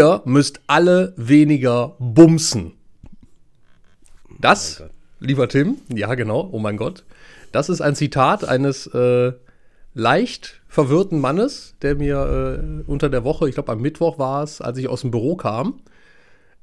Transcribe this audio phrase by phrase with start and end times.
[0.00, 2.72] Ihr müsst alle weniger bumsen.
[4.40, 4.82] Das,
[5.18, 7.04] lieber Tim, ja genau, oh mein Gott,
[7.52, 9.32] das ist ein Zitat eines äh,
[9.92, 14.62] leicht verwirrten Mannes, der mir äh, unter der Woche, ich glaube am Mittwoch war es,
[14.62, 15.80] als ich aus dem Büro kam,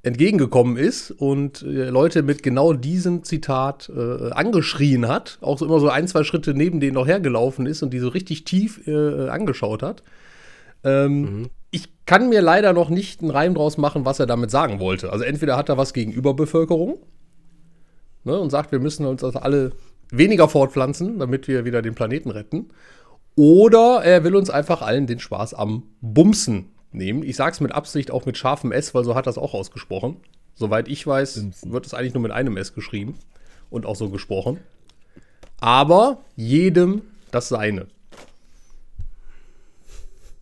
[0.02, 5.80] entgegengekommen ist und äh, Leute mit genau diesem Zitat äh, angeschrien hat, auch so immer
[5.80, 9.30] so ein, zwei Schritte neben denen noch hergelaufen ist und die so richtig tief äh,
[9.30, 10.02] angeschaut hat.
[10.84, 11.50] Ähm, mhm.
[11.72, 15.12] Ich kann mir leider noch nicht einen Reim draus machen, was er damit sagen wollte.
[15.12, 17.00] Also entweder hat er was gegen Überbevölkerung
[18.24, 19.72] ne, und sagt, wir müssen uns also alle
[20.10, 22.70] weniger fortpflanzen, damit wir wieder den Planeten retten.
[23.36, 27.24] Oder er will uns einfach allen den Spaß am Bumsen nehmen.
[27.24, 30.18] Ich sage es mit Absicht auch mit scharfem S, weil so hat das auch ausgesprochen.
[30.56, 31.72] Soweit ich weiß, Bumsen.
[31.72, 33.16] wird es eigentlich nur mit einem S geschrieben
[33.70, 34.60] und auch so gesprochen.
[35.60, 37.88] Aber jedem das Seine.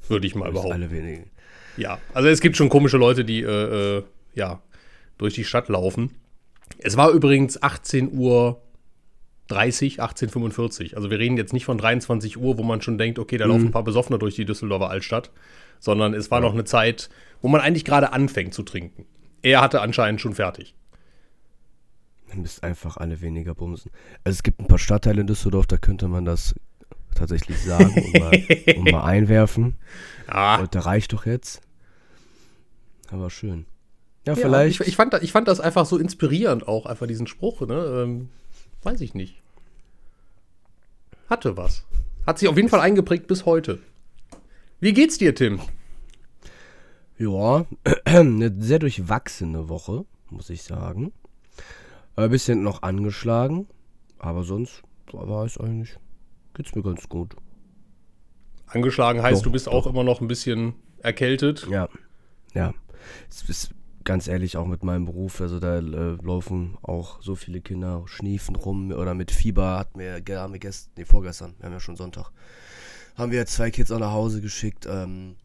[0.08, 0.74] Würde ich mal behaupten.
[0.74, 1.30] Alle wenigen.
[1.78, 4.04] Ja, also es gibt schon komische Leute, die äh, äh,
[4.34, 4.62] ja
[5.18, 6.12] durch die Stadt laufen.
[6.78, 8.62] Es war übrigens 18 Uhr
[9.48, 10.98] 30, 1845.
[10.98, 13.52] Also wir reden jetzt nicht von 23 Uhr, wo man schon denkt, okay, da mhm.
[13.52, 15.32] laufen ein paar Besoffene durch die Düsseldorfer Altstadt,
[15.80, 16.46] sondern es war ja.
[16.46, 17.10] noch eine Zeit,
[17.42, 19.06] wo man eigentlich gerade anfängt zu trinken.
[19.42, 20.74] Er hatte anscheinend schon fertig.
[22.30, 23.92] Dann müsst einfach alle weniger bumsen.
[24.24, 26.56] Also es gibt ein paar Stadtteile in Düsseldorf, da könnte man das
[27.16, 28.44] tatsächlich sagen und mal,
[28.78, 29.76] und mal einwerfen.
[30.28, 30.60] Ah.
[30.60, 31.62] Und der reicht doch jetzt.
[33.10, 33.66] Aber schön.
[34.26, 34.82] Ja, ja vielleicht.
[34.82, 38.04] Ich, ich, fand, ich fand das einfach so inspirierend auch, einfach diesen Spruch, ne?
[38.04, 38.30] Ähm,
[38.86, 39.42] Weiß ich nicht.
[41.28, 41.86] Hatte was.
[42.28, 43.80] Hat sich auf jeden Fall eingeprägt bis heute.
[44.80, 45.60] Wie geht's dir, Tim?
[47.18, 47.66] Ja,
[48.06, 51.14] eine sehr durchwachsene Woche, muss ich sagen.
[52.16, 53.68] Ein bisschen noch angeschlagen,
[54.20, 55.98] aber sonst war es eigentlich,
[56.56, 57.36] geht's mir ganz gut.
[58.68, 59.74] Angeschlagen heißt, doch, du bist doch.
[59.74, 61.68] auch immer noch ein bisschen erkältet.
[61.70, 61.88] Ja,
[62.54, 62.74] ja.
[63.30, 63.70] Es ist
[64.04, 68.56] ganz ehrlich, auch mit meinem Beruf, also da äh, laufen auch so viele Kinder schniefen
[68.56, 71.96] rum oder mit Fieber hat mir, haben wir gestern, nee, vorgestern, wir haben ja schon
[71.96, 72.32] Sonntag,
[73.16, 74.88] haben wir zwei Kids auch nach Hause geschickt.
[74.90, 75.36] Ähm,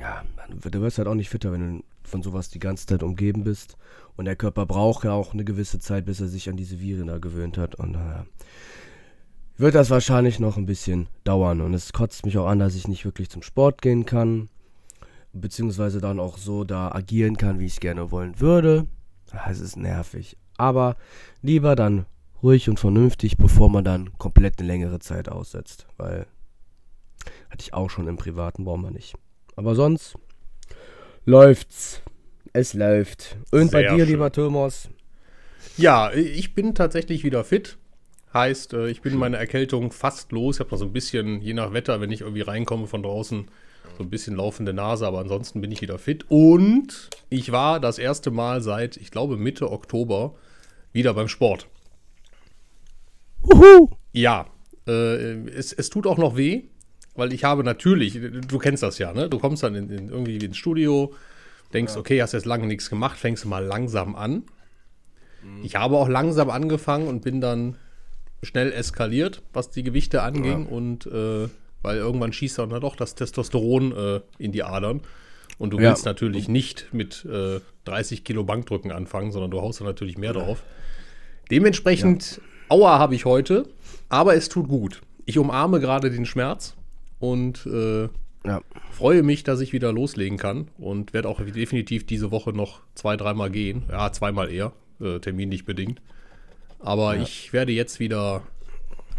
[0.00, 3.44] ja, du wirst halt auch nicht fitter, wenn du von sowas die ganze Zeit umgeben
[3.44, 3.76] bist.
[4.16, 7.08] Und der Körper braucht ja auch eine gewisse Zeit, bis er sich an diese Viren
[7.08, 7.74] da gewöhnt hat.
[7.74, 8.24] Und äh,
[9.58, 11.60] wird das wahrscheinlich noch ein bisschen dauern.
[11.60, 14.48] Und es kotzt mich auch an, dass ich nicht wirklich zum Sport gehen kann
[15.40, 18.86] beziehungsweise dann auch so da agieren kann, wie ich es gerne wollen würde.
[19.48, 20.36] Es ist nervig.
[20.56, 20.96] Aber
[21.42, 22.06] lieber dann
[22.42, 25.86] ruhig und vernünftig, bevor man dann komplett eine längere Zeit aussetzt.
[25.96, 26.26] Weil
[27.50, 29.14] hatte ich auch schon im Privaten, brauchen wir nicht.
[29.56, 30.16] Aber sonst
[31.24, 32.02] läuft's.
[32.52, 33.36] Es läuft.
[33.50, 34.08] Und Sehr bei dir, schön.
[34.08, 34.88] lieber Thomas?
[35.76, 37.76] Ja, ich bin tatsächlich wieder fit.
[38.34, 40.56] Heißt, äh, ich bin meine Erkältung fast los.
[40.56, 43.48] Ich habe noch so ein bisschen, je nach Wetter, wenn ich irgendwie reinkomme von draußen,
[43.96, 46.26] so ein bisschen laufende Nase, aber ansonsten bin ich wieder fit.
[46.28, 50.34] Und ich war das erste Mal seit, ich glaube, Mitte Oktober
[50.92, 51.68] wieder beim Sport.
[53.42, 53.90] Uhu.
[54.12, 54.46] Ja,
[54.86, 56.64] äh, es, es tut auch noch weh,
[57.14, 59.28] weil ich habe natürlich, du kennst das ja, ne?
[59.28, 61.14] Du kommst dann in, in irgendwie ins Studio,
[61.72, 62.00] denkst, ja.
[62.00, 64.44] okay, hast jetzt lange nichts gemacht, fängst mal langsam an.
[65.42, 65.64] Mhm.
[65.64, 67.76] Ich habe auch langsam angefangen und bin dann
[68.46, 70.70] schnell eskaliert, was die Gewichte anging ja.
[70.70, 71.48] und äh,
[71.82, 75.02] weil irgendwann schießt dann doch das Testosteron äh, in die Adern.
[75.58, 75.90] Und du ja.
[75.90, 80.32] willst natürlich nicht mit äh, 30 Kilo Bankdrücken anfangen, sondern du haust da natürlich mehr
[80.32, 80.62] drauf.
[81.50, 82.42] Dementsprechend, ja.
[82.68, 83.68] Aua habe ich heute,
[84.08, 85.00] aber es tut gut.
[85.24, 86.74] Ich umarme gerade den Schmerz
[87.20, 88.08] und äh,
[88.44, 88.60] ja.
[88.90, 93.16] freue mich, dass ich wieder loslegen kann und werde auch definitiv diese Woche noch zwei,
[93.16, 93.84] dreimal gehen.
[93.90, 96.00] Ja, zweimal eher, äh, terminlich bedingt.
[96.78, 97.22] Aber ja.
[97.22, 98.42] ich werde jetzt wieder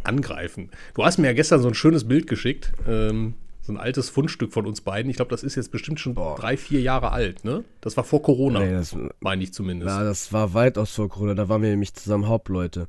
[0.03, 0.69] angreifen.
[0.93, 2.71] Du hast mir ja gestern so ein schönes Bild geschickt.
[2.87, 5.09] Ähm, so ein altes Fundstück von uns beiden.
[5.09, 6.37] Ich glaube, das ist jetzt bestimmt schon Boah.
[6.37, 7.65] drei, vier Jahre alt, ne?
[7.81, 9.89] Das war vor Corona, nee, meine ich zumindest.
[9.89, 11.33] Ja, das war weitaus vor Corona.
[11.33, 12.87] Da waren wir nämlich zusammen Hauptleute.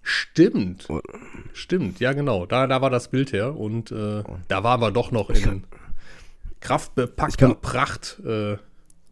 [0.00, 0.86] Stimmt.
[0.88, 1.00] Oh.
[1.52, 2.46] Stimmt, ja, genau.
[2.46, 3.56] Da, da war das Bild her.
[3.56, 4.38] Und äh, oh.
[4.48, 5.64] da waren wir doch noch in
[6.60, 8.20] kraftbepackter Pracht.
[8.24, 8.56] Äh,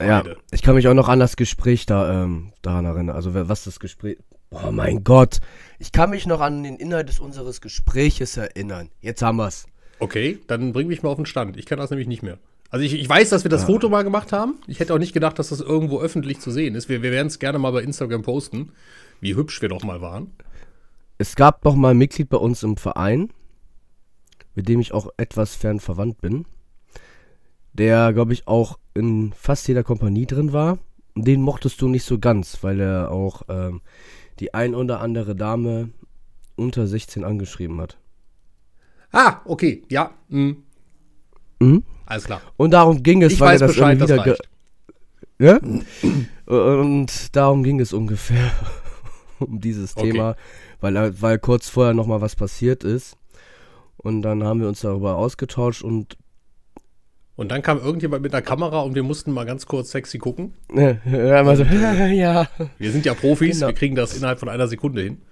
[0.00, 3.16] ja, ich kann mich auch noch an das Gespräch da ähm, daran erinnern.
[3.16, 4.18] Also was das Gespräch.
[4.50, 5.38] Oh mein Gott.
[5.78, 8.90] Ich kann mich noch an den Inhalt des unseres Gespräches erinnern.
[9.00, 9.66] Jetzt haben wir's.
[10.00, 11.56] Okay, dann bring mich mal auf den Stand.
[11.56, 12.38] Ich kann das nämlich nicht mehr.
[12.70, 13.66] Also ich, ich weiß, dass wir das ah.
[13.66, 14.54] Foto mal gemacht haben.
[14.66, 16.88] Ich hätte auch nicht gedacht, dass das irgendwo öffentlich zu sehen ist.
[16.88, 18.72] Wir, wir werden es gerne mal bei Instagram posten,
[19.20, 20.32] wie hübsch wir doch mal waren.
[21.18, 23.30] Es gab noch mal ein Mitglied bei uns im Verein,
[24.54, 26.46] mit dem ich auch etwas fern verwandt bin,
[27.72, 30.78] der, glaube ich, auch in fast jeder Kompanie drin war.
[31.16, 33.80] Den mochtest du nicht so ganz, weil er auch ähm,
[34.38, 35.90] die ein oder andere Dame
[36.56, 37.98] unter 16 angeschrieben hat.
[39.12, 40.12] Ah, okay, ja.
[40.28, 40.62] Mhm.
[41.58, 41.82] Mhm.
[42.06, 42.40] Alles klar.
[42.56, 44.48] Und darum ging es, Ich weil weiß er das Bescheid, das wieder reicht.
[45.38, 45.58] Ja?
[46.46, 48.52] Und darum ging es ungefähr
[49.38, 50.12] um dieses Okay.
[50.12, 50.36] Thema,
[50.80, 53.16] weil, weil kurz vorher nochmal was passiert ist.
[53.96, 56.16] Und dann haben wir uns darüber ausgetauscht und
[57.40, 60.52] Und dann kam irgendjemand mit einer Kamera und wir mussten mal ganz kurz sexy gucken.
[60.76, 60.96] äh,
[61.32, 62.46] einmal so, ja.
[62.76, 63.68] Wir sind ja Profis, Genau.
[63.68, 65.22] wir kriegen das innerhalb von einer Sekunde hin.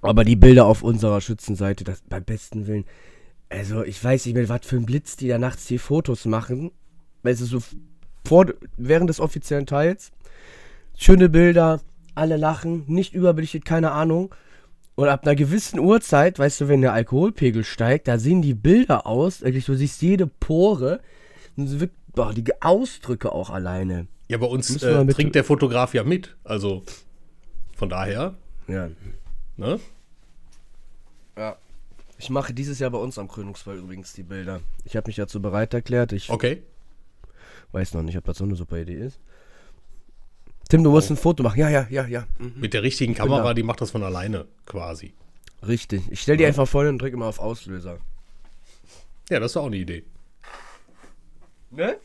[0.00, 2.86] Aber die Bilder auf unserer Schützenseite, das beim besten Willen.
[3.50, 6.70] Also, ich weiß nicht mehr, was für ein Blitz die da nachts die Fotos machen.
[7.22, 7.58] Ist so
[8.26, 8.46] vor,
[8.78, 10.10] während des offiziellen Teils.
[10.96, 11.82] Schöne Bilder,
[12.14, 14.34] alle lachen, nicht überbelichtet, keine Ahnung.
[14.96, 19.06] Und ab einer gewissen Uhrzeit, weißt du, wenn der Alkoholpegel steigt, da sehen die Bilder
[19.06, 21.00] aus, eigentlich du siehst jede Pore.
[21.56, 24.06] Wirkt, boah, die Ausdrücke auch alleine.
[24.28, 26.36] Ja, bei uns äh, trinkt der Fotograf ja mit.
[26.44, 26.84] Also
[27.76, 28.34] von daher,
[28.68, 28.88] Ja.
[29.56, 29.80] ne?
[31.36, 31.56] ja.
[32.18, 34.60] Ich mache dieses Jahr bei uns am Krönungsfall übrigens die Bilder.
[34.84, 36.12] Ich habe mich dazu bereit erklärt.
[36.12, 36.62] Ich Okay.
[37.72, 39.18] Weiß noch nicht, ob das so eine super Idee ist.
[40.74, 41.60] Tim, du musst ein Foto machen.
[41.60, 42.26] Ja, ja, ja, ja.
[42.36, 42.54] Mhm.
[42.56, 45.14] Mit der richtigen Kamera, die macht das von alleine quasi.
[45.64, 46.02] Richtig.
[46.10, 47.98] Ich stell die einfach vor und drücke immer auf Auslöser.
[49.30, 50.02] Ja, das ist auch eine Idee.
[51.70, 51.96] Ne?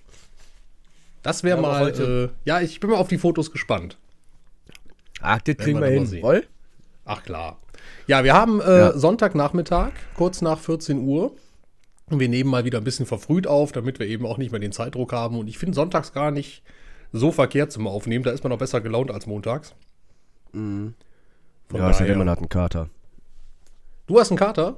[1.24, 3.98] Das wäre Ja, mal, äh, ja, ich bin mal auf die Fotos gespannt.
[5.20, 6.22] Ach, das kriegen wir wir hin.
[6.22, 6.46] Woll?
[7.06, 7.60] Ach klar.
[8.06, 8.96] Ja, wir haben äh, Ja.
[8.96, 11.36] Sonntagnachmittag, kurz nach 14 Uhr.
[12.06, 14.62] Und wir nehmen mal wieder ein bisschen verfrüht auf, damit wir eben auch nicht mehr
[14.62, 15.40] den Zeitdruck haben.
[15.40, 16.62] Und ich finde sonntags gar nicht
[17.12, 18.24] so verkehrt zum Aufnehmen.
[18.24, 19.74] Da ist man auch besser gelaunt als montags.
[20.52, 20.96] Von
[21.74, 22.90] Ja, daher- immer hat einen Kater.
[24.08, 24.76] Du hast einen Kater?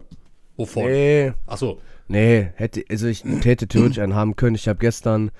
[0.57, 0.85] Wovon?
[0.85, 1.33] Nee.
[1.47, 4.55] Achso, Nee, hätte, also ich hätte theoretisch einen haben können.
[4.55, 5.31] Ich habe gestern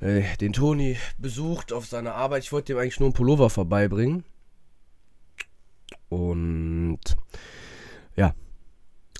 [0.00, 2.42] äh, den Toni besucht auf seiner Arbeit.
[2.42, 4.24] Ich wollte ihm eigentlich nur einen Pullover vorbeibringen.
[6.08, 6.98] Und
[8.16, 8.34] ja,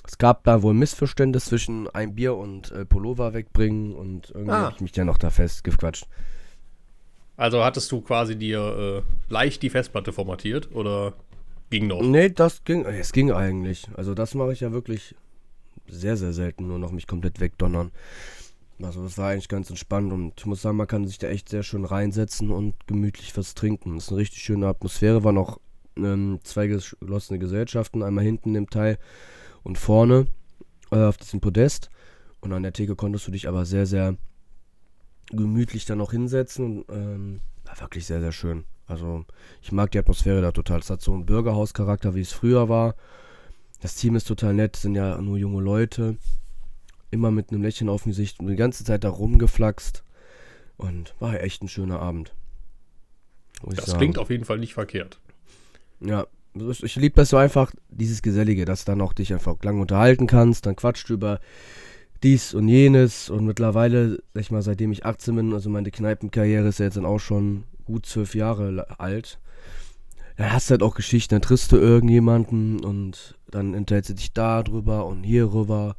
[0.05, 4.61] es gab da wohl Missverständnis zwischen ein Bier und äh, Pullover wegbringen und irgendwie Ah.
[4.63, 6.07] habe ich mich ja noch da festgequatscht.
[7.39, 11.13] Also hattest du quasi dir äh, leicht die Festplatte formatiert oder
[11.69, 12.01] ging noch?
[12.01, 13.87] Nee, das ging, äh, es ging eigentlich.
[13.95, 15.15] Also das mache ich ja wirklich
[15.87, 17.91] sehr, sehr selten, nur noch mich komplett wegdonnern.
[18.81, 21.47] Also das war eigentlich ganz entspannt und ich muss sagen, man kann sich da echt
[21.47, 23.95] sehr schön reinsetzen und gemütlich was trinken.
[23.95, 25.61] Das ist eine richtig schöne Atmosphäre, war noch
[25.97, 28.97] ähm, zwei geschlossene Gesellschaften, einmal hinten im Teil
[29.63, 30.25] und vorne
[30.91, 31.89] äh, auf diesem Podest.
[32.41, 34.17] Und an der Theke konntest du dich aber sehr, sehr
[35.31, 38.65] gemütlich dann noch hinsetzen ähm, war wirklich sehr, sehr schön.
[38.87, 39.25] Also
[39.61, 40.79] ich mag die Atmosphäre da total.
[40.79, 42.95] Es hat so einen Bürgerhauscharakter, wie es früher war.
[43.81, 46.17] Das Team ist total nett, sind ja nur junge Leute.
[47.11, 50.03] Immer mit einem Lächeln auf dem Gesicht und die ganze Zeit da rumgeflaxt.
[50.77, 52.33] Und war echt ein schöner Abend.
[53.63, 55.19] Das klingt auf jeden Fall nicht verkehrt.
[55.99, 59.79] Ja, ich liebe das so einfach, dieses Gesellige, dass du dann auch dich einfach lang
[59.79, 61.39] unterhalten kannst, dann quatscht du über
[62.23, 66.67] dies und jenes und mittlerweile, sag ich mal, seitdem ich 18 bin, also meine Kneipenkarriere
[66.67, 69.39] ist ja jetzt dann auch schon gut zwölf Jahre alt,
[70.37, 74.33] dann hast du halt auch Geschichten, dann triffst du irgendjemanden und dann unterhältst du dich
[74.33, 75.95] da drüber und hier rüber.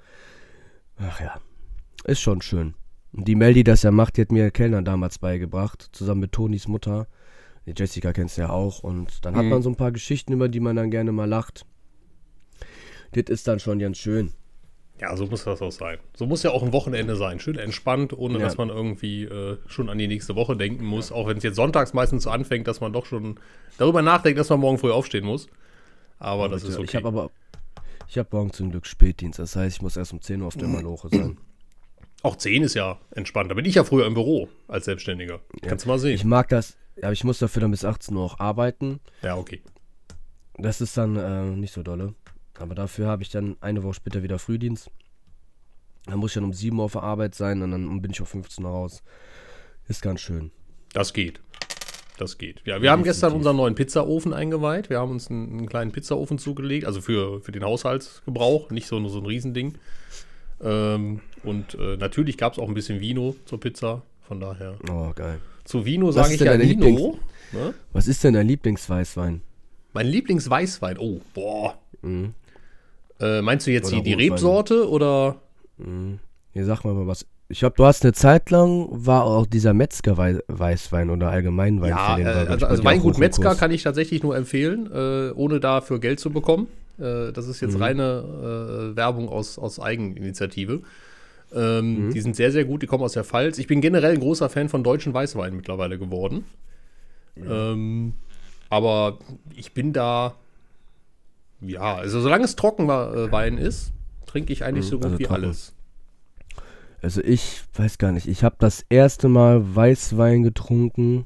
[0.99, 1.41] Ach ja,
[2.05, 2.75] ist schon schön.
[3.13, 6.33] Und die Mel, die das ja macht, die hat mir Kellner damals beigebracht, zusammen mit
[6.33, 7.07] Tonis Mutter.
[7.67, 8.83] Die Jessica kennst du ja auch.
[8.85, 9.51] Und dann hat Mhm.
[9.51, 11.67] man so ein paar Geschichten, über die man dann gerne mal lacht.
[13.13, 14.33] Das ist dann schon ganz schön.
[15.01, 15.99] Ja, so muss das auch sein.
[16.15, 17.41] So muss ja auch ein Wochenende sein.
[17.41, 18.45] Schön entspannt, ohne Ja.
[18.45, 21.11] dass man irgendwie äh, schon an die nächste Woche denken muss.
[21.11, 23.41] Auch wenn es jetzt sonntags meistens so anfängt, dass man doch schon
[23.79, 25.49] darüber nachdenkt, dass man morgen früh aufstehen muss.
[26.19, 26.85] Aber das ist okay.
[26.87, 27.31] Ich habe aber,
[28.09, 29.39] ich habe morgen zum Glück Spätdienst.
[29.39, 31.39] Das heißt, ich muss erst um 10 Uhr auf der Maloche sein.
[32.23, 33.51] auch 10 ist ja entspannt.
[33.51, 35.41] Da bin ich ja früher im Büro als Selbstständiger.
[35.63, 36.15] Kannst du mal sehen.
[36.15, 39.01] Ich mag das, aber ich muss dafür dann bis 18 Uhr auch arbeiten.
[39.23, 39.63] ja, okay.
[40.59, 42.13] Das ist dann äh, nicht so dolle.
[42.61, 44.91] Aber dafür habe ich dann eine Woche später wieder Frühdienst.
[46.07, 48.21] Dann muss ich dann um 7 Uhr auf der Arbeit sein und dann bin ich
[48.21, 49.03] auf 15 Uhr raus.
[49.89, 50.51] Ist ganz schön.
[50.93, 51.41] Das geht.
[52.19, 52.61] Das geht.
[52.67, 54.91] Ja, wir haben gestern unseren neuen Pizzaofen eingeweiht.
[54.91, 59.09] Wir haben uns einen, einen kleinen Pizzaofen zugelegt, also für, für den Haushaltsgebrauch, nicht so,
[59.09, 59.77] so ein Riesending.
[60.63, 64.03] Ähm, und äh, natürlich gab es auch ein bisschen Vino zur Pizza.
[64.21, 64.77] Von daher.
[64.91, 65.41] Oh, geil.
[65.65, 67.19] Zu Vino sage ich ja Vino.
[67.53, 67.75] Ne?
[67.93, 69.41] Was ist denn dein Lieblingsweißwein?
[69.93, 70.99] Mein Lieblingsweißwein.
[70.99, 71.79] Oh, boah.
[72.03, 72.35] Mhm.
[73.21, 74.23] Äh, meinst du jetzt Oder die, die.
[74.25, 75.37] Rebsorte oder?
[76.53, 77.27] Hier sag mal was.
[77.49, 82.17] Ich glaube, du hast eine Zeit lang, war auch dieser Metzger-Weißwein oder Allgemeinwein Ja, für
[82.19, 86.21] den äh, also, also Weingut Metzger kann ich tatsächlich nur empfehlen, äh, ohne dafür Geld
[86.21, 86.69] zu bekommen.
[86.99, 87.83] Äh, das ist jetzt Mhm.
[87.83, 90.83] reine äh, Werbung aus, aus Eigeninitiative.
[91.53, 92.13] Ähm, Mhm.
[92.13, 93.59] Die sind sehr, sehr gut, die kommen aus der Pfalz.
[93.59, 96.45] Ich bin generell ein großer Fan von deutschen Weißweinen mittlerweile geworden.
[97.37, 98.13] Ähm,
[98.69, 99.19] aber
[99.57, 100.35] ich bin da,
[101.63, 103.93] ja, also solange es Trockenwein ist,
[104.27, 105.45] trinke ich eigentlich so gut also wie trocken.
[105.45, 105.75] alles.
[107.03, 108.29] Also ich weiß gar nicht.
[108.29, 111.25] Ich habe das erste Mal Weißwein getrunken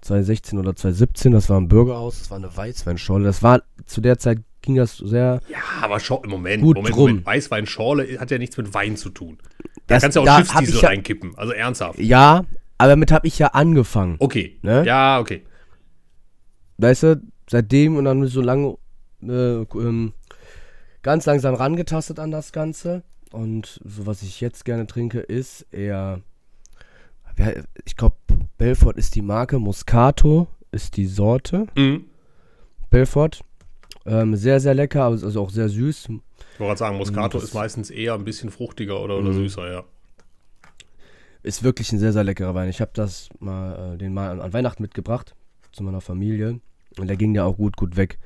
[0.00, 1.32] 2016 oder 2017.
[1.32, 2.18] Das war im Bürgerhaus.
[2.18, 3.24] Das war eine Weißweinschorle.
[3.24, 5.40] Das war zu der Zeit ging das sehr.
[5.48, 6.96] Ja, aber Schor Moment, Gut Moment.
[6.96, 7.26] Moment.
[7.26, 9.38] Weißweinschorle hat ja nichts mit Wein zu tun.
[9.86, 11.36] Da Das- kannst du ja auch Schiffsdiesel ja- reinkippen.
[11.36, 11.98] Also ernsthaft.
[11.98, 12.44] Ja,
[12.78, 14.16] aber damit habe ich ja angefangen.
[14.18, 14.58] Okay.
[14.62, 14.84] Ne?
[14.86, 15.44] Ja, okay.
[16.78, 18.76] Weißt du, seitdem und dann so lange
[19.22, 20.12] äh, ähm,
[21.02, 23.02] ganz langsam rangetastet an das Ganze.
[23.32, 26.20] Und so was ich jetzt gerne trinke, ist eher.
[27.38, 27.52] ja,
[27.84, 28.16] Ich glaube,
[28.58, 31.66] Belfort ist die Marke, Moscato ist die Sorte.
[31.76, 32.04] Mhm.
[32.90, 33.40] Belfort.
[34.04, 36.04] Ähm, sehr, sehr lecker, aber ist also auch sehr süß.
[36.06, 36.22] Ich wollte
[36.58, 39.34] gerade sagen, Moscato Das- ist meistens eher ein bisschen fruchtiger oder, oder Mhm.
[39.34, 39.84] süßer, ja.
[41.42, 42.68] Ist wirklich ein sehr, sehr leckerer Wein.
[42.68, 45.34] Ich habe das mal, äh, den mal an Weihnachten mitgebracht
[45.72, 46.60] zu meiner Familie.
[46.98, 48.18] Und der ging ja auch gut, gut weg.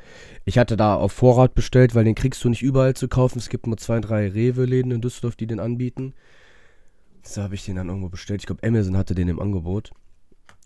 [0.44, 3.38] Ich hatte da auf Vorrat bestellt, weil den kriegst du nicht überall zu kaufen.
[3.38, 6.14] Es gibt nur zwei, drei Rewe-Läden in Düsseldorf, die den anbieten.
[7.22, 8.42] So habe ich den dann irgendwo bestellt.
[8.42, 9.92] Ich glaube, Amazon hatte den im Angebot.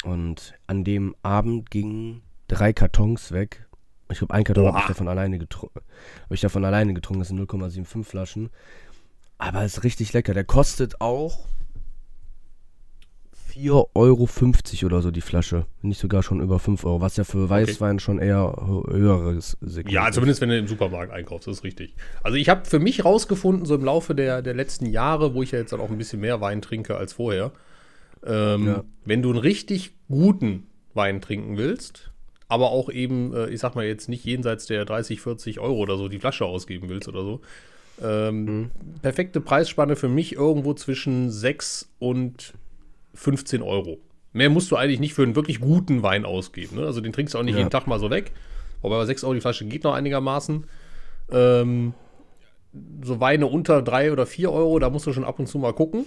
[0.05, 3.67] Und an dem Abend gingen drei Kartons weg.
[4.11, 5.81] Ich glaube, ein Karton habe ich davon alleine getrunken.
[6.25, 7.21] Habe ich davon alleine getrunken.
[7.21, 8.51] Das sind 0,75 Flaschen.
[9.39, 10.35] Aber ist richtig lecker.
[10.35, 11.47] Der kostet auch
[13.53, 15.67] 4,50 Euro oder so die Flasche.
[15.83, 19.93] Nicht sogar schon über 5 Euro, was ja für Weißwein schon eher hö- höheres Segment
[19.93, 20.15] Ja, ist.
[20.15, 21.95] zumindest wenn du im Supermarkt einkaufst, das ist richtig.
[22.23, 25.51] Also ich habe für mich rausgefunden, so im Laufe der, der letzten Jahre, wo ich
[25.53, 27.53] ja jetzt dann auch ein bisschen mehr Wein trinke als vorher,
[28.27, 28.85] ähm, Ja.
[29.05, 32.11] wenn du einen richtig guten Wein trinken willst,
[32.49, 35.97] aber auch eben, äh, ich sag mal jetzt nicht jenseits der 30, 40 Euro oder
[35.97, 37.41] so die Flasche ausgeben willst oder so,
[38.03, 38.71] ähm, Mhm.
[39.03, 42.55] perfekte Preisspanne für mich irgendwo zwischen 6 und
[43.15, 43.99] 15 Euro.
[44.33, 46.77] Mehr musst du eigentlich nicht für einen wirklich guten Wein ausgeben.
[46.77, 46.87] Ne?
[46.87, 47.59] Also den trinkst du auch nicht Ja.
[47.59, 48.33] jeden Tag mal so weg.
[48.83, 50.67] Wobei bei 6 Euro die Flasche geht noch einigermaßen.
[51.33, 51.95] Ähm,
[53.03, 55.73] so Weine unter 3 oder 4 Euro, da musst du schon ab und zu mal
[55.73, 56.07] gucken.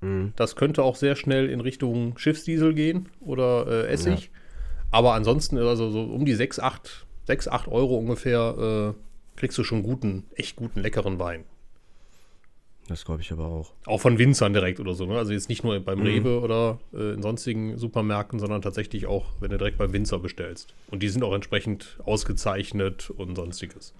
[0.00, 0.32] Mhm.
[0.36, 4.30] Das könnte auch sehr schnell in Richtung Schiffsdiesel gehen oder äh, Essig.
[4.90, 9.64] Aber ansonsten, also so um die 6, 8, 6, 8 Euro ungefähr, äh, kriegst du
[9.64, 11.44] schon guten, echt guten, leckeren Wein.
[12.88, 13.72] Das glaube ich aber auch.
[13.86, 15.06] Auch von Winzern direkt oder so.
[15.06, 15.16] Ne?
[15.16, 16.06] Also jetzt nicht nur beim Mhm.
[16.06, 20.74] Rewe oder äh, in sonstigen Supermärkten, sondern tatsächlich auch, wenn du direkt beim Winzer bestellst.
[20.90, 23.94] Und die sind auch entsprechend ausgezeichnet und sonstiges.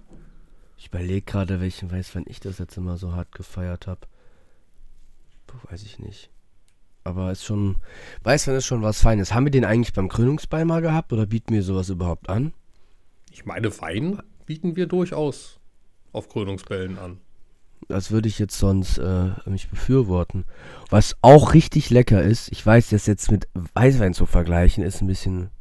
[0.77, 4.01] Ich überlege gerade, welchen Weißwein ich das jetzt immer so hart gefeiert habe.
[5.69, 6.29] Weiß ich nicht.
[7.05, 7.77] Aber ist schon.
[8.23, 9.33] Weißwein ist schon was Feines.
[9.33, 12.51] Haben wir den eigentlich beim Krönungsball mal gehabt oder bieten wir sowas überhaupt an?
[13.31, 15.59] Ich meine, Wein bieten wir durchaus
[16.11, 17.19] auf Krönungsbällen an.
[17.87, 20.45] Das würde ich jetzt sonst äh, nicht befürworten.
[20.89, 25.07] Was auch richtig lecker ist, ich weiß, das jetzt mit Weißwein zu vergleichen, ist ein
[25.07, 25.51] bisschen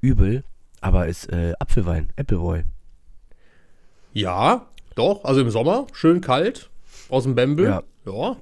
[0.00, 0.44] übel,
[0.80, 2.64] aber ist äh, Apfelwein, Appleboy.
[4.12, 5.24] Ja, doch.
[5.24, 6.70] Also im Sommer, schön kalt,
[7.08, 7.66] aus dem Bembel.
[7.66, 7.82] Ja.
[8.06, 8.36] ja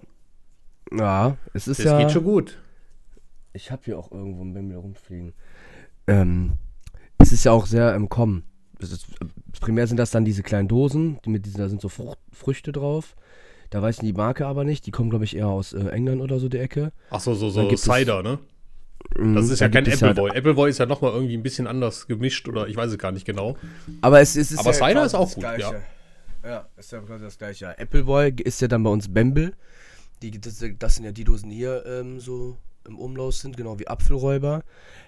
[0.92, 1.98] Ja, es ist das ja.
[1.98, 2.58] geht schon gut.
[3.52, 5.34] Ich habe hier auch irgendwo ein Bimmel rumfliegen.
[6.06, 6.52] Ähm,
[7.18, 8.44] es ist ja auch sehr im Kommen.
[8.90, 9.06] Ist,
[9.60, 12.72] primär sind das dann diese kleinen Dosen, die mit diesen, da sind so Frucht, Früchte
[12.72, 13.14] drauf.
[13.70, 14.84] Da weiß ich die Marke aber nicht.
[14.86, 16.92] Die kommen, glaube ich, eher aus äh, England oder so die Ecke.
[17.10, 18.38] Ach so, so, so gibt es- Cider, ne?
[19.16, 20.30] Mhm, Das ist ja kein gibt es ja- Appleboy.
[20.36, 23.24] Appleboy ist ja nochmal irgendwie ein bisschen anders gemischt oder ich weiß es gar nicht
[23.24, 23.56] genau.
[24.00, 25.82] Aber es, es ist Aber ja Cider ist auch das gut, Gleiche.
[26.44, 27.64] Ja, ist ja quasi das gleiche.
[27.66, 27.70] Ja.
[27.72, 29.54] Appleboy ist ja dann bei uns Bembel.
[30.22, 33.78] Die, das, das sind ja die Dosen, die hier ähm, so im Umlauf sind, genau
[33.78, 34.62] wie Apfelräuber.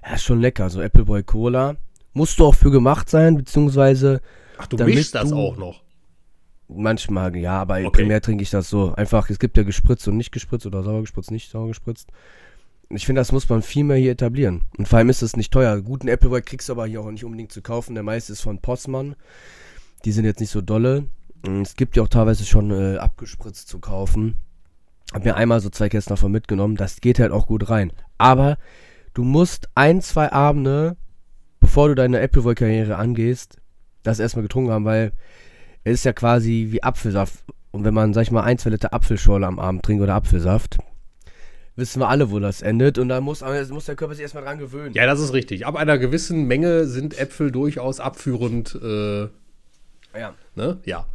[0.07, 0.71] Ja, ist schon lecker.
[0.71, 1.77] So Appleboy Cola.
[2.15, 4.21] Musst du auch für gemacht sein, beziehungsweise
[4.57, 5.83] Ach, du Damit mischst das du- auch noch.
[6.69, 7.91] manchmal, ja, aber Okay.
[7.91, 8.95] primär trinke ich das so.
[8.95, 12.11] Einfach, es gibt ja gespritzt und nicht gespritzt oder sauer gespritzt, nicht sauer gespritzt.
[12.91, 14.63] Ich finde, das muss man viel mehr hier etablieren.
[14.79, 15.81] Und vor allem ist es nicht teuer.
[15.81, 17.95] Guten Appleboy kriegst du aber hier auch nicht unbedingt zu kaufen.
[17.95, 19.17] Der meiste ist von Possmann.
[20.05, 21.07] Die sind jetzt nicht so dolle.
[21.47, 24.37] Und Es gibt ja auch teilweise schon äh, abgespritzt zu kaufen.
[25.13, 26.77] Hab mir einmal so zwei Kästen davon mitgenommen.
[26.77, 27.93] Das geht halt auch gut rein.
[28.19, 28.59] Aber
[29.15, 30.97] du musst ein, zwei Abende,
[31.75, 33.57] bevor du deine Appleboy-Karriere angehst,
[34.05, 35.11] das erstmal getrunken haben, weil
[35.83, 37.43] es ist ja quasi wie Apfelsaft.
[37.73, 40.79] Und wenn man, sag ich mal, ein, zwei Liter Apfelschorle am Abend trinkt oder Apfelsaft,
[41.75, 42.99] wissen wir alle, wo das endet.
[42.99, 44.95] Und da muss, muss der Körper sich erstmal dran gewöhnen.
[44.95, 45.67] Ja, das ist richtig.
[45.67, 48.79] Ab einer gewissen Menge sind Äpfel durchaus abführend.
[48.81, 49.23] Äh,
[50.17, 50.33] ja.
[50.55, 50.79] ne?
[50.85, 51.07] Ja.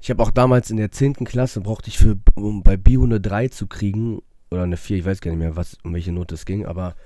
[0.00, 1.12] Ich habe auch damals in der 10.
[1.26, 5.04] Klasse, brauchte ich für, um bei Bio eine 3 zu kriegen, oder eine 4, ich
[5.04, 6.96] weiß gar nicht mehr, was, um welche Note es ging, aber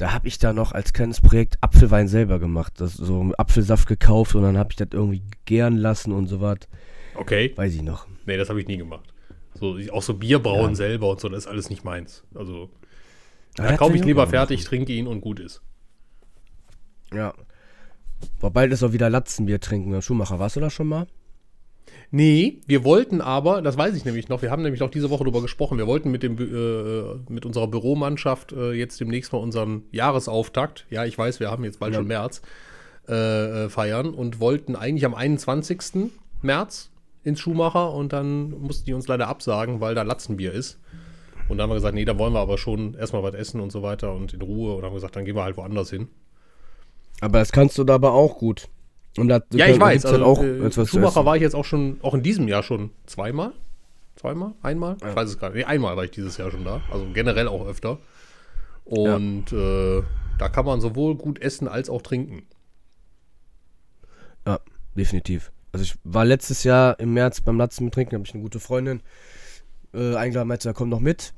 [0.00, 2.72] da habe ich da noch als kleines Projekt Apfelwein selber gemacht.
[2.78, 6.60] Das, so Apfelsaft gekauft und dann habe ich das irgendwie gären lassen und so was.
[7.14, 7.52] Okay.
[7.54, 8.06] Weiß ich noch.
[8.24, 9.12] Nee, das habe ich nie gemacht.
[9.54, 10.74] So, auch so Bier brauen Ja.
[10.74, 12.24] selber und so, das ist alles nicht meins.
[12.34, 12.70] Also,
[13.58, 15.60] Aber da kaufe ich lieber fertig, trinke ihn und gut ist.
[17.10, 17.18] machen.
[17.18, 17.34] Ja.
[18.40, 19.92] Boah, bald ist auch wieder Latzenbier trinken.
[19.92, 21.08] Herr Schumacher, warst du da schon mal?
[22.12, 25.22] Nee, wir wollten aber, das weiß ich nämlich noch, wir haben nämlich auch diese Woche
[25.22, 29.84] darüber gesprochen, wir wollten mit, dem, äh, mit unserer Büromannschaft äh, jetzt demnächst mal unseren
[29.92, 32.00] Jahresauftakt, ja, ich weiß, wir haben jetzt bald Ja.
[32.00, 32.42] schon März,
[33.08, 36.10] äh, äh, feiern und wollten eigentlich am 21.
[36.42, 36.90] März
[37.22, 40.80] ins Schuhmacher und dann mussten die uns leider absagen, weil da Latzenbier ist.
[41.48, 43.72] Und dann haben wir gesagt, nee, da wollen wir aber schon erstmal was essen und
[43.72, 44.74] so weiter und in Ruhe.
[44.76, 46.08] Und haben gesagt, dann gehen wir halt woanders hin.
[47.20, 48.68] Aber das kannst du dabei auch gut.
[49.16, 50.04] Und da, Ja, ich da weiß.
[50.06, 51.02] Also, halt auch äh, essen.
[51.02, 53.52] war ich jetzt auch schon, auch in diesem Jahr schon zweimal.
[54.16, 54.52] Zweimal?
[54.62, 54.96] Einmal?
[54.98, 55.58] Ich weiß es gar nicht.
[55.58, 56.82] Nee, einmal war ich dieses Jahr schon da.
[56.90, 57.98] Also generell auch öfter.
[58.84, 60.02] Und äh,
[60.38, 62.42] da kann man sowohl gut essen als auch trinken.
[64.46, 64.58] Ja,
[64.96, 65.52] definitiv.
[65.72, 68.60] Also ich war letztes Jahr im März beim Latzen mit Trinken, habe ich eine gute
[68.60, 69.02] Freundin
[69.94, 71.32] äh, eingeladen, meinte, da komm noch mit.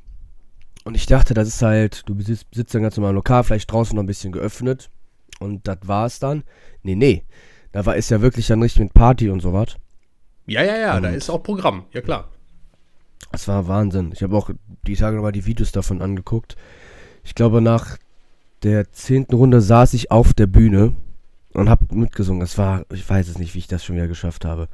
[0.85, 3.71] Und ich dachte, das ist halt, du sitzt, sitzt dann ganz normal im Lokal, vielleicht
[3.71, 4.91] draußen noch ein bisschen geöffnet.
[5.39, 6.43] Und das war es dann.
[6.83, 7.25] Nee, nee.
[7.73, 9.77] Da war ist ja wirklich dann richtig mit Party und sowas.
[10.47, 11.85] Ja, ja, ja, da Und- ist auch Programm.
[11.93, 12.29] Ja, klar.
[13.31, 14.11] Das war Wahnsinn.
[14.13, 14.51] Ich habe auch
[14.87, 16.57] die Tage nochmal die Videos davon angeguckt.
[17.25, 17.97] Ich glaube, nach
[18.63, 20.93] der zehnten Runde saß ich auf der Bühne
[21.55, 22.41] und habe mitgesungen.
[22.41, 24.69] Das war, ich weiß es nicht, wie ich das schon wieder geschafft habe.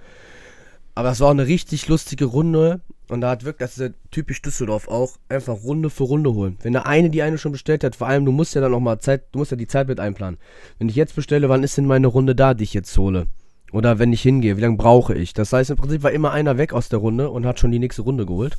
[0.99, 2.81] Aber es war auch eine richtig lustige Runde.
[3.09, 6.59] Und da hat wirklich, das ist ja typisch Düsseldorf auch, einfach Runde für Runde holen.
[6.61, 8.81] Wenn der eine die eine schon bestellt hat, vor allem, du musst ja dann auch
[8.81, 10.40] mal Zeit, du musst ja die Zeit mit einplanen.
[10.81, 13.28] Wenn ich jetzt bestelle, wann ist denn meine Runde da, die ich jetzt hole?
[13.71, 15.35] Oder wenn ich hingehe, wie lange brauche ich?
[15.35, 17.78] Das heißt, im Prinzip war immer einer weg aus der Runde und hat schon die
[17.78, 18.59] nächste Runde geholt.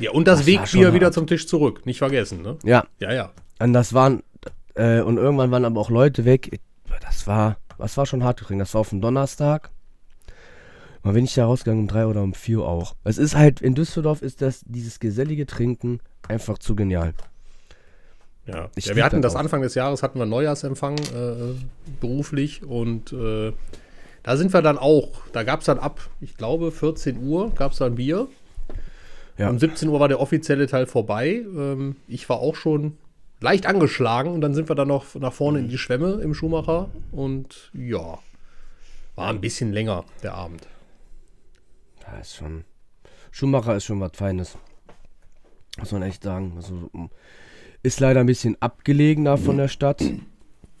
[0.00, 1.86] Ja, und das, Das Wegbier wieder zum Tisch zurück.
[1.86, 2.56] Nicht vergessen, ne?
[2.64, 3.30] Ja, Ja, ja.
[3.60, 4.24] und das waren,
[4.74, 6.58] äh, und irgendwann waren aber auch Leute weg.
[7.00, 8.60] Das war, das war schon hart gekriegt.
[8.60, 9.70] Das war auf dem Donnerstag.
[11.02, 12.94] Mal bin ich da rausgegangen um drei oder um vier auch.
[13.04, 17.14] Es ist halt, in Düsseldorf ist das, dieses gesellige Trinken einfach zu genial.
[18.46, 19.40] Ja, Ich ja wir hatten das das.
[19.40, 21.54] Anfang des Jahres hatten wir Neujahrsempfang äh,
[22.00, 23.52] beruflich und äh,
[24.22, 27.72] da sind wir dann auch, da gab es dann ab, ich glaube 14 Uhr gab
[27.72, 28.28] es dann Bier.
[29.38, 29.48] Ja.
[29.48, 31.42] Um 17 Uhr war der offizielle Teil vorbei.
[31.56, 32.98] Ähm, ich war auch schon
[33.40, 36.90] leicht angeschlagen und dann sind wir dann noch nach vorne in die Schwemme im Schuhmacher
[37.10, 38.18] und ja,
[39.14, 40.66] war ein bisschen länger der Abend.
[42.10, 42.64] Da ist schon,
[43.30, 44.58] Schumacher ist schon was Feines.
[45.78, 46.54] Muss man echt sagen.
[46.56, 47.10] Also, m-
[47.82, 50.02] ist leider ein bisschen abgelegener von der Stadt.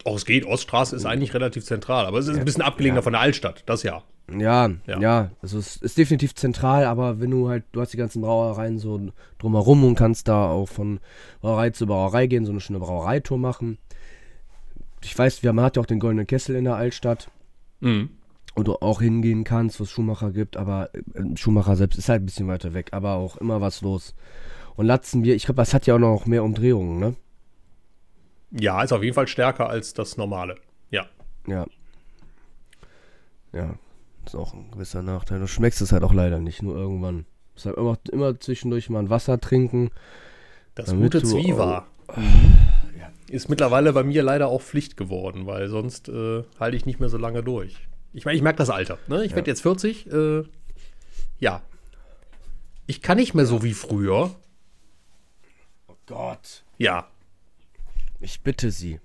[0.04, 3.02] Auch es geht, Oststraße ist eigentlich relativ zentral, aber es ist ein bisschen abgelegener Ja.
[3.02, 4.02] von der Altstadt, das ja.
[4.32, 5.00] Ja, Ja.
[5.00, 8.78] ja, also es ist definitiv zentral, aber wenn du halt, du hast die ganzen Brauereien
[8.78, 11.00] so drumherum und kannst da auch von
[11.40, 13.78] Brauerei zu Brauerei gehen, so eine schöne Brauereitour machen.
[15.02, 17.30] Ich weiß, wir, man hat ja auch den Goldenen Kessel in der Altstadt,
[17.80, 18.10] Mhm.
[18.56, 22.26] Du auch hingehen kannst, wo es Schumacher gibt, aber äh, Schumacher selbst ist halt ein
[22.26, 24.14] bisschen weiter weg, aber auch immer was los.
[24.76, 27.16] Und Latzenbier, ich glaube, das hat ja auch noch mehr Umdrehungen, ne?
[28.50, 30.56] Ja, ist auf jeden Fall stärker als das normale.
[30.90, 31.06] Ja.
[31.46, 31.66] Ja.
[33.52, 33.74] Ja,
[34.26, 35.40] ist auch ein gewisser Nachteil.
[35.40, 37.26] Du schmeckst es halt auch leider nicht, nur irgendwann.
[37.56, 39.90] Deshalb immer, immer zwischendurch mal ein Wasser trinken.
[40.74, 41.86] Das gute Zwiewa.
[43.28, 47.08] Ist mittlerweile bei mir leider auch Pflicht geworden, weil sonst äh, halte ich nicht mehr
[47.08, 47.76] so lange durch.
[48.12, 48.98] Ich meine, ich merke das Alter.
[49.06, 49.24] Ne?
[49.24, 50.12] Ich werde jetzt 40.
[50.12, 50.42] Äh,
[51.38, 51.62] ja.
[52.86, 54.34] Ich kann nicht mehr so wie früher.
[55.86, 56.64] Oh Gott.
[56.78, 57.06] Ja,
[58.20, 58.98] Ich bitte Sie.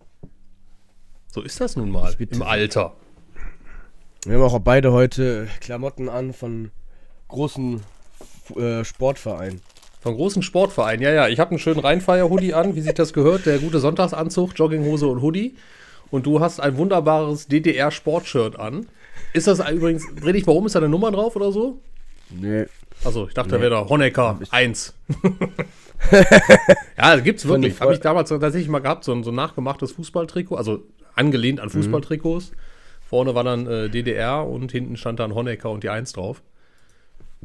[1.31, 2.41] so ist das nun mal im.
[2.41, 2.95] Alter.
[4.25, 6.71] Wir haben auch beide heute Klamotten an von
[7.27, 7.81] großen
[8.55, 9.61] äh, Sportvereinen.
[9.99, 11.01] Von großen Sportvereinen.
[11.01, 11.27] Ja, ja.
[11.27, 13.45] Ich habe einen schönen Rheinfeier-Hoodie an, wie sich das gehört.
[13.45, 15.55] Der gute Sonntagsanzug, Jogginghose und Hoodie.
[16.15, 18.87] Und du hast ein wunderbares DDR-Sportshirt an.
[19.33, 21.81] Ist das übrigens, dreh dich mal um, ist da eine Nummer drauf oder so?
[22.29, 22.67] Nee.
[23.03, 24.93] Achso, ich dachte, da wäre da Honecker 1.
[26.11, 27.81] ja, das gibt's wirklich.
[27.81, 30.83] Habe ich damals tatsächlich mal gehabt, so ein, so ein nachgemachtes Fußballtrikot, also
[31.15, 31.63] angelehnt Mhm.
[31.63, 32.53] an Fußballtrikots.
[33.09, 36.41] Vorne war dann äh, DDR und hinten stand dann Honecker und die 1 drauf.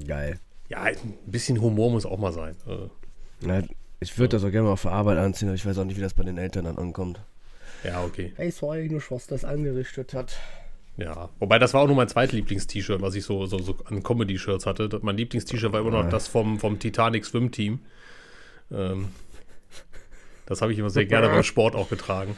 [0.07, 0.39] Geil.
[0.69, 0.95] Ja, ein
[1.27, 2.55] bisschen Humor muss auch mal sein.
[2.69, 2.89] Äh,
[3.41, 3.63] Na,
[3.99, 5.97] ich würde das auch gerne mal auf der Arbeit anziehen, aber ich weiß auch nicht,
[5.97, 7.21] wie das bei den Eltern dann ankommt.
[7.85, 8.33] Ja, okay.
[8.37, 10.39] Hey, so eigentlich, was das angerichtet hat.
[10.97, 11.31] Ja.
[11.39, 14.89] Wobei das war auch nur mein zweitlieblings-T-Shirt, was ich so, so, so an Comedy-Shirts hatte.
[15.03, 17.81] Mein Lieblings-T-Shirt war immer noch das vom, vom Titanic-Swim-Team.
[18.71, 19.09] Ähm,
[20.47, 22.37] das habe ich immer sehr gerne beim Sport auch getragen.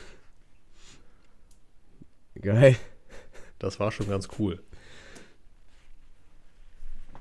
[2.41, 2.77] Geil.
[3.59, 4.61] Das war schon ganz cool.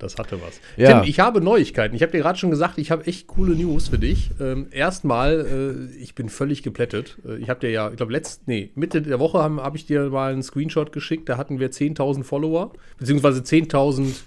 [0.02, 0.60] Das hatte was.
[0.76, 1.00] Ja.
[1.00, 1.94] Tim, ich habe Neuigkeiten.
[1.94, 4.30] Ich habe dir gerade schon gesagt, ich habe echt coole News für dich.
[4.40, 7.18] Ähm, erstmal, äh, ich bin völlig geplättet.
[7.24, 9.86] Äh, ich habe dir ja, ich glaube, letzt, nee, Mitte der Woche habe hab ich
[9.86, 11.28] dir mal einen Screenshot geschickt.
[11.28, 14.22] Da hatten wir 10.000 Follower, beziehungsweise 10.000,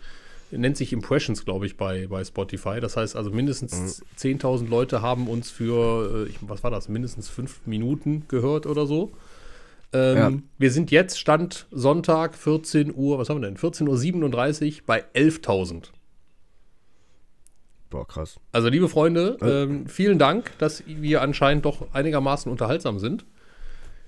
[0.51, 2.79] nennt sich Impressions, glaube ich, bei, bei Spotify.
[2.79, 7.27] Das heißt also mindestens 10.000 Leute haben uns für, äh, ich, was war das, mindestens
[7.27, 9.11] fünf Minuten gehört oder so.
[9.95, 10.31] Ähm, Ja.
[10.57, 13.57] Wir sind jetzt, Stand Sonntag, 14 Uhr, was haben wir denn?
[13.57, 15.91] 14.37 Uhr bei 11.000.
[17.89, 18.39] Boah, krass.
[18.51, 23.25] Also, liebe Freunde, ähm, vielen Dank, dass wir anscheinend doch einigermaßen unterhaltsam sind.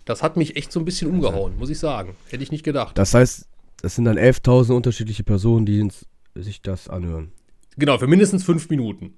[0.03, 2.15] Das hat mich echt so ein bisschen umgehauen, muss ich sagen.
[2.29, 2.97] Hätte ich nicht gedacht.
[2.97, 3.47] Das heißt,
[3.81, 5.87] das sind dann 11.000 unterschiedliche Personen, die
[6.35, 7.31] sich das anhören.
[7.77, 9.13] Genau, für mindestens fünf Minuten.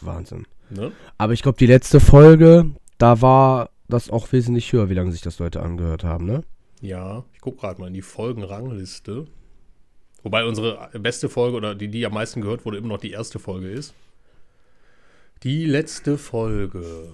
[0.00, 0.46] Wahnsinn.
[0.70, 0.92] Ne?
[1.18, 5.22] Aber ich glaube, die letzte Folge, da war das auch wesentlich höher, wie lange sich
[5.22, 6.42] das Leute angehört haben, ne?
[6.80, 9.26] Ja, ich gucke gerade mal in die Folgenrangliste.
[10.22, 13.38] Wobei unsere beste Folge oder die, die am meisten gehört wurde, immer noch die erste
[13.38, 13.94] Folge ist.
[15.42, 17.10] Die letzte Folge.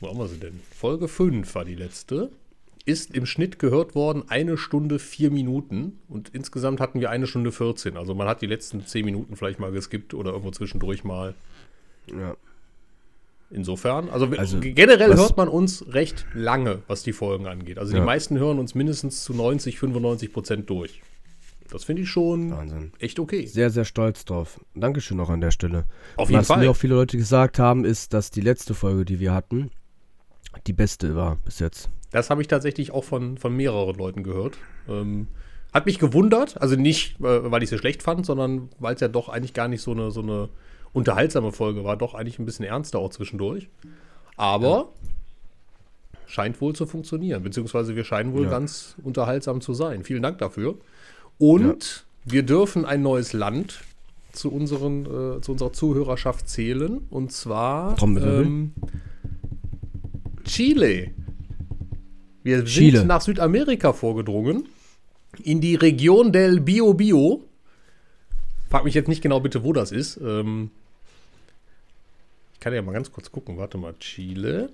[0.00, 0.60] Wo haben wir sie denn?
[0.70, 2.30] Folge 5 war die letzte.
[2.84, 7.50] Ist im Schnitt gehört worden eine Stunde vier Minuten und insgesamt hatten wir eine Stunde
[7.50, 7.96] 14.
[7.96, 11.34] Also man hat die letzten zehn Minuten vielleicht mal geskippt oder irgendwo zwischendurch mal.
[12.06, 12.36] Ja.
[13.50, 17.78] Insofern, also, Also, generell hört man uns recht lange, was die Folgen angeht.
[17.78, 18.04] Also die Ja.
[18.04, 21.00] meisten hören uns mindestens zu 90, 95 Prozent durch.
[21.70, 22.92] Das finde ich schon Wahnsinn.
[22.98, 23.46] echt okay.
[23.46, 24.60] Sehr, sehr stolz drauf.
[24.74, 25.84] Dankeschön noch an der Stelle.
[26.16, 26.58] Auf jeden was Fall.
[26.58, 29.70] mir auch viele Leute gesagt haben, ist, dass die letzte Folge, die wir hatten,
[30.66, 31.88] die beste war bis jetzt.
[32.12, 34.58] Das habe ich tatsächlich auch von, von mehreren Leuten gehört.
[34.88, 35.26] Ähm,
[35.72, 39.08] hat mich gewundert, also nicht, äh, weil ich sie schlecht fand, sondern weil es ja
[39.08, 40.48] doch eigentlich gar nicht so eine, so eine
[40.92, 43.68] unterhaltsame Folge war, doch eigentlich ein bisschen ernster auch zwischendurch.
[44.36, 44.88] Aber
[46.26, 48.50] scheint wohl zu funktionieren, beziehungsweise wir scheinen wohl Ja.
[48.50, 50.02] ganz unterhaltsam zu sein.
[50.04, 50.76] Vielen Dank dafür.
[51.38, 53.80] Und wir dürfen ein neues Land
[54.32, 58.72] zu, unseren, äh, zu unserer Zuhörerschaft zählen, und zwar ähm,
[60.44, 61.10] Chile.
[62.42, 62.98] Wir Chile.
[62.98, 64.68] sind nach Südamerika vorgedrungen,
[65.42, 67.42] in die Region del Bio Bio.
[68.76, 70.18] Frag mich jetzt nicht genau bitte, wo das ist.
[70.18, 70.70] Ähm,
[72.52, 73.56] ich kann ja mal ganz kurz gucken.
[73.56, 74.68] Warte mal, Chile.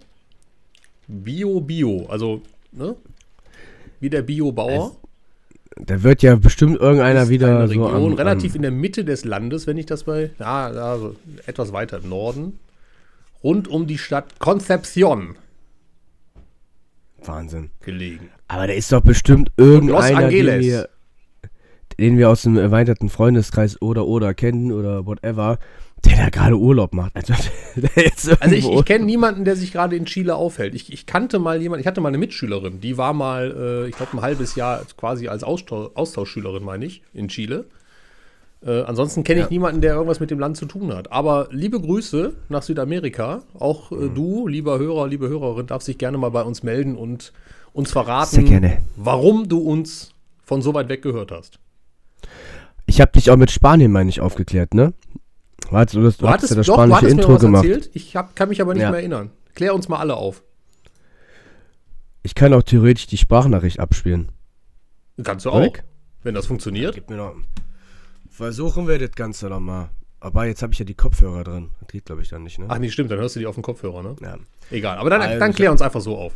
[1.06, 2.96] Bio Bio, also ne?
[4.00, 4.96] wie der Biobauer.
[5.76, 9.04] Da wird ja bestimmt irgendeiner wieder eine so Region, am, relativ am, in der Mitte
[9.04, 11.14] des Landes, wenn ich das bei, ja, ja, so
[11.46, 12.58] etwas weiter im Norden,
[13.44, 15.36] rund um die Stadt Concepción
[17.24, 17.70] Wahnsinn.
[17.80, 18.30] gelegen.
[18.48, 20.88] Aber da ist doch bestimmt irgendeiner, den Angeles.
[22.02, 25.58] Den wir aus dem erweiterten Freundeskreis oder oder kennen oder whatever,
[26.04, 27.16] der da gerade Urlaub macht.
[27.16, 27.32] Also,
[28.40, 30.74] Also ich, ich kenne niemanden, der sich gerade in Chile aufhält.
[30.74, 33.94] Ich, ich kannte mal jemanden, ich hatte mal eine Mitschülerin, die war mal, äh, ich
[33.96, 37.66] glaube, ein halbes Jahr quasi als Austausch, Austauschschülerin, meine ich, in Chile.
[38.66, 39.50] Äh, ansonsten kenne ich Ja.
[39.50, 41.10] niemanden, der irgendwas mit dem Land zu tun hat.
[41.12, 43.42] Aber liebe Grüße nach Südamerika.
[43.58, 44.14] Auch äh, Mhm.
[44.14, 47.32] du, lieber Hörer, liebe Hörerin, darfst dich gerne mal bei uns melden und
[47.72, 48.44] uns verraten,
[48.96, 50.10] warum du uns
[50.44, 51.58] von so weit weg gehört hast.
[52.92, 54.92] Ich habe dich auch mit Spanien, meine ich, aufgeklärt, ne?
[55.70, 57.64] Warte, du, hast- du hattest ja das doch, spanische Intro gemacht.
[57.64, 57.88] erzählt.
[57.94, 58.90] Ich hab, kann mich aber nicht Ja.
[58.90, 59.30] mehr erinnern.
[59.54, 60.42] Klär uns mal alle auf.
[62.22, 64.28] Ich kann auch theoretisch die Sprachnachricht abspielen.
[65.24, 65.72] Kannst du auch.
[66.22, 66.94] Wenn das funktioniert.
[66.94, 67.34] Gib mir noch.
[68.28, 69.88] Versuchen wir das Ganze noch mal.
[70.20, 71.70] Aber jetzt habe ich ja die Kopfhörer drin.
[71.80, 72.66] Das geht, glaube ich, dann nicht, ne?
[72.68, 74.16] Ach nee, stimmt, dann hörst du die auf dem Kopfhörer, ne?
[74.20, 74.36] Ja.
[74.70, 76.34] Egal, aber dann, Also, dann klär uns einfach so auf.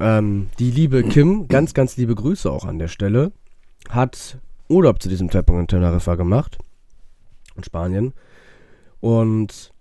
[0.00, 3.32] Ähm, die liebe Kim, ganz, ganz liebe Grüße auch an der Stelle,
[3.90, 6.58] hat Urlaub zu diesem Zeitpunkt in Teneriffa gemacht.
[7.56, 8.12] In Spanien.
[9.00, 9.72] Und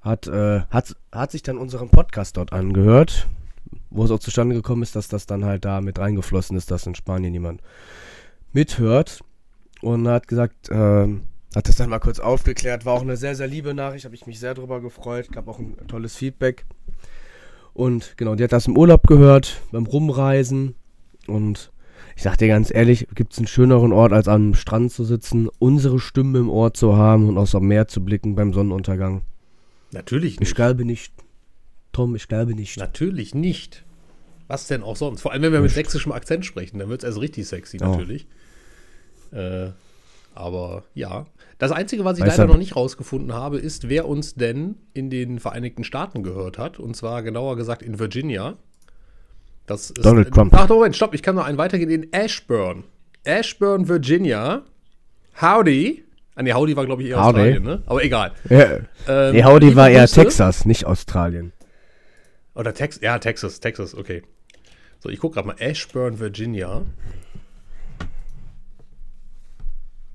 [0.00, 3.28] hat, äh, hat, hat sich dann unseren Podcast dort angehört,
[3.90, 6.86] wo es auch zustande gekommen ist, dass das dann halt da mit reingeflossen ist, dass
[6.86, 7.62] in Spanien jemand
[8.52, 9.20] mithört.
[9.80, 11.22] Und hat gesagt, ähm,
[11.54, 12.84] hat das dann mal kurz aufgeklärt.
[12.84, 15.30] War auch eine sehr, sehr liebe Nachricht, habe ich mich sehr drüber gefreut.
[15.32, 16.66] Gab auch ein tolles Feedback.
[17.74, 20.74] Und genau, die hat das im Urlaub gehört, beim Rumreisen.
[21.26, 21.70] Und
[22.18, 25.48] ich sag dir ganz ehrlich, gibt es einen schöneren Ort, als am Strand zu sitzen,
[25.60, 29.22] unsere Stimme im Ohr zu haben und aus dem Meer zu blicken beim Sonnenuntergang?
[29.92, 30.56] Natürlich Ich nicht.
[30.56, 31.12] glaube nicht.
[31.92, 32.76] Tom, ich glaube nicht.
[32.76, 33.84] Natürlich nicht.
[34.48, 35.20] Was denn auch sonst?
[35.20, 37.84] Vor allem, wenn wir mit sächsischem Akzent sprechen, dann wird es erst richtig sexy, Oh.
[37.86, 38.26] natürlich.
[39.30, 39.68] Äh,
[40.34, 41.26] aber ja.
[41.58, 45.08] Das Einzige, was ich Weißt leider noch nicht rausgefunden habe, ist, wer uns denn in
[45.08, 46.80] den Vereinigten Staaten gehört hat.
[46.80, 48.56] Und zwar genauer gesagt in Virginia.
[49.68, 50.52] Das ist, Donald Trump.
[50.54, 51.90] Ach, Moment, stopp, ich kann noch einen weitergehen.
[51.90, 52.84] In Ashburn.
[53.24, 54.62] Ashburn, Virginia.
[55.40, 56.04] Howdy.
[56.34, 57.26] Ah, nee, Howdy war, glaube ich, eher Howdy.
[57.38, 57.82] Australien, ne?
[57.86, 58.32] Aber egal.
[58.48, 58.78] Ja.
[59.06, 60.14] Ähm, Nee, Howdy war eher Grüße.
[60.22, 61.52] Texas, nicht Australien.
[62.54, 64.22] Oder Texas, ja, Texas, Texas, okay.
[65.00, 65.56] So, ich gucke gerade mal.
[65.58, 66.82] Ashburn, Virginia.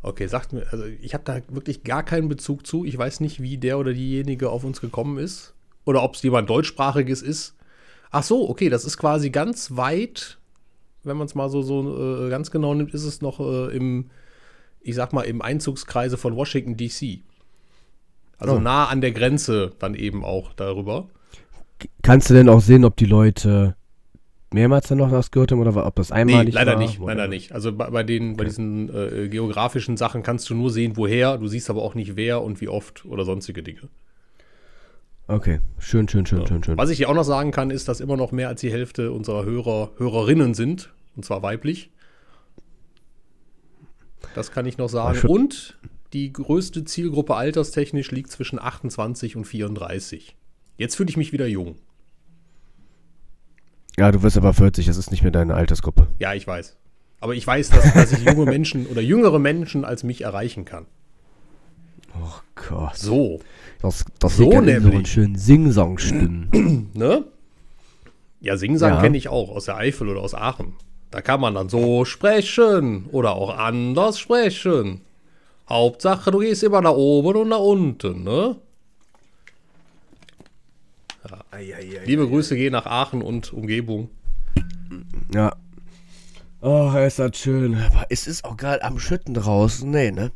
[0.02, 2.84] Okay, sagt mir, also ich habe da wirklich gar keinen Bezug zu.
[2.84, 5.54] Ich weiß nicht, wie der oder diejenige auf uns gekommen ist.
[5.86, 7.56] Oder ob es jemand deutschsprachiges ist.
[8.14, 10.40] Ach so, okay, das ist quasi ganz weit,
[11.04, 14.12] wenn man es mal so, so äh, ganz genau nimmt, ist es noch äh, im,
[14.82, 17.24] ich sag mal, im Einzugskreise von Washington, D.C.
[18.38, 18.60] Also Oh.
[18.60, 21.10] nah an der Grenze dann eben auch darüber.
[22.02, 23.76] Kannst du denn auch sehen, ob die Leute
[24.52, 26.78] mehrmals dann noch das gehört haben oder ob das Nee, einmalig leider war?
[26.78, 27.16] nicht, oder?
[27.16, 27.52] leider nicht.
[27.54, 31.48] Also bei, bei den, bei diesen äh, geografischen Sachen kannst du nur sehen, woher, du
[31.48, 33.90] siehst aber auch nicht wer und wie oft oder sonstige Dinge.
[35.34, 36.78] Okay, schön, schön, schön, schön, schön.
[36.78, 39.12] Was ich dir auch noch sagen kann, ist, dass immer noch mehr als die Hälfte
[39.12, 41.90] unserer Hörer Hörerinnen sind, und zwar weiblich.
[44.36, 45.18] Das kann ich noch sagen.
[45.18, 45.78] schon- Und
[46.14, 50.36] die größte Zielgruppe alterstechnisch liegt zwischen 28 und 34.
[50.78, 51.76] Jetzt fühle ich mich wieder jung.
[53.98, 56.08] Ja, du wirst aber 40, das ist nicht mehr deine Altersgruppe.
[56.20, 56.78] Ja, ich weiß.
[57.20, 60.86] Aber ich weiß, dass, dass ich junge Menschen oder jüngere Menschen als mich erreichen kann.
[62.22, 62.96] Oh Gott.
[62.98, 63.40] So,
[63.82, 64.96] Das, das So so in so nämlich.
[64.96, 66.92] einen schönen Sing-Song-Stimmen.
[66.94, 67.24] ne?
[68.40, 69.02] Ja, Singsang Ja.
[69.02, 70.74] kenne ich auch aus der Eifel oder aus Aachen.
[71.12, 75.02] Da kann man dann so sprechen oder auch anders sprechen.
[75.70, 78.58] Hauptsache, du gehst immer nach oben und nach unten, ne?
[82.06, 84.10] Liebe Grüße gehen nach Aachen und Umgebung.
[85.34, 85.56] ja.
[86.62, 87.76] Oh, ist das schön.
[87.76, 89.90] Aber es ist auch gerade am Schütten draußen.
[89.90, 90.32] Nee, ne?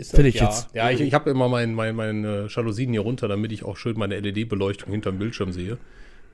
[0.00, 3.02] Ist Finde ich ja, jetzt- Ja, ich, ich habe immer mein, mein, meine Jalousien hier
[3.02, 5.76] runter, damit ich auch schön meine LED-Beleuchtung hinterm Bildschirm sehe.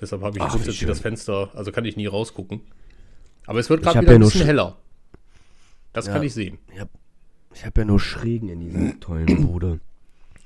[0.01, 2.61] Deshalb habe ich Ach, grundsätzlich das Fenster, also kann ich nie rausgucken.
[3.47, 4.77] Aber es wird gerade wieder ja ein bisschen sch- heller.
[5.93, 6.13] Das Ja.
[6.13, 6.59] kann ich sehen.
[6.73, 6.91] Ich habe
[7.65, 9.81] hab ja nur Schrägen in dieser tollen Bude.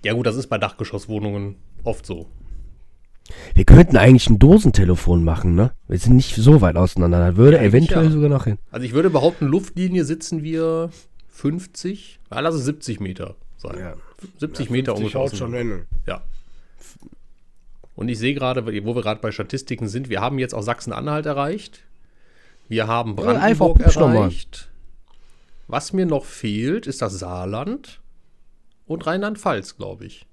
[0.02, 2.26] Ja gut, das ist bei Dachgeschosswohnungen oft so.
[3.54, 5.72] Wir könnten eigentlich ein Dosentelefon machen, ne?
[5.88, 7.18] Wir sind nicht so weit auseinander.
[7.18, 8.10] Da würde Ja, eventuell ja.
[8.10, 8.58] sogar noch hin.
[8.70, 10.90] Also ich würde behaupten, Luftlinie sitzen wir
[11.40, 13.94] 50, ja, lass es 70 Meter sein.
[14.38, 15.20] 70 Meter ungefähr.
[15.20, 15.58] auseinander.
[15.76, 15.86] hin.
[16.06, 16.22] Ja.
[17.94, 21.26] Und ich sehe gerade, wo wir gerade bei Statistiken sind, wir haben jetzt auch Sachsen-Anhalt
[21.26, 21.80] erreicht.
[22.68, 24.70] Wir haben Ja, einfach Brandenburg erreicht.
[25.66, 28.00] Was mir noch fehlt, ist das Saarland
[28.86, 30.26] und Rheinland-Pfalz, glaube ich.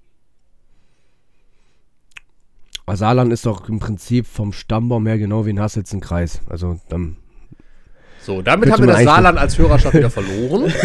[2.86, 6.40] Aber Saarland ist doch im Prinzip vom Stammbaum her genau wie ein Hasselzenkreis.
[6.48, 7.16] Also dann.
[8.28, 10.70] So, damit haben wir das Saarland als Hörerschaft wieder verloren.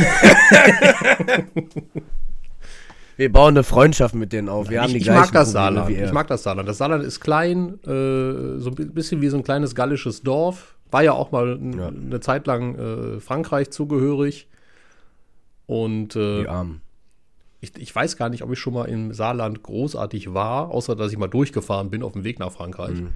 [3.18, 4.70] Wir bauen eine Freundschaft mit denen auf.
[4.70, 5.90] Wir haben ich, die ich mag das Probleme Saarland.
[5.92, 6.68] Ich mag das Saarland.
[6.70, 10.76] Das Saarland ist klein, äh, so ein bi- bisschen wie so ein kleines gallisches Dorf.
[10.90, 11.90] War ja auch mal Ja.
[11.90, 14.48] eine Zeit lang äh, Frankreich zugehörig.
[15.68, 16.82] Und äh, die Armen.
[17.60, 21.12] ich, ich weiß gar nicht, ob ich schon mal im Saarland großartig war, außer dass
[21.12, 23.00] ich mal durchgefahren bin auf dem Weg nach Frankreich.
[23.02, 23.10] Mhm.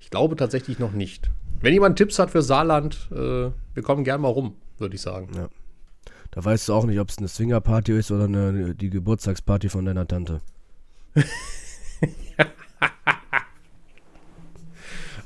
[0.00, 1.28] Ich glaube tatsächlich noch nicht.
[1.60, 5.28] Wenn jemand Tipps hat für Saarland, äh, wir kommen gern mal rum, würde ich sagen.
[5.34, 5.48] Ja.
[6.30, 9.84] Da weißt du auch nicht, ob es eine Swingerparty ist oder eine, die Geburtstagsparty von
[9.84, 10.40] deiner Tante.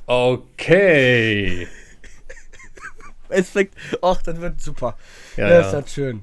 [0.09, 1.69] Okay.
[3.29, 3.73] Es fängt.
[4.01, 4.97] Ach, das wird super.
[5.37, 5.69] Ja, das ja.
[5.69, 6.23] ist halt schön.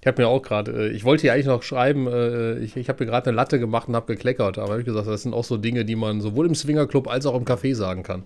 [0.00, 2.88] Ich habe mir auch gerade, äh, ich wollte hier eigentlich noch schreiben, äh, ich, ich
[2.88, 5.34] habe mir gerade eine Latte gemacht und habe gekleckert, aber habe ich gesagt, das sind
[5.34, 8.24] auch so Dinge, die man sowohl im Swingerclub als auch im Café sagen kann.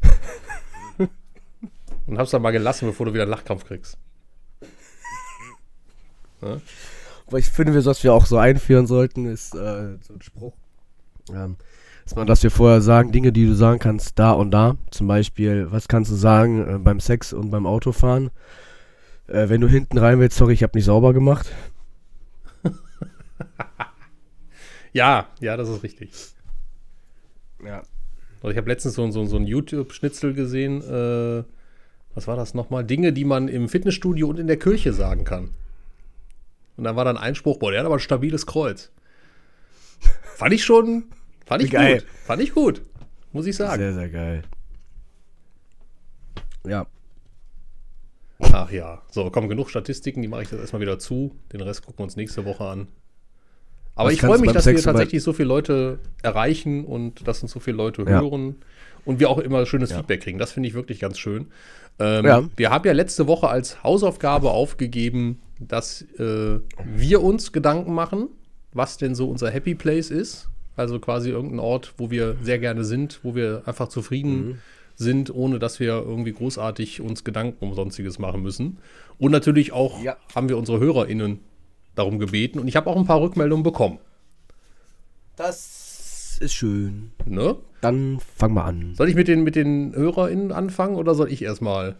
[2.06, 3.98] und hab's dann mal gelassen, bevor du wieder einen Lachkampf kriegst.
[6.40, 10.54] Aber ich finde, wir- was wir auch so einführen sollten, ist äh, so ein Spruch.
[11.32, 11.56] Ähm,
[12.04, 14.76] dass man, dass wir vorher sagen, Dinge, die du sagen kannst, da und da.
[14.90, 18.30] Zum Beispiel, was kannst du sagen äh, beim Sex und beim Autofahren?
[19.28, 21.52] Äh, wenn du hinten rein willst, sorry, ich habe nicht sauber gemacht.
[24.92, 26.10] Ja, ja, das ist richtig.
[27.64, 27.82] Ja.
[28.42, 30.82] Also ich habe letztens so, so, so ein YouTube-Schnitzel gesehen.
[30.82, 31.44] Äh,
[32.14, 32.84] was war das nochmal?
[32.84, 35.50] Dinge, die man im Fitnessstudio und in der Kirche sagen kann.
[36.76, 38.90] Und dann war dann Einspruch, boah, der hat aber ein stabiles Kreuz.
[40.34, 41.04] Fand ich schon,
[41.44, 41.98] fand ich Geil.
[41.98, 42.06] gut.
[42.24, 42.80] Fand ich gut,
[43.32, 43.82] muss ich sagen.
[43.82, 44.42] Sehr, sehr geil.
[46.66, 46.86] Ja.
[48.38, 51.36] Ach ja, so, komm, genug Statistiken, die mache ich jetzt erstmal wieder zu.
[51.52, 52.88] Den Rest gucken wir uns nächste Woche an.
[53.94, 57.42] Aber ich freue mich, dass wir Sex über- tatsächlich so viele Leute erreichen und dass
[57.42, 58.20] uns so viele Leute Ja.
[58.20, 58.56] hören
[59.04, 59.98] und wir auch immer schönes Ja.
[59.98, 60.38] Feedback kriegen.
[60.38, 61.46] Das finde ich wirklich ganz schön.
[61.98, 62.42] Ähm, Ja.
[62.56, 68.28] Wir haben ja letzte Woche als Hausaufgabe aufgegeben, dass äh, wir uns Gedanken machen,
[68.72, 70.48] was denn so unser Happy Place ist.
[70.76, 74.58] Also quasi irgendein Ort, wo wir sehr gerne sind, wo wir einfach zufrieden Mhm.
[74.94, 78.78] sind, ohne dass wir irgendwie großartig uns Gedanken um sonstiges machen müssen.
[79.18, 80.16] Und natürlich auch Ja.
[80.34, 81.40] haben wir unsere HörerInnen
[81.94, 82.58] darum gebeten.
[82.58, 83.98] Und ich habe auch ein paar Rückmeldungen bekommen.
[85.36, 87.12] Das ist schön.
[87.24, 87.56] Ne?
[87.80, 88.94] Dann fang mal an.
[88.94, 91.96] Soll ich mit den, mit den HörerInnen anfangen oder soll ich erstmal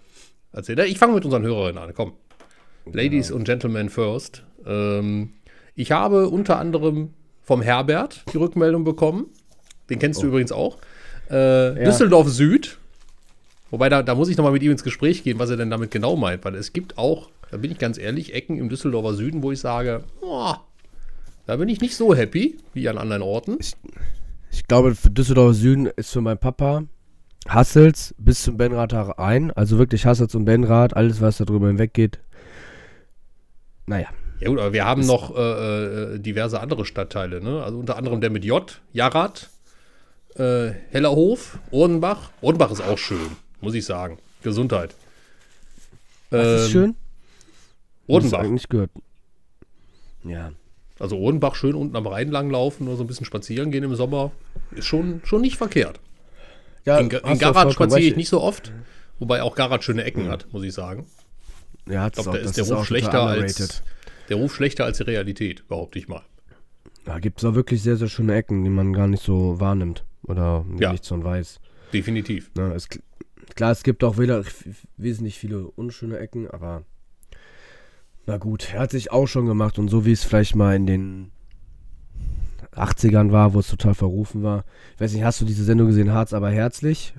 [0.52, 0.86] erzählen?
[0.88, 2.12] Ich fange mit unseren HörerInnen an, komm.
[2.86, 4.42] Ladies und Gentlemen first.
[4.66, 5.32] Ähm,
[5.74, 7.10] ich habe unter anderem
[7.42, 9.26] vom Herbert die Rückmeldung bekommen.
[9.88, 10.78] Den kennst du übrigens auch.
[11.28, 12.78] Äh, Düsseldorf Süd.
[13.70, 15.90] Wobei, da, da muss ich nochmal mit ihm ins Gespräch gehen, was er denn damit
[15.90, 16.44] genau meint.
[16.44, 19.60] Weil es gibt auch, da bin ich ganz ehrlich, Ecken im Düsseldorfer Süden, wo ich
[19.60, 20.54] sage, oh,
[21.46, 23.58] da bin ich nicht so happy wie an anderen Orten.
[24.52, 26.84] Ich glaube, für Düsseldorf Süden ist für meinen Papa
[27.48, 29.50] Hassels bis zum Benrad ein.
[29.52, 32.20] Also wirklich Hassels und Benrad, alles was da drüber hinweg geht.
[33.86, 34.08] Naja.
[34.40, 37.62] Ja gut, aber wir haben noch äh, äh, diverse andere Stadtteile, ne?
[37.62, 39.50] Also unter anderem der mit J, Jarrat,
[40.36, 42.30] äh, Hellerhof, Odenbach.
[42.40, 44.18] Odenbach ist auch schön, muss ich sagen.
[44.42, 44.94] Gesundheit.
[46.30, 46.96] Was ist Ähm, schön?
[48.10, 48.38] Odenbach.
[48.38, 48.90] Das eigentlich gehört.
[50.24, 50.52] Ja.
[50.98, 53.94] Also Odenbach schön unten am Rhein lang laufen oder so ein bisschen spazieren gehen im
[53.94, 54.32] Sommer.
[54.72, 55.98] Ist schon, schon nicht verkehrt.
[56.84, 58.72] ja In, in Garat spaziere ich nicht so oft.
[59.18, 61.06] Wobei auch Garat schöne Ecken hat, muss ich sagen.
[61.88, 63.82] Ja, Ich glaube, da ist der Ruf schlechter als
[64.28, 66.22] der Ruf schlechter als die Realität, behaupte ich mal.
[67.04, 70.04] Da gibt es auch wirklich sehr, sehr schöne Ecken, die man gar nicht so wahrnimmt.
[70.22, 70.92] Oder Ja.
[70.92, 71.58] nicht so weiß.
[71.92, 72.50] Definitiv.
[72.54, 72.88] Ne, es,
[73.56, 74.44] klar, es gibt auch wieder
[74.96, 76.84] wesentlich viele unschöne Ecken, aber
[78.30, 80.86] na gut, er hat sich auch schon gemacht und so wie es vielleicht mal in
[80.86, 81.32] den
[82.76, 84.64] 80ern war, wo es total verrufen war.
[84.94, 87.12] Ich weiß nicht, hast du diese Sendung gesehen, Harz aber herzlich?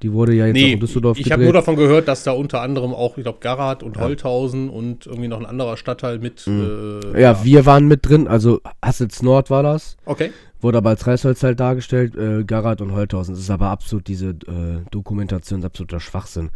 [0.00, 1.52] Die wurde ja jetzt auch Nee, in Düsseldorf ich habe gedreht.
[1.52, 5.28] nur davon gehört, dass da unter anderem auch, ich glaube, Garat und Holthausen und irgendwie
[5.28, 6.46] noch ein anderer Stadtteil mit.
[6.46, 9.98] Äh, ja, wir waren mit drin, also Hassels Nord war das.
[10.06, 10.30] Okay.
[10.62, 13.34] Wurde aber als Reisholz halt dargestellt, äh, Garat und Holthausen.
[13.34, 16.48] Das ist aber absolut diese äh, Dokumentation, ist absoluter Schwachsinn.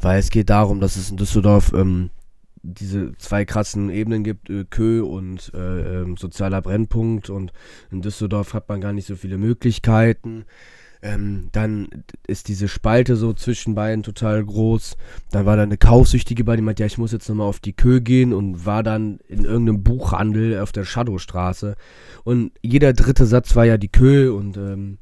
[0.00, 2.10] Weil es geht darum, dass es in Düsseldorf ähm,
[2.64, 7.30] diese zwei krassen Ebenen gibt, äh, Kö und äh, ähm, sozialer Brennpunkt.
[7.30, 7.52] Und
[7.90, 10.44] in Düsseldorf hat man gar nicht so viele Möglichkeiten.
[11.02, 11.88] Ähm, dann
[12.26, 14.96] ist diese Spalte so zwischen beiden total groß.
[15.30, 17.74] Dann war da eine Kaufsüchtige bei, die meinte, ja, ich muss jetzt nochmal auf die
[17.74, 21.76] Kö gehen und war dann in irgendeinem Buchhandel auf der Shadowstraße.
[22.24, 24.96] Und jeder dritte Satz war ja die Kö und ähm,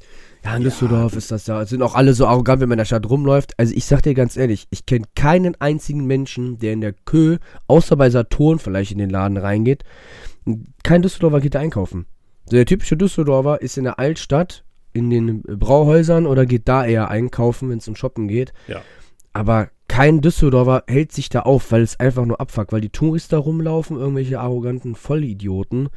[0.44, 2.84] ja, in Düsseldorf ist das ja, sind auch alle so arrogant, wenn man in der
[2.86, 3.58] Stadt rumläuft.
[3.58, 7.38] Also ich sag dir ganz ehrlich, ich kenne keinen einzigen Menschen, der in der Kö,
[7.68, 9.84] außer bei Saturn vielleicht in den Laden reingeht,
[10.82, 12.06] kein Düsseldorfer geht da einkaufen.
[12.46, 17.08] So der typische Düsseldorfer ist in der Altstadt, in den Brauhäusern oder geht da eher
[17.08, 18.52] einkaufen, wenn es um Shoppen geht.
[18.66, 18.82] Ja.
[19.32, 23.28] Aber kein Düsseldorfer hält sich da auf, weil es einfach nur abfuckt, weil die Touris
[23.28, 25.88] da rumlaufen, irgendwelche arroganten Vollidioten.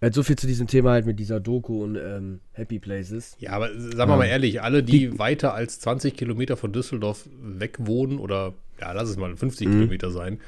[0.00, 3.36] Äh, so viel zu diesem Thema halt mit dieser Doku und ähm, Happy Places.
[3.40, 7.76] Ja, aber sagen wir mal ehrlich, alle, die weiter als 20 Kilometer von Düsseldorf weg
[7.80, 9.72] wohnen oder, ja, lass es mal 50 Mhm.
[9.72, 10.38] Kilometer sein,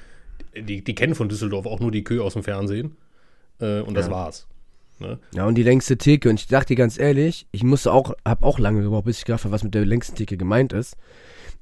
[0.57, 2.97] die, die kennen von Düsseldorf auch nur die Kö aus dem Fernsehen.
[3.61, 4.13] Äh, und das Ja.
[4.13, 4.47] war's.
[5.01, 5.19] Ne?
[5.35, 6.29] Ja, und die längste Theke.
[6.29, 9.25] Und ich dachte dir ganz ehrlich, ich musste auch, hab auch lange gebraucht, bis ich
[9.25, 10.97] gedacht habe, was mit der längsten Theke gemeint ist.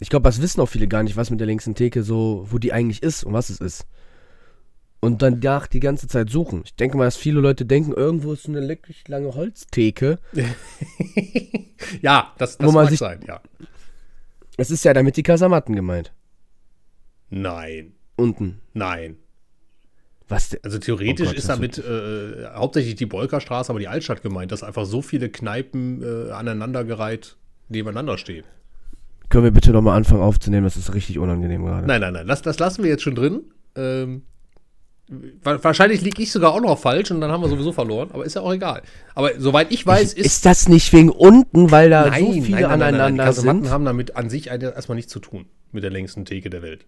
[0.01, 2.59] Ich glaube, das wissen auch viele gar nicht, was mit der längsten Theke so, wo
[2.59, 3.87] die eigentlich ist und was es ist.
[5.01, 6.63] Und dann nach die ganze Zeit suchen.
[6.65, 10.19] Ich denke mal, dass viele Leute denken, irgendwo ist so eine wirklich lange Holztheke.
[12.03, 13.41] Ja, das, das mag sich- sein, ja.
[14.57, 16.13] Es ist ja damit die Kasamatten gemeint.
[17.31, 18.61] Nein, Unten.
[18.75, 19.17] nein.
[20.27, 20.61] Was denn?
[20.65, 24.63] Also theoretisch Oh Gott, ist damit äh, hauptsächlich die Bolkerstraße, aber die Altstadt gemeint, dass
[24.63, 27.37] einfach so viele Kneipen äh, aneinandergereiht
[27.69, 28.45] nebeneinander stehen.
[29.31, 30.65] Können wir bitte nochmal anfangen aufzunehmen?
[30.65, 31.87] Das ist richtig unangenehm gerade.
[31.87, 33.43] Nein, nein, nein, das, das lassen wir jetzt schon drin.
[33.77, 34.23] Ähm,
[35.43, 38.35] wahrscheinlich liege ich sogar auch noch falsch und dann haben wir sowieso verloren, aber ist
[38.35, 38.83] ja auch egal.
[39.15, 40.47] Aber soweit ich weiß, ist, ist.
[40.47, 43.73] das nicht wegen unten, weil da so viele aneinander Die Kasematten sind?
[43.73, 46.85] haben damit an sich erstmal nichts zu tun mit der längsten Theke der Welt.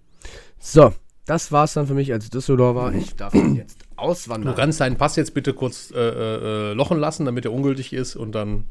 [0.59, 0.93] So,
[1.27, 2.93] das war's dann für mich als Düsseldorfer.
[2.95, 4.55] Ich darf jetzt Du auswandern.
[4.55, 8.33] kannst deinen Pass jetzt bitte kurz äh, äh, lochen lassen, damit er ungültig ist und
[8.33, 8.65] dann.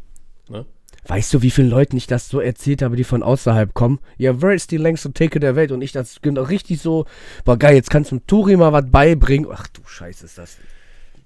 [0.49, 0.65] Ne?
[1.07, 3.99] Weißt du, wie vielen Leuten ich das so erzählt habe, die von außerhalb kommen?
[4.17, 5.71] Ja, wer ist die längste Theke der Welt?
[5.71, 7.05] Und ich das genau richtig so,
[7.45, 9.49] boah geil, jetzt kannst du dem Turi mal was beibringen.
[9.51, 10.57] Ach du Scheiße, ist das.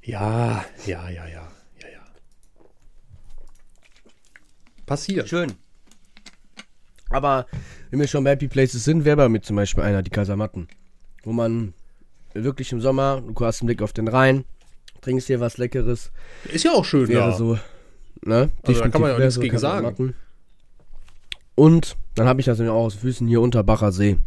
[0.03, 2.05] Ja, ja, ja, ja, ja, ja.
[4.85, 5.27] Passiert.
[5.29, 5.53] Schön.
[7.09, 7.45] Aber
[7.89, 10.67] wenn wir schon bei Happy Places sind, wäre bei mir zum Beispiel einer, die Kasamatten.
[11.23, 11.73] Wo man
[12.33, 14.45] wirklich im Sommer, du hast einen Blick auf den Rhein,
[15.01, 16.11] trinkst dir was Leckeres,
[16.51, 17.31] Ist ja auch schön, wäre ja.
[17.31, 17.57] so,
[18.25, 18.49] ne?
[18.63, 19.85] Also da kann man ja auch nichts gegen sagen.
[19.85, 20.15] Kasamatten.
[21.55, 24.17] Und dann habe ich das nämlich auch aus Füßen hier unter Bacher See.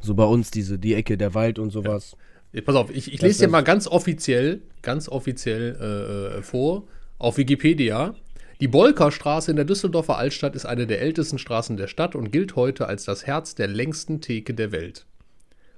[0.00, 2.16] So bei uns diese, die Ecke, der Wald und sowas.
[2.52, 6.84] Jetzt Pass auf, ich, ich lese dir mal ganz offiziell, ganz offiziell äh, vor,
[7.18, 8.14] auf Wikipedia.
[8.60, 12.56] Die Bolkerstraße in der Düsseldorfer Altstadt ist eine der ältesten Straßen der Stadt und gilt
[12.56, 15.06] heute als das Herz der längsten Theke der Welt.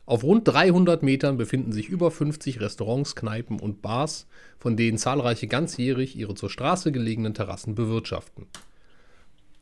[0.06, 4.26] Auf rund 300 Metern befinden sich über 50 Restaurants, Kneipen und Bars,
[4.58, 8.46] von denen zahlreiche ganzjährig ihre zur Straße gelegenen Terrassen bewirtschaften.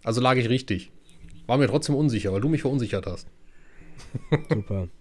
[0.02, 0.90] Also lag ich richtig.
[1.46, 3.28] War mir trotzdem unsicher, weil du mich verunsichert hast.
[4.48, 4.88] Super.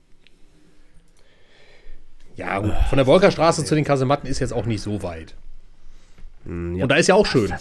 [2.38, 2.74] Ja, gut.
[2.90, 5.36] Von der Bolkerstraße zu den Kasematten ist jetzt auch nicht so weit.
[6.46, 6.84] Hm, ja.
[6.84, 7.52] Und da ist ja auch schön.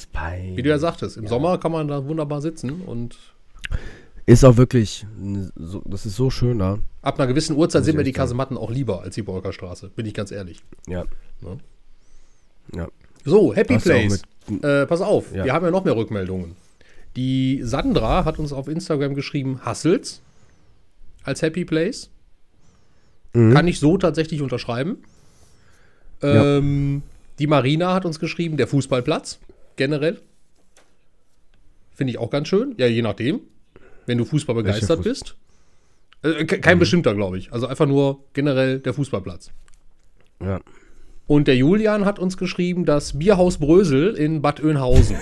[0.54, 3.18] Wie du ja sagtest, im Sommer kann man da wunderbar sitzen und
[4.32, 5.06] ist auch wirklich,
[5.56, 6.78] so, das ist so schön da.
[7.02, 8.12] ab einer gewissen Uhrzeit sind mir die.
[8.12, 10.60] Kasematten auch lieber als die Bolkerstraße, bin ich ganz ehrlich.
[10.86, 11.04] Ja.
[11.40, 11.58] Ne?
[12.74, 12.88] Ja.
[13.24, 14.22] So, Happy Hast Place.
[14.62, 15.44] Äh, pass auf, Ja.
[15.44, 16.56] wir haben ja noch mehr Rückmeldungen.
[17.16, 20.20] Die Sandra hat uns auf Instagram geschrieben, Hassels
[21.24, 22.10] als Happy Place.
[23.32, 23.52] Mhm.
[23.54, 24.98] Kann ich so tatsächlich unterschreiben.
[26.22, 27.02] Ähm,
[27.38, 29.38] Die Marina hat uns geschrieben, der Fußballplatz,
[29.76, 30.20] generell.
[31.94, 32.74] Finde ich auch ganz schön.
[32.78, 33.40] Ja, je nachdem.
[34.10, 35.36] Wenn du Fußball begeistert bist.
[36.24, 37.52] Äh, ke- kein bestimmter, glaube ich.
[37.52, 39.52] Also einfach nur generell der Fußballplatz.
[40.44, 40.60] Ja.
[41.28, 45.16] Und der Julian hat uns geschrieben, das Bierhaus Brösel in Bad Oeynhausen.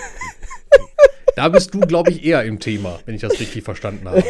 [1.36, 4.22] da bist du, glaube ich, eher im Thema, wenn ich das richtig verstanden habe.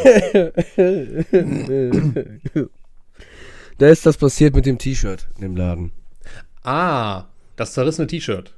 [3.77, 5.91] Da ist das passiert mit dem T-Shirt in dem Laden.
[6.63, 8.53] Ah, das zerrissene T-Shirt.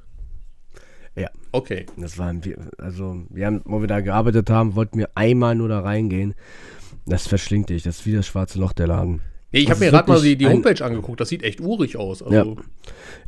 [1.16, 1.28] Ja.
[1.52, 1.86] Okay.
[1.96, 5.68] Das waren wir, also wir haben, wo wir da gearbeitet haben, wollten wir einmal nur
[5.68, 6.34] da reingehen.
[7.06, 9.20] Das verschlingt dich, das ist wie das schwarze Loch der Laden.
[9.52, 11.20] Nee, ich habe mir gerade mal die, die Homepage angeguckt.
[11.20, 12.22] Das sieht echt urig aus.
[12.22, 12.44] Also, Ja.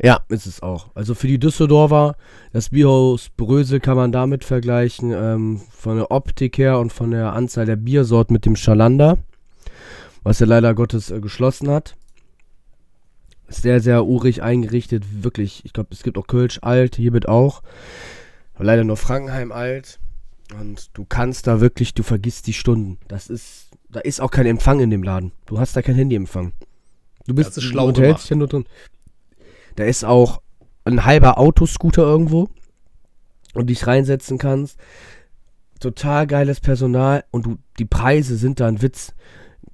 [0.03, 0.89] Ja, ist es auch.
[0.95, 2.16] Also für die Düsseldorfer,
[2.53, 7.35] das Bierhaus Brösel kann man damit vergleichen, ähm, von der Optik her und von der
[7.35, 9.18] Anzahl der Biersorten mit dem Schalander,
[10.22, 11.95] was er leider Gottes äh, geschlossen hat.
[13.49, 15.64] Sehr, sehr urig eingerichtet, wirklich.
[15.64, 17.62] Ich glaube, es gibt auch Kölsch alt, hiermit auch.
[18.55, 19.99] Aber leider nur Frankenheim alt.
[20.59, 22.99] Und du kannst da wirklich, du vergisst die Stunden.
[23.09, 25.32] Das ist, da ist auch kein Empfang in dem Laden.
[25.47, 26.53] Du hast da kein Handyempfang.
[27.26, 28.64] Du bist Das ist schlau ja nur drin.
[29.76, 30.40] Da ist auch
[30.84, 32.49] ein halber Autoscooter irgendwo
[33.55, 34.78] und dich reinsetzen kannst.
[35.80, 39.14] Total geiles Personal und du, die Preise sind da ein Witz.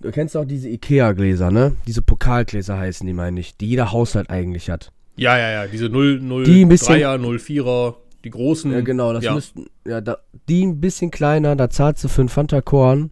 [0.01, 1.77] Du kennst auch diese Ikea-Gläser, ne?
[1.87, 4.93] Diese Pokalgläser heißen die, meine ich, die jeder Haushalt eigentlich hat.
[5.17, 5.67] ja, ja, ja.
[5.67, 8.73] Diese 0, 0, Die ein bisschen- 3er, 04er, die großen.
[8.73, 9.35] Ja, genau, das ja.
[9.35, 13.11] müssten, ja, da, die ein bisschen kleiner, da zahlst du für einen Fanta Korn.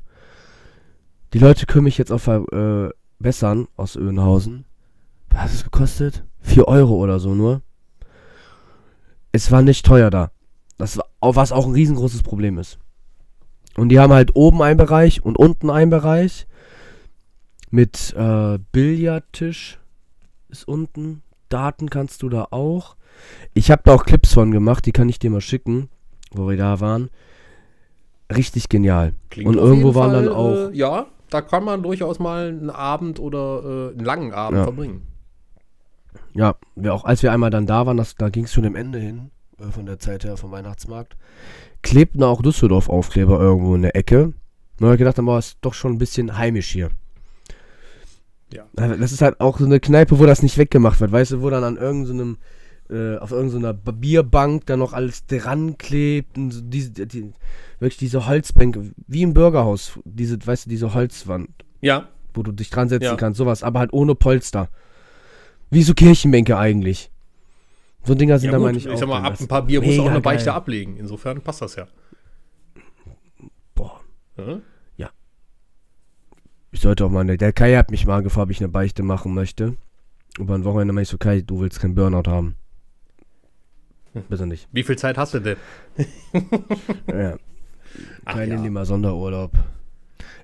[1.34, 4.64] Die Leute können mich jetzt auch verbessern aus Öhnhausen.
[5.28, 6.24] Was hat es gekostet?
[6.40, 7.60] 4 Euro oder so nur.
[9.32, 10.30] Es war nicht teuer da.
[10.78, 12.78] Das war, was auch ein riesengroßes Problem ist.
[13.76, 16.46] Und die haben halt oben einen Bereich und unten einen Bereich.
[17.70, 19.78] Mit äh, Billardtisch
[20.48, 21.22] ist unten.
[21.48, 22.96] Daten kannst du da auch.
[23.54, 25.88] Ich habe da auch Clips von gemacht, die kann ich dir mal schicken,
[26.32, 27.10] wo wir da waren.
[28.34, 29.14] Richtig genial.
[29.30, 32.70] Klingt Und irgendwo waren Fall, dann auch- Äh, ja, da kann man durchaus mal einen
[32.70, 34.64] Abend oder äh, einen langen Abend Ja.
[34.64, 35.06] verbringen.
[36.34, 38.76] Ja, wir auch als wir einmal dann da waren, das, da ging es schon dem
[38.76, 41.16] Ende hin, äh, von der Zeit her vom Weihnachtsmarkt,
[41.82, 44.24] klebten auch Düsseldorf-Aufkleber irgendwo in der Ecke.
[44.24, 44.34] Und
[44.78, 46.90] da hab ich gedacht, aber ist doch schon ein bisschen heimisch hier.
[48.52, 48.64] Ja.
[48.74, 51.50] Das ist halt auch so eine Kneipe, wo das nicht weggemacht wird, weißt du, wo
[51.50, 52.38] dann an irgendeinem,
[52.90, 57.32] äh, auf irgendeiner Bierbank dann noch alles dran klebt und so diese, die,
[57.78, 61.50] wirklich diese Holzbänke, wie im Bürgerhaus, diese, weißt du, diese Holzwand,
[61.82, 63.16] Ja, wo du dich dran setzen Ja.
[63.16, 64.68] kannst, sowas, aber halt ohne Polster.
[65.70, 67.10] Wie so Kirchenbänke eigentlich.
[68.04, 68.96] So Dinger sind ja da meine ich, ich auch.
[68.96, 70.54] sag mal, ab ein paar Bier musst du auch eine Beichte geil.
[70.54, 70.96] ablegen.
[70.96, 71.86] Insofern passt das ja.
[73.74, 74.00] Boah.
[74.38, 74.60] Ja?
[76.70, 79.02] Ich sollte auch mal, ne, der Kai hat mich mal gefragt, ob ich eine Beichte
[79.02, 79.76] machen möchte.
[80.38, 82.56] Aber ein Wochenende meinte ich so, Kai, du willst keinen Burnout haben.
[84.12, 84.22] Hm.
[84.28, 84.68] Bitte nicht.
[84.72, 85.56] Wie viel Zeit hast du denn?
[87.08, 87.36] Ja.
[88.26, 88.70] Kai, ja.
[88.70, 89.52] mal Sonderurlaub.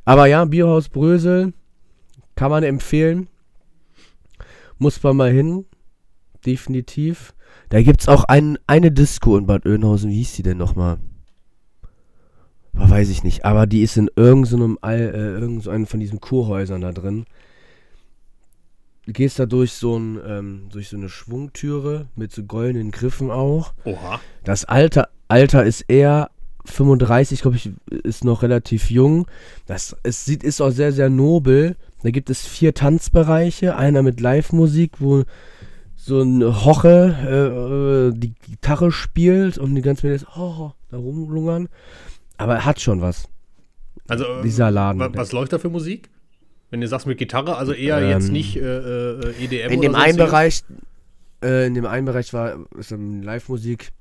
[0.05, 1.53] Aber ja, Bierhaus Brösel
[2.37, 3.29] kann man empfehlen.
[4.79, 5.66] Muss man mal hin.
[6.45, 7.35] Definitiv.
[7.68, 10.11] Da gibt's auch ein, eine Disco in Bad Oeynhausen.
[10.11, 10.99] Wie hieß die denn nochmal?
[12.75, 13.45] Weiß ich nicht.
[13.45, 17.25] Aber die ist in irgendeinem All, äh, irgend so einem von diesen Kurhäusern da drin.
[19.07, 23.31] Du gehst da durch so, ein, ähm, durch so eine Schwungtüre mit so goldenen Griffen
[23.31, 23.75] auch.
[23.85, 24.20] Oha.
[24.45, 26.31] Das Alter, Alter ist eher
[26.64, 29.27] 35, glaube ich, ist noch relativ jung.
[29.66, 31.77] Das, es sieht, ist auch sehr, sehr nobel.
[32.03, 33.77] Da gibt es vier Tanzbereiche.
[33.77, 35.25] Einer mit Live-Musik, wo
[35.97, 41.68] so ein Hoche äh, äh, die Gitarre spielt und die ganzen Mädels oh, da rumlungern.
[42.37, 43.28] Aber er hat schon was,
[44.09, 45.01] Also, dieser Laden.
[45.01, 46.11] wa- was läuft da für Musik?
[46.70, 48.61] Wenn du sagst mit Gitarre, also eher Ähm, jetzt nicht äh,
[49.20, 50.16] äh, EDM in oder dem einen?
[50.16, 50.62] Bereich,
[51.43, 53.93] äh, in dem einen Bereich war ist ähm, Live-Musik,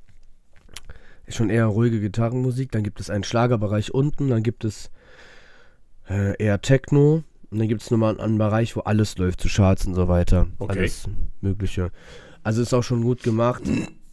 [1.27, 2.71] ist schon eher ruhige Gitarrenmusik.
[2.71, 4.89] Dann gibt es einen Schlagerbereich unten, dann gibt es
[6.09, 9.47] äh, eher Techno und dann gibt es nochmal einen, einen Bereich, wo alles läuft, zu
[9.49, 10.47] Charts und so weiter.
[10.57, 10.79] Okay.
[10.79, 11.07] Alles
[11.41, 11.91] Mögliche.
[12.41, 13.61] Also ist auch schon gut gemacht.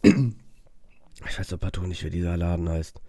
[0.03, 3.01] Ich weiß doch partout nicht, wie dieser Laden heißt.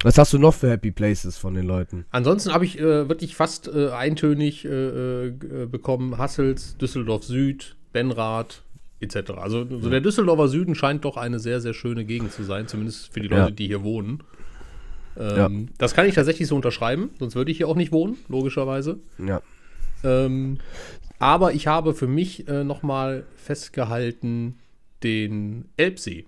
[0.00, 0.04] Ja.
[0.04, 2.04] Was hast du noch für Happy Places von den Leuten?
[2.10, 5.32] Ansonsten habe ich äh, wirklich fast äh, eintönig äh, äh,
[5.70, 8.62] bekommen: Hassels, Düsseldorf Süd, Benrath
[9.00, 9.30] etc.
[9.36, 13.12] Also so der Düsseldorfer Süden scheint doch eine sehr, sehr schöne Gegend zu sein, zumindest
[13.12, 13.50] für die Leute, Ja.
[13.50, 14.22] die hier wohnen.
[15.18, 18.98] Ähm, Das kann ich tatsächlich so unterschreiben, sonst würde ich hier auch nicht wohnen, logischerweise.
[19.18, 19.40] Ja.
[20.04, 20.58] Ähm,
[21.18, 24.56] aber ich habe für mich äh, nochmal festgehalten
[25.02, 26.26] den Elbsee.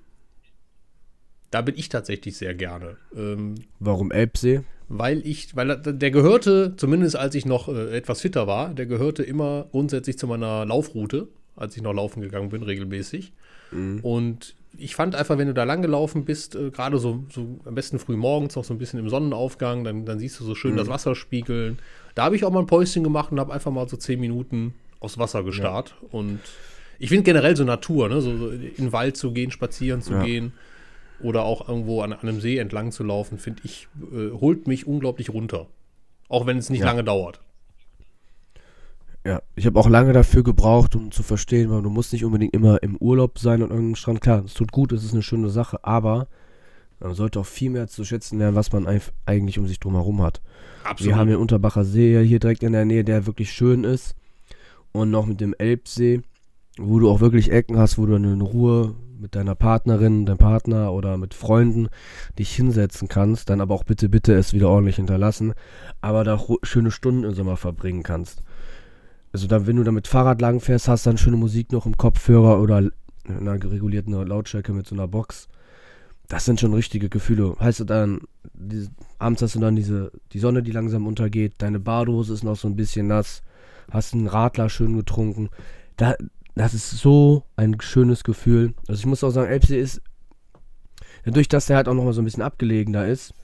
[1.52, 2.96] Da bin ich tatsächlich sehr gerne.
[3.16, 4.62] Ähm, Warum Elbsee?
[4.88, 8.84] weil ich, weil er- der gehörte, zumindest als ich noch äh, etwas fitter war, der
[8.86, 13.32] gehörte immer grundsätzlich zu meiner Laufroute, als ich noch laufen gegangen bin, regelmäßig.
[14.02, 17.74] Und ich fand einfach, wenn du da lang gelaufen bist, äh, gerade so, so am
[17.74, 20.76] besten früh morgens, noch so ein bisschen im Sonnenaufgang, dann, dann siehst du so schön
[20.76, 21.78] das Wasser spiegeln.
[22.14, 24.74] Da habe ich auch mal ein Päuschen gemacht und habe einfach mal so zehn Minuten
[25.00, 25.94] aufs Wasser gestarrt.
[26.10, 26.40] Und
[26.98, 28.20] ich finde generell so Natur, ne?
[28.20, 30.22] so, so in den Wald zu gehen, spazieren zu Ja.
[30.22, 30.52] gehen
[31.22, 34.86] oder auch irgendwo an, an einem See entlang zu laufen, finde ich, äh, holt mich
[34.86, 35.66] unglaublich runter.
[36.28, 36.86] Auch wenn es nicht Ja.
[36.86, 37.40] lange dauert.
[39.24, 42.54] Ja, ich habe auch lange dafür gebraucht, um zu verstehen, weil du musst nicht unbedingt
[42.54, 44.20] immer im Urlaub sein an irgendeinem Strand.
[44.20, 46.26] Klar, es tut gut, es ist eine schöne Sache, aber
[46.98, 48.86] man sollte auch viel mehr zu schätzen lernen, was man
[49.26, 50.40] eigentlich um sich drumherum hat.
[50.98, 54.16] Wir haben den Unterbacher See hier direkt in der Nähe, der wirklich schön ist.
[54.90, 56.20] Und noch mit dem Elbsee,
[56.78, 60.38] wo du auch wirklich Ecken hast, wo du dann in Ruhe mit deiner Partnerin, deinem
[60.38, 61.88] Partner oder mit Freunden
[62.38, 63.50] dich hinsetzen kannst.
[63.50, 65.54] Dann aber auch bitte, bitte es wieder ordentlich hinterlassen.
[66.00, 68.42] Aber da ru- schöne Stunden im Sommer verbringen kannst.
[69.32, 71.96] Also dann, wenn du da mit Fahrrad lang fährst, hast dann schöne Musik noch im
[71.96, 72.92] Kopfhörer oder in
[73.48, 75.48] einer regulierten Lautstärke mit so einer Box.
[76.28, 77.54] Das sind schon richtige Gefühle.
[77.60, 78.22] Heißt du dann,
[78.54, 82.56] diese, abends hast du dann diese, die Sonne, die langsam untergeht, deine Badehose ist noch
[82.56, 83.42] so ein bisschen nass,
[83.90, 85.50] hast einen Radler schön getrunken.
[85.96, 86.14] Da,
[86.54, 88.74] das ist so ein schönes Gefühl.
[88.88, 90.00] Also ich muss auch sagen, Elbsee ist,
[91.24, 93.34] dadurch, dass der halt auch nochmal so ein bisschen abgelegener ist,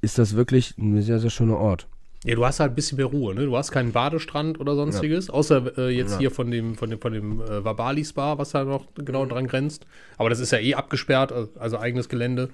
[0.00, 1.88] ist das wirklich ein sehr, sehr schöner Ort.
[2.24, 3.44] Ja, du hast halt ein bisschen mehr Ruhe, ne?
[3.46, 6.18] Du hast keinen Badestrand oder sonstiges, außer äh, jetzt Ja.
[6.18, 9.46] hier von dem, von dem, von dem äh, Vabali Spa, was da noch genau dran
[9.46, 9.86] grenzt.
[10.18, 12.48] Aber das ist ja eh abgesperrt, also eigenes Gelände.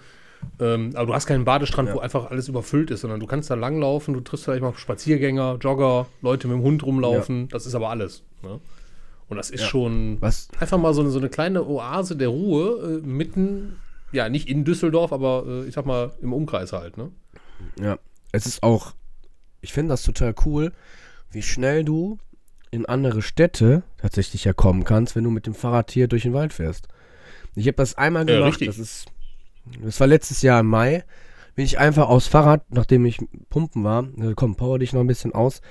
[0.60, 1.94] Ähm, aber du hast keinen Badestrand, Ja.
[1.94, 5.56] wo einfach alles überfüllt ist, sondern du kannst da langlaufen, du triffst vielleicht mal Spaziergänger,
[5.60, 8.24] Jogger, Leute mit dem Hund rumlaufen, das ist aber alles.
[8.42, 8.60] Ne?
[9.32, 9.66] Und das ist Ja.
[9.66, 10.48] schon Was?
[10.60, 13.76] einfach mal so eine, so eine kleine Oase der Ruhe äh, mitten,
[14.12, 17.10] ja, nicht in Düsseldorf, aber äh, ich sag mal im Umkreis halt, ne?
[17.80, 17.98] Ja,
[18.32, 18.92] es ist auch,
[19.62, 20.72] ich finde das total cool,
[21.30, 22.18] wie schnell du
[22.70, 26.34] in andere Städte tatsächlich ja kommen kannst, wenn du mit dem Fahrrad hier durch den
[26.34, 26.88] Wald fährst.
[27.54, 28.68] Ich habe das einmal Ja, gemacht, richtig.
[28.68, 29.06] das ist,
[29.82, 31.04] das war letztes Jahr im Mai,
[31.54, 33.18] bin ich einfach aus Fahrrad, nachdem ich
[33.48, 35.62] pumpen war, äh, komm, power dich noch ein bisschen aus.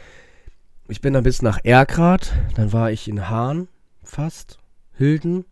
[0.91, 3.69] Ich bin dann bis nach Erkrath, dann war ich in Hahn,
[4.03, 4.59] fast,
[4.97, 5.45] Hilden,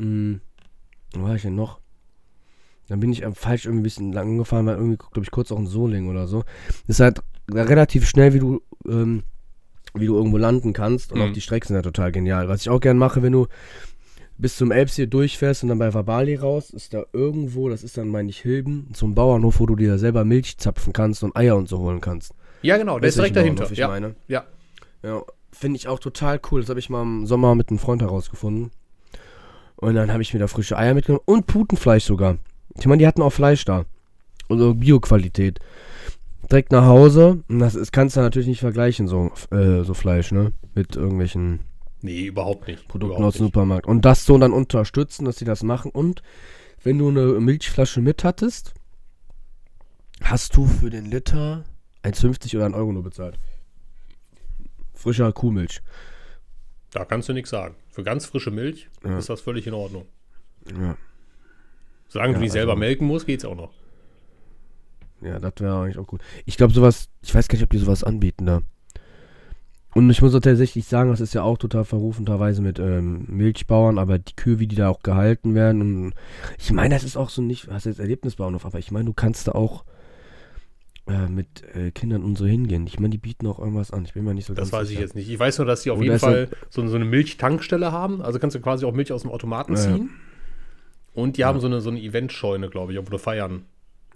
[0.00, 0.40] hm,
[1.14, 1.78] wo war ich denn noch?
[2.88, 5.52] Dann bin ich ähm, falsch irgendwie ein bisschen lang gefahren, weil irgendwie, glaube ich, kurz
[5.52, 6.42] auch in Soling oder so.
[6.88, 7.20] Ist halt
[7.52, 9.22] relativ schnell, wie du, ähm,
[9.94, 11.12] wie du irgendwo landen kannst.
[11.12, 11.24] Und Mhm.
[11.24, 12.48] auch die Strecken sind ja total genial.
[12.48, 13.46] Was ich auch gern mache, wenn du
[14.38, 18.08] bis zum Elbsee durchfährst und dann bei Vabali raus, ist da irgendwo, das ist dann,
[18.08, 21.68] meine ich, Hilben, zum Bauernhof, wo du dir selber Milch zapfen kannst und Eier und
[21.68, 22.34] so holen kannst.
[22.62, 23.70] Ja, genau, der ist direkt dahinter.
[23.70, 23.88] Ich ja.
[23.88, 24.14] meine.
[24.28, 24.44] ja.
[25.02, 26.60] Ja, finde ich auch total cool.
[26.60, 28.70] Das habe ich mal im Sommer mit einem Freund herausgefunden.
[29.76, 32.38] Und dann habe ich mir da frische Eier mitgenommen und Putenfleisch sogar.
[32.78, 33.84] Ich meine, die hatten auch Fleisch da.
[34.48, 35.58] Also Bio-Qualität.
[36.50, 37.42] Direkt nach Hause.
[37.48, 40.52] Und das, das kannst du natürlich nicht vergleichen, so, äh, so Fleisch, ne?
[40.74, 41.60] Mit irgendwelchen
[42.02, 42.88] Nee, überhaupt nicht.
[42.88, 43.86] Produkten überhaupt aus dem Supermarkt.
[43.86, 45.90] Und das so dann unterstützen, dass sie das machen.
[45.90, 46.22] Und
[46.82, 48.74] wenn du eine Milchflasche mit hattest,
[50.22, 51.64] hast du für den Liter
[52.04, 53.38] 1,50 oder 1 Euro nur bezahlt.
[54.94, 55.80] Frischer Kuhmilch.
[56.90, 57.74] Da kannst du nichts sagen.
[57.90, 59.18] Für ganz frische Milch Ja.
[59.18, 60.06] ist das völlig in Ordnung.
[60.70, 60.96] Ja.
[62.08, 63.72] Solange Ja, du die selber also- melken musst, geht's auch noch.
[65.22, 66.20] Ja, das wäre eigentlich auch gut.
[66.44, 68.60] Ich glaube, sowas, ich weiß gar nicht, ob die sowas anbieten da.
[69.94, 73.24] Und ich muss auch tatsächlich sagen, das ist ja auch total verrufen teilweise mit ähm,
[73.28, 75.80] Milchbauern, aber die Kühe, wie die da auch gehalten werden.
[76.06, 76.14] Und
[76.58, 79.48] ich meine, das ist auch so nicht, was jetzt Erlebnisbauernhof, aber ich meine, du kannst
[79.48, 79.84] da auch
[81.08, 82.86] äh, mit äh, Kindern und so hingehen.
[82.86, 84.04] Ich meine, die bieten auch irgendwas an.
[84.04, 85.00] Ich bin mir nicht so Das ganz weiß ich sicher.
[85.00, 85.28] jetzt nicht.
[85.28, 88.22] Ich weiß nur, dass die auf Oder jeden Fall so, so eine Milchtankstelle haben.
[88.22, 89.96] Also kannst du quasi auch Milch aus dem Automaten Ja, ja.
[89.96, 90.10] ziehen.
[91.14, 93.64] Und die haben so eine, so eine Eventscheune, glaube ich, wo du feiern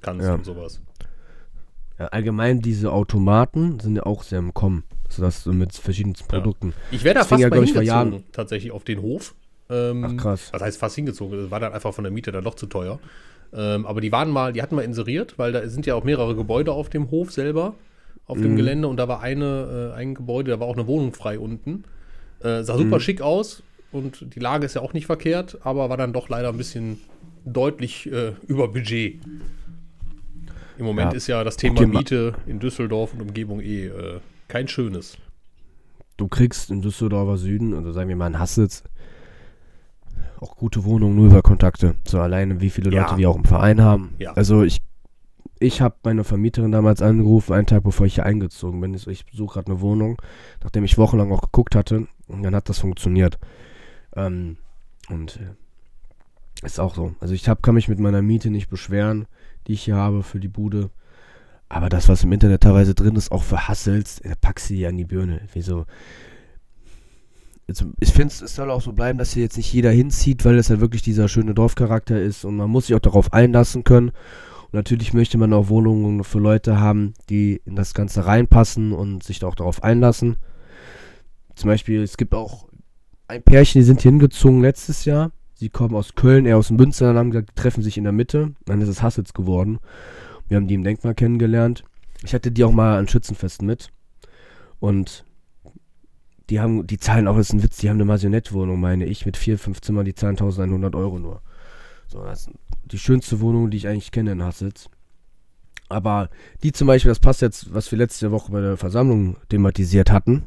[0.00, 0.34] kannst Ja.
[0.34, 0.80] und sowas.
[1.98, 4.84] Ja, allgemein diese Automaten sind ja auch sehr im Kommen.
[5.08, 6.38] Also das so mit verschiedensten Ja.
[6.40, 6.72] Produkten.
[6.90, 9.34] Ich wäre da Das fast ja, mal ich, hingezogen, tatsächlich auf den Hof.
[9.68, 10.48] Ähm, Ach, krass.
[10.52, 11.38] Was heißt fast hingezogen?
[11.38, 12.98] Das war dann einfach von der Miete dann doch zu teuer.
[13.56, 16.36] Ähm, aber die waren mal, die hatten mal inseriert, weil da sind ja auch mehrere
[16.36, 17.74] Gebäude auf dem Hof selber,
[18.26, 18.42] auf Mhm.
[18.42, 21.38] dem Gelände und da war eine, äh, ein Gebäude, da war auch eine Wohnung frei
[21.38, 21.84] unten.
[22.40, 22.78] Äh, sah Mhm.
[22.80, 26.28] super schick aus und die Lage ist ja auch nicht verkehrt, aber war dann doch
[26.28, 26.98] leider ein bisschen
[27.46, 29.20] deutlich äh, über Budget.
[30.78, 31.16] Im Moment Ja.
[31.16, 35.16] ist ja das Thema Miete in Düsseldorf und Umgebung eh äh, kein schönes.
[36.18, 38.82] Du kriegst im Düsseldorfer Süden, also sagen wir mal in Hassitz,
[40.40, 41.94] auch gute Wohnungen nur über Kontakte.
[42.04, 43.02] So alleine, wie viele Ja.
[43.02, 44.14] Leute wir auch im Verein haben.
[44.18, 44.32] Ja.
[44.32, 44.78] Also ich,
[45.58, 48.94] ich habe meine Vermieterin damals angerufen, einen Tag bevor ich hier eingezogen bin.
[48.94, 50.20] Ich suche gerade eine Wohnung,
[50.62, 52.06] nachdem ich wochenlang auch geguckt hatte.
[52.28, 53.38] Und dann hat das funktioniert.
[54.14, 54.56] Ähm,
[55.08, 57.14] und äh, Ist auch so.
[57.20, 59.26] Also ich hab, kann mich mit meiner Miete nicht beschweren,
[59.66, 60.90] die ich hier habe für die Bude.
[61.68, 64.96] Aber das, was im Internet teilweise drin ist, auch für Hassels, äh, pack sie an
[64.96, 65.40] die Birne.
[65.52, 65.86] Wieso?
[67.68, 70.56] Also ich finde, es soll auch so bleiben, dass hier jetzt nicht jeder hinzieht, weil
[70.56, 74.10] es ja wirklich dieser schöne Dorfcharakter ist und man muss sich auch darauf einlassen können.
[74.10, 79.24] Und natürlich möchte man auch Wohnungen für Leute haben, die in das Ganze reinpassen und
[79.24, 80.36] sich auch darauf einlassen.
[81.56, 82.68] Zum Beispiel, es gibt auch
[83.26, 85.32] ein Pärchen, die sind hier hingezogen letztes Jahr.
[85.54, 88.12] Sie kommen aus Köln, eher aus dem Münsterland, haben gesagt, die treffen sich in der
[88.12, 88.52] Mitte.
[88.66, 89.80] Dann ist es Hassels geworden.
[90.48, 91.82] Wir haben die im Denkmal kennengelernt.
[92.22, 93.90] Ich hatte die auch mal an Schützenfesten mit.
[94.78, 95.24] Und
[96.50, 99.26] die haben, die zahlen auch, das ist ein Witz, die haben eine Masionette-Wohnung, meine ich,
[99.26, 101.42] mit vier, fünf Zimmern, die zahlen 1100 Euro nur.
[102.08, 102.50] So, das ist
[102.84, 104.88] die schönste Wohnung, die ich eigentlich kenne in Hassels.
[105.88, 106.30] Aber
[106.62, 110.44] die zum Beispiel, das passt jetzt, was wir letzte Woche bei der Versammlung thematisiert hatten,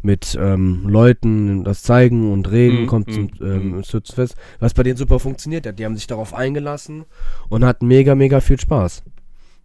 [0.00, 4.82] mit ähm, Leuten das zeigen und reden, Mhm, kommt mhm, zum ähm, Schützenfest, was bei
[4.82, 5.78] denen super funktioniert hat.
[5.78, 7.04] Die haben sich darauf eingelassen
[7.48, 9.02] und hatten mega, mega viel Spaß.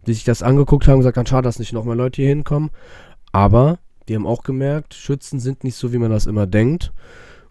[0.06, 2.70] Die sich das angeguckt haben, gesagt haben, schade, dass nicht noch mehr Leute hier hinkommen.
[3.32, 3.78] Aber
[4.08, 6.92] die haben auch gemerkt, Schützen sind nicht so, wie man das immer denkt.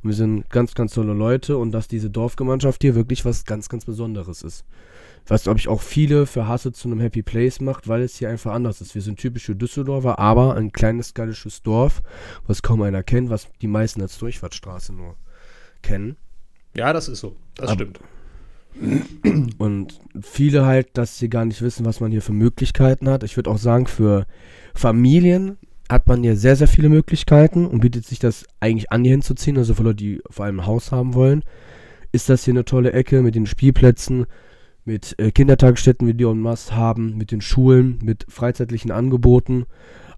[0.02, 3.70] Und wir sind ganz, ganz tolle Leute und dass diese Dorfgemeinschaft hier wirklich was ganz,
[3.70, 4.66] ganz Besonderes ist.
[5.26, 8.30] Was, glaube ich, auch viele für Hasse zu einem Happy Place macht, weil es hier
[8.30, 8.94] einfach anders ist.
[8.94, 12.02] Wir sind typische Düsseldorfer, aber ein kleines gallisches Dorf,
[12.46, 15.16] was kaum einer kennt, was die meisten als Durchfahrtsstraße nur
[15.82, 16.18] kennen.
[16.76, 17.38] Ja, das ist so.
[17.56, 18.00] Das Aber- stimmt.
[19.60, 23.24] Und viele halt, dass sie gar nicht wissen, was man hier für Möglichkeiten hat.
[23.24, 24.26] Ich würde auch sagen, für
[24.74, 25.58] Familien
[25.94, 29.58] hat man hier sehr, sehr viele Möglichkeiten und bietet sich das eigentlich an, hier hinzuziehen.
[29.58, 31.44] Also für Leute, die vor allem ein Haus haben wollen,
[32.12, 34.26] ist das hier eine tolle Ecke mit den Spielplätzen,
[34.86, 39.66] mit äh, Kindertagesstätten, wie die en masse haben, mit den Schulen, mit freizeitlichen Angeboten.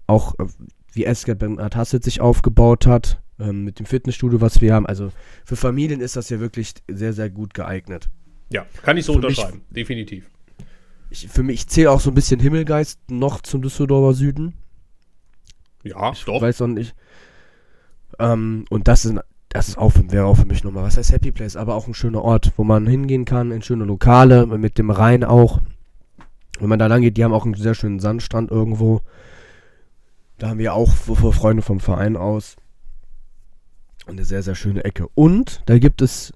[0.08, 0.46] Auch äh,
[0.92, 4.86] wie Esgard Bernhard Hasselt sich aufgebaut hat, ähm, mit dem Fitnessstudio, was wir haben.
[4.86, 5.10] Also
[5.44, 8.08] für Familien ist das hier wirklich sehr, sehr gut geeignet.
[8.50, 9.60] Ja, kann ich so Für mich- unterschreiben.
[9.70, 10.30] Definitiv.
[11.10, 14.54] ich, für mich, ich zähle auch so ein bisschen Himmelgeist noch zum Düsseldorfer Süden.
[15.86, 16.40] Ja, Ich doch.
[16.40, 16.94] weiß auch nicht.
[18.18, 19.16] Ähm, und das ist,
[19.48, 21.94] das ist auch, wäre auch für mich nochmal, was heißt Happy Place, aber auch ein
[21.94, 25.60] schöner Ort, wo man hingehen kann, in schöne Lokale, mit dem Rhein auch.
[26.58, 29.02] Wenn man da lang geht, die haben auch einen sehr schönen Sandstrand irgendwo.
[30.38, 32.56] Da haben wir auch Freunde vom Verein aus.
[34.06, 35.08] Eine sehr, sehr schöne Ecke.
[35.14, 36.32] Und da gibt es,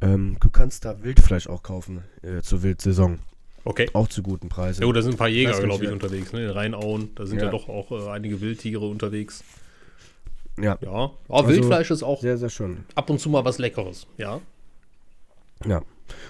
[0.00, 3.18] ähm, du kannst da Wildfleisch auch kaufen äh, zur Wildsaison.
[3.66, 3.90] Okay.
[3.94, 4.80] Auch zu guten Preisen.
[4.80, 6.32] Ja, gut, da sind ein paar Jäger, glaube ich, unterwegs.
[6.32, 6.44] Ne?
[6.44, 7.50] In Rheinauen, da sind ja, Ja.
[7.50, 9.42] doch auch äh, einige Wildtiere unterwegs.
[10.58, 12.84] Ja, Ja, aber Wildfleisch ist auch sehr, sehr schön.
[12.94, 14.06] ab und zu mal was Leckeres.
[14.16, 14.40] Ja.
[15.66, 15.82] Ja.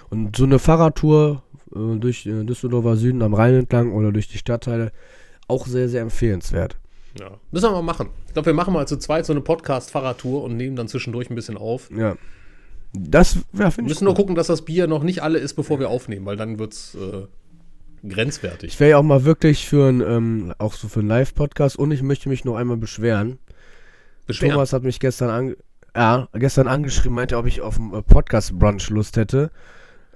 [0.09, 1.43] Und so eine Fahrradtour
[1.75, 4.91] äh, durch äh, Düsseldorfer Süden am Rhein entlang oder durch die Stadtteile
[5.47, 6.75] auch sehr, sehr empfehlenswert.
[7.19, 7.31] ja.
[7.51, 8.09] Müssen wir mal machen.
[8.27, 11.35] Ich glaube, wir machen mal zu zweit so eine Podcast-Fahrradtour und nehmen dann zwischendurch ein
[11.35, 11.89] bisschen auf.
[11.95, 12.15] Ja.
[12.93, 13.95] Das, ja, Wir finde ich.
[13.95, 16.57] müssen nur gucken, dass das Bier noch nicht alle ist, bevor wir aufnehmen, weil dann
[16.59, 17.27] wird es äh,
[18.07, 18.73] grenzwertig.
[18.73, 21.91] Ich wäre ja auch mal wirklich für ein, ähm, auch so für einen Live-Podcast und
[21.91, 23.39] ich möchte mich noch einmal beschweren.
[24.25, 24.53] Beschweren.
[24.53, 25.55] Thomas hat mich gestern, an,
[25.95, 29.51] ja, gestern angeschrieben, meinte, ob ich auf einen äh, Podcast-Brunch Lust hätte.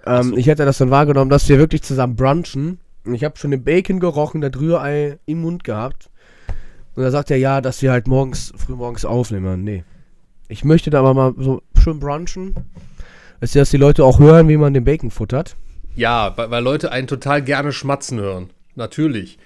[0.06, 0.38] Ähm, so.
[0.38, 2.80] Ich hätte das dann wahrgenommen, dass wir wirklich zusammen brunchen.
[3.06, 6.10] Und ich habe schon den Bacon gerochen, das Rührei im Mund gehabt.
[6.96, 9.64] Und da sagt er, ja, dass wir halt morgens, früh morgens aufnehmen.
[9.64, 9.84] Nee.
[10.52, 12.56] Ich möchte da aber mal so schön brunchen.
[13.40, 15.56] Dass die, dass die Leute auch hören, wie man den Bacon futtert.
[15.96, 18.50] Ja, weil, weil Leute einen total gerne schmatzen hören.
[18.76, 19.40] Natürlich.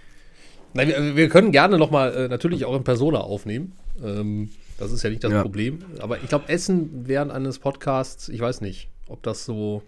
[0.73, 3.73] Nein, wir, wir können gerne noch mal äh, natürlich auch in Persona aufnehmen.
[4.03, 5.41] Ähm, das ist ja nicht das Ja.
[5.43, 5.79] Problem.
[5.99, 9.81] Aber ich glaube, Essen während eines Podcasts, ich weiß nicht, ob das so,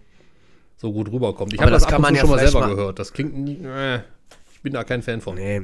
[0.78, 1.53] so gut rüberkommt.
[1.53, 2.99] Ich habe das, das ab und man zu ja schon mal selber mal- gehört.
[2.99, 3.99] Das klingt nie, äh,
[4.53, 5.36] ich bin da kein Fan von.
[5.36, 5.63] Nee,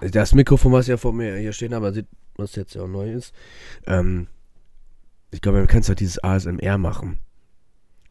[0.00, 2.06] äh, das Mikrofon, was ja vor mir hier stehen aber sieht,
[2.36, 3.34] was jetzt ja auch neu ist.
[3.86, 4.28] Ähm,
[5.30, 7.18] ich glaube, man kann halt dieses ASMR machen.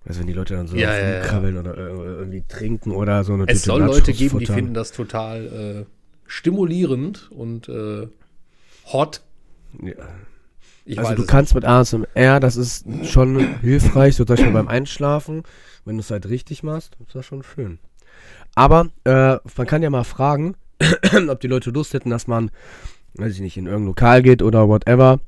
[0.05, 1.22] Also wenn die Leute dann so Ja, ja, ja.
[1.22, 4.91] krabbeln oder irgendwie trinken oder so eine Es Tüte soll Leute geben, die finden das
[4.91, 5.86] total äh,
[6.26, 8.07] stimulierend und äh,
[8.91, 9.22] hot.
[9.82, 9.93] Ja.
[10.86, 15.43] Ich Also du kannst mit ASMR, das ist schon hilfreich, so zum Beispiel beim Einschlafen,
[15.86, 17.78] wenn du es halt richtig machst, ist das schon schön.
[18.55, 20.55] Aber äh, man kann ja mal fragen,
[21.30, 22.49] ob die Leute Lust hätten, dass man,
[23.15, 25.20] weiß ich nicht, in irgendein Lokal geht oder whatever,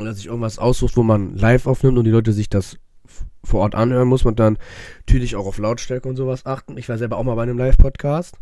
[0.00, 2.78] oder sich irgendwas aussucht, wo man live aufnimmt und die Leute sich das
[3.44, 4.58] vor Ort anhören, muss man dann
[5.00, 6.76] natürlich auch auf Lautstärke und sowas achten.
[6.76, 8.38] Ich war selber auch mal bei einem Live-Podcast.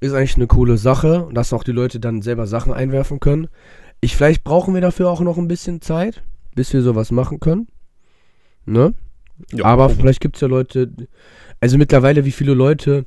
[0.00, 3.48] Ist eigentlich eine coole Sache, dass auch die Leute dann selber Sachen einwerfen können.
[4.00, 6.22] Ich, vielleicht brauchen wir dafür auch noch ein bisschen Zeit,
[6.54, 7.68] bis wir sowas machen können.
[8.66, 8.94] Ne?
[9.52, 9.64] Ja.
[9.64, 10.90] Aber vielleicht gibt es ja Leute,
[11.60, 13.06] also mittlerweile, wie viele Leute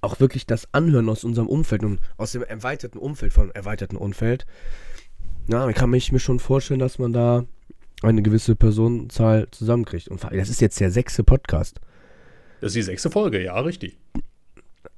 [0.00, 4.46] auch wirklich das anhören aus unserem Umfeld und aus dem erweiterten Umfeld, von erweiterten Umfeld.
[5.46, 7.44] Na, ich kann mich mir schon vorstellen, dass man da
[8.02, 10.08] eine gewisse Personenzahl zusammenkriegt.
[10.08, 11.80] Und das ist jetzt der sechste Podcast.
[12.60, 13.98] Das ist die sechste Folge, ja, richtig.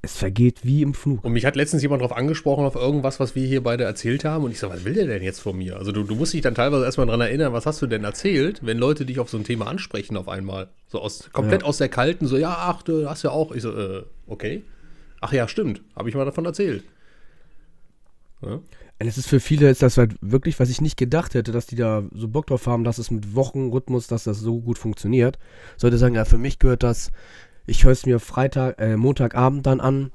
[0.02, 1.24] Es vergeht wie im Flug.
[1.24, 4.44] Und mich hat letztens jemand darauf angesprochen, auf irgendwas, was wir hier beide erzählt haben.
[4.44, 5.76] Und ich so, was will der denn jetzt von mir?
[5.76, 8.64] Also du, du musst dich dann teilweise erstmal daran erinnern, was hast du denn erzählt,
[8.64, 10.68] wenn Leute dich auf so ein Thema ansprechen auf einmal.
[10.86, 11.68] So aus, komplett ja.
[11.68, 13.50] aus der Kalten, so, ja, ach, du hast ja auch.
[13.50, 14.62] Ich so, äh, okay.
[15.20, 15.82] Ach ja, stimmt.
[15.96, 16.84] Habe ich mal davon erzählt.
[18.42, 18.60] Ja.
[18.98, 21.76] Es ist für viele ist das halt wirklich, was ich nicht gedacht hätte, dass die
[21.76, 25.38] da so Bock drauf haben, dass es mit Wochenrhythmus, dass das so gut funktioniert.
[25.76, 27.10] Sollte sagen, ja, für mich gehört das,
[27.66, 30.12] ich höre es mir Freitag, äh, Montagabend dann an,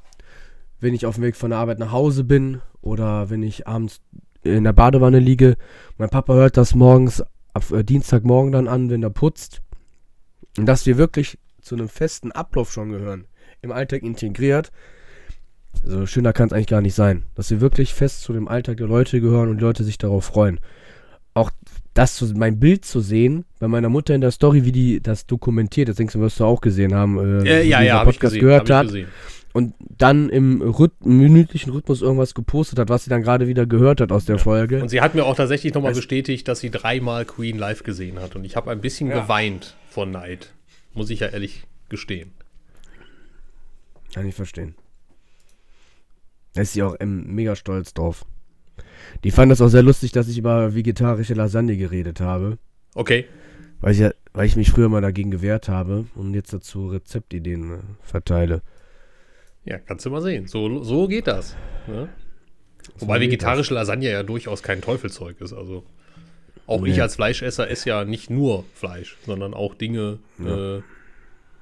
[0.79, 4.01] wenn ich auf dem Weg von der Arbeit nach Hause bin oder wenn ich abends
[4.43, 5.57] in der Badewanne liege.
[5.97, 7.23] Mein Papa hört das morgens,
[7.53, 9.61] ab äh, Dienstagmorgen dann an, wenn er putzt.
[10.57, 13.27] Und dass wir wirklich zu einem festen Ablauf schon gehören,
[13.61, 14.71] im Alltag integriert,
[15.83, 17.23] also schöner kann es eigentlich gar nicht sein.
[17.35, 20.25] Dass wir wirklich fest zu dem Alltag der Leute gehören und die Leute sich darauf
[20.25, 20.59] freuen.
[21.33, 21.51] Auch
[21.93, 25.25] das zu, mein Bild zu sehen, bei meiner Mutter in der Story, wie die das
[25.25, 28.41] dokumentiert, das denkst du, wirst du auch gesehen haben, äh, äh, ja, ja, Podcast gesehen,
[28.41, 28.93] gehört hat.
[29.53, 33.99] Und dann im Rhyth minütlichen Rhythmus irgendwas gepostet hat, was sie dann gerade wieder gehört
[33.99, 34.41] hat aus der ja.
[34.41, 34.81] Folge.
[34.81, 38.37] Und sie hat mir auch tatsächlich nochmal bestätigt, dass sie dreimal Queen live gesehen hat.
[38.37, 39.21] Und ich habe ein bisschen ja.
[39.21, 40.53] geweint vor Neid.
[40.93, 42.31] Muss ich ja ehrlich gestehen.
[44.13, 44.75] Kann ich verstehen.
[46.53, 48.25] Da ist sie auch ähm, mega stolz drauf.
[49.23, 52.57] Die fand das auch sehr lustig, dass ich über vegetarische Lasagne geredet habe.
[52.95, 53.25] Okay.
[53.79, 57.77] Weil ich, weil ich mich früher mal dagegen gewehrt habe und jetzt dazu Rezeptideen äh,
[58.01, 58.61] verteile.
[59.65, 60.47] Ja, kannst du mal sehen.
[60.47, 61.55] So, so geht das.
[61.87, 62.09] Ne?
[62.97, 63.87] So Wobei vegetarische das.
[63.87, 65.53] Lasagne ja durchaus kein Teufelzeug ist.
[65.53, 65.83] Also
[66.67, 66.91] auch nee.
[66.91, 70.77] ich als Fleischesser esse ja nicht nur Fleisch, sondern auch Dinge, ja.
[70.77, 70.81] äh,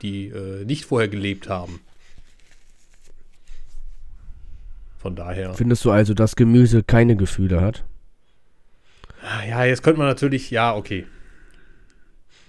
[0.01, 1.81] die äh, nicht vorher gelebt haben.
[4.99, 5.53] Von daher.
[5.53, 7.85] Findest du also, dass Gemüse keine Gefühle hat?
[9.47, 11.07] Ja, jetzt könnte man natürlich, ja, okay.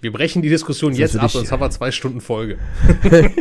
[0.00, 2.58] Wir brechen die Diskussion jetzt ab, sonst haben wir zwei Stunden Folge.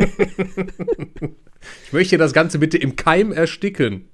[1.84, 4.08] ich möchte das Ganze bitte im Keim ersticken.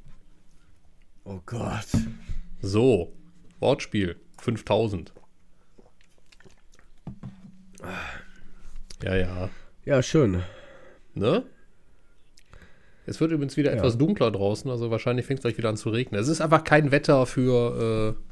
[1.24, 1.88] Oh Gott.
[2.62, 3.12] So,
[3.60, 5.12] Wortspiel, 5000.
[9.02, 9.50] Ja, ja.
[9.84, 10.42] Ja, schön.
[11.14, 11.44] Ne?
[13.06, 13.76] Es wird übrigens wieder ja.
[13.76, 16.20] etwas dunkler draußen, also wahrscheinlich fängt es gleich wieder an zu regnen.
[16.20, 18.22] Es ist einfach kein Wetter für, äh,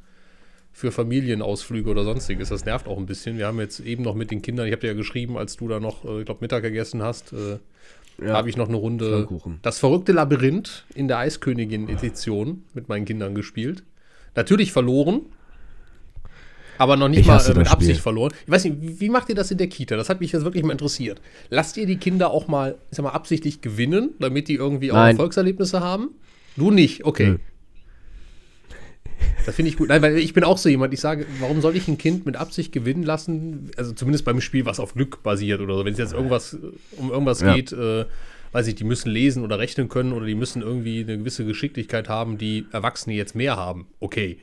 [0.72, 2.48] für Familienausflüge oder sonstiges.
[2.48, 3.38] Das nervt auch ein bisschen.
[3.38, 5.68] Wir haben jetzt eben noch mit den Kindern, ich habe dir ja geschrieben, als du
[5.68, 7.58] da noch, äh, ich glaube, Mittag gegessen hast, äh,
[8.24, 8.34] ja.
[8.34, 9.28] habe ich noch eine Runde
[9.62, 13.84] Das verrückte Labyrinth in der Eiskönigin-Edition mit meinen Kindern gespielt.
[14.34, 15.22] Natürlich verloren,
[16.78, 18.02] aber noch nicht ich mal äh, mit Absicht Spiel.
[18.02, 18.32] verloren.
[18.44, 19.96] Ich weiß nicht, wie, macht ihr das in der Kita?
[19.96, 21.20] Das hat mich jetzt wirklich mal interessiert.
[21.50, 24.96] Lasst ihr die Kinder auch mal, ich sag mal, absichtlich gewinnen, damit die irgendwie auch
[24.96, 26.10] Erfolgserlebnisse haben?
[26.56, 27.30] Du nicht, okay.
[27.30, 27.38] Nö.
[29.46, 29.88] Das finde ich gut.
[29.88, 32.36] Nein, weil ich bin auch so jemand, ich sage, warum soll ich ein Kind mit
[32.36, 33.70] Absicht gewinnen lassen?
[33.76, 35.84] Also zumindest beim Spiel, was auf Glück basiert oder so.
[35.84, 36.56] Wenn es jetzt irgendwas
[36.96, 37.54] um irgendwas ja.
[37.54, 38.04] geht, äh,
[38.52, 42.08] weiß ich, die müssen lesen oder rechnen können oder die müssen irgendwie eine gewisse Geschicklichkeit
[42.08, 43.86] haben, die Erwachsene jetzt mehr haben.
[44.00, 44.38] Okay.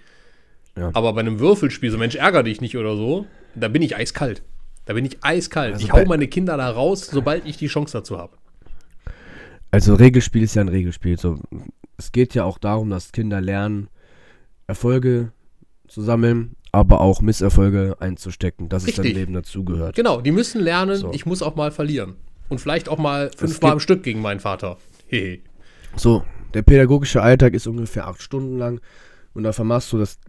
[0.77, 0.91] Ja.
[0.93, 4.43] Aber bei einem Würfelspiel, so Mensch, ärger dich nicht oder so, da bin ich eiskalt.
[4.85, 5.73] Da bin ich eiskalt.
[5.73, 8.37] Also ich hau meine Kinder da raus, sobald ich die Chance dazu habe.
[9.69, 11.17] Also Regelspiel ist ja ein Regelspiel.
[11.17, 11.39] So,
[11.97, 13.89] es geht ja auch darum, dass Kinder lernen,
[14.67, 15.31] Erfolge
[15.87, 19.05] zu sammeln, aber auch Misserfolge einzustecken, dass Richtig.
[19.05, 19.95] es dein Leben dazugehört.
[19.95, 21.11] Genau, die müssen lernen, so.
[21.13, 22.15] ich muss auch mal verlieren.
[22.49, 24.77] Und vielleicht auch mal fünfmal am Stück gegen meinen Vater.
[25.07, 25.39] Hehe.
[25.95, 28.81] so, der pädagogische Alltag ist ungefähr acht Stunden lang
[29.33, 30.19] und da vermachst du das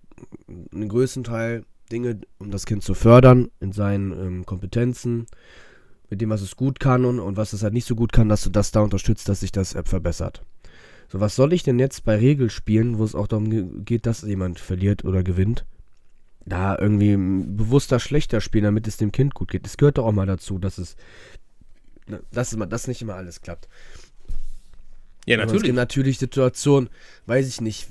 [0.73, 5.27] einen größten Teil Dinge, um das Kind zu fördern in seinen ähm, Kompetenzen,
[6.11, 8.29] mit dem, was es gut kann und, und was es halt nicht so gut kann,
[8.29, 10.43] dass du das da unterstützt, dass sich das App verbessert.
[11.09, 14.59] So, was soll ich denn jetzt bei Regelspielen, wo es auch darum geht, dass jemand
[14.59, 15.67] verliert oder gewinnt,
[16.47, 19.67] da irgendwie bewusster schlechter spielen, damit es dem Kind gut geht?
[19.67, 20.97] Es gehört doch auch mal dazu, dass es,
[22.31, 23.69] dass, es, dass nicht immer alles klappt.
[25.27, 25.61] Ja, natürlich.
[25.61, 26.89] es gibt natürlich Situationen,
[27.27, 27.89] weiß ich nicht,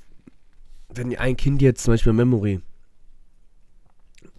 [0.93, 2.61] wenn ein Kind jetzt zum Beispiel Memory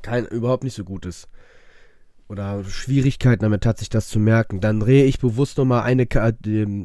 [0.02, 1.28] kein, überhaupt nicht so gut ist
[2.28, 6.84] oder Schwierigkeiten damit hat, sich das zu merken, dann drehe ich bewusst nochmal eine Karte,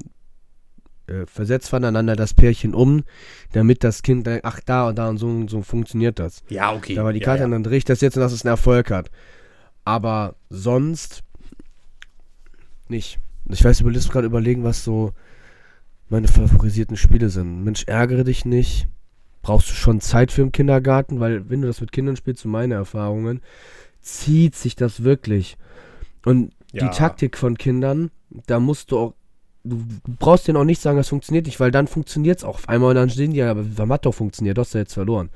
[1.08, 3.04] äh, versetzt voneinander das Pärchen um,
[3.54, 6.44] damit das Kind dann, ach da und da und so und so funktioniert das.
[6.50, 6.96] Ja, okay.
[6.96, 7.52] Da war die Karte ja, ja.
[7.52, 9.10] dann drehe ich das jetzt und dass es einen Erfolg hat.
[9.86, 11.24] Aber sonst
[12.90, 13.20] nicht.
[13.50, 15.14] Ich weiß, ich gerade überlegen, was so
[16.10, 17.64] meine favorisierten Spiele sind.
[17.64, 18.90] Mensch, ärgere dich nicht
[19.48, 22.50] brauchst du schon Zeit für im Kindergarten, weil wenn du das mit Kindern spielst, so
[22.50, 23.42] meine Erfahrungen,
[24.02, 25.56] zieht sich das wirklich.
[26.26, 26.86] Und ja.
[26.86, 28.12] die Taktik von Kindern,
[28.46, 29.14] da musst du auch,
[29.64, 29.82] du
[30.20, 32.90] brauchst denen auch nicht sagen, das funktioniert nicht, weil dann funktioniert es auch auf einmal
[32.90, 35.30] und dann stehen die ja, aber was hat doch funktioniert, du hast ja jetzt verloren.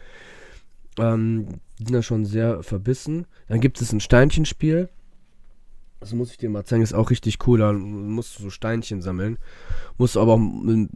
[0.99, 1.47] Ähm,
[1.79, 3.27] die sind da schon sehr verbissen.
[3.47, 4.89] Dann gibt es ein Steinchenspiel.
[6.01, 7.59] Das muss ich dir mal zeigen, ist auch richtig cool.
[7.59, 9.37] Da musst du so Steinchen sammeln.
[9.97, 10.41] Musst aber auch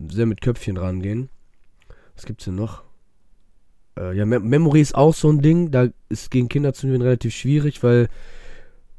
[0.10, 1.30] sehr mit Köpfchen rangehen.
[2.16, 2.84] Was gibt's denn noch?
[3.98, 5.72] Äh, ja, Mem Memory ist auch so ein Ding.
[5.72, 8.10] Da ist gegen Kinder zu gewinnen relativ schwierig, weil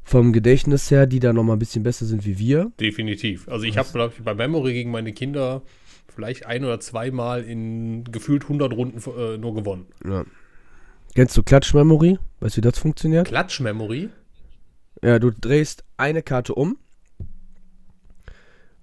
[0.03, 2.71] vom Gedächtnis her, die da nochmal ein bisschen besser sind wie wir.
[2.79, 3.47] Definitiv.
[3.49, 5.61] Also ich habe, glaube ich, bei Memory gegen meine Kinder
[6.07, 9.85] vielleicht ein oder zweimal in gefühlt 100 Runden äh, nur gewonnen.
[10.05, 10.25] Ja.
[11.13, 12.17] Kennst du Klatsch-Memory?
[12.39, 13.27] Weißt du, wie das funktioniert?
[13.27, 14.09] Klatsch-Memory?
[15.03, 16.77] Ja, du drehst eine Karte um.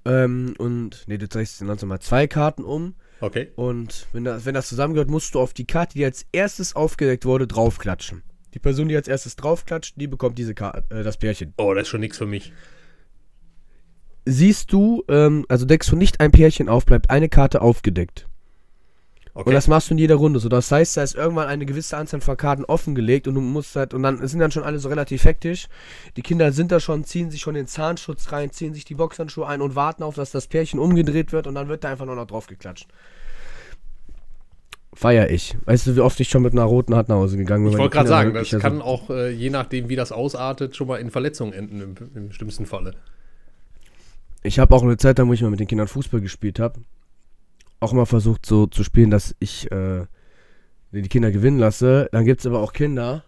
[0.05, 2.95] Ähm, und, nee, du drehst dann mal zwei Karten um.
[3.21, 3.53] Okay.
[3.57, 7.25] Und wenn das, wenn das zusammengehört, musst du auf die Karte, die als erstes aufgedeckt
[7.25, 8.23] wurde, draufklatschen.
[8.55, 11.55] Die Person, die als erstes draufklatscht, die bekommt diese Karte, äh, das Pärchen.
[11.57, 12.53] Oh, das ist schon nichts für mich.
[14.27, 18.29] Siehst du, ähm, also deckst du nicht ein Pärchen auf, bleibt eine Karte aufgedeckt.
[19.37, 19.49] Okay.
[19.49, 20.49] Und das machst du in jeder Runde so.
[20.49, 23.93] Das heißt, da ist irgendwann eine gewisse Anzahl von Karten offengelegt und du musst halt,
[23.93, 25.67] und dann sind dann schon alle so relativ hektisch.
[26.17, 29.47] Die Kinder sind da schon, ziehen sich schon den Zahnschutz rein, ziehen sich die Boxhandschuhe
[29.47, 32.15] ein und warten auf, dass das Pärchen umgedreht wird und dann wird da einfach nur
[32.15, 32.89] noch drauf geklatscht
[34.95, 35.57] feier ich.
[35.65, 37.73] Weißt du, wie oft ich schon mit einer roten Hand nach Hause gegangen bin?
[37.73, 40.97] Ich wollte gerade sagen, das kann auch, äh, je nachdem, wie das ausartet, schon mal
[40.97, 42.95] in Verletzungen enden, im, im schlimmsten Falle.
[44.43, 46.81] Ich habe auch eine Zeit lang, wo ich mal mit den Kindern Fußball gespielt habe,
[47.85, 50.07] auch immer versucht so zu spielen, dass ich äh,
[50.93, 52.09] die Kinder gewinnen lasse.
[52.13, 53.25] Dann gibt es aber auch Kinder,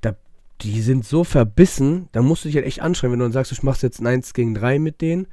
[0.00, 0.16] da,
[0.60, 3.52] die sind so verbissen, da musst du dich halt echt anschreiben, wenn du dann sagst,
[3.52, 5.26] ich machst jetzt ein 1 gegen 3 mit denen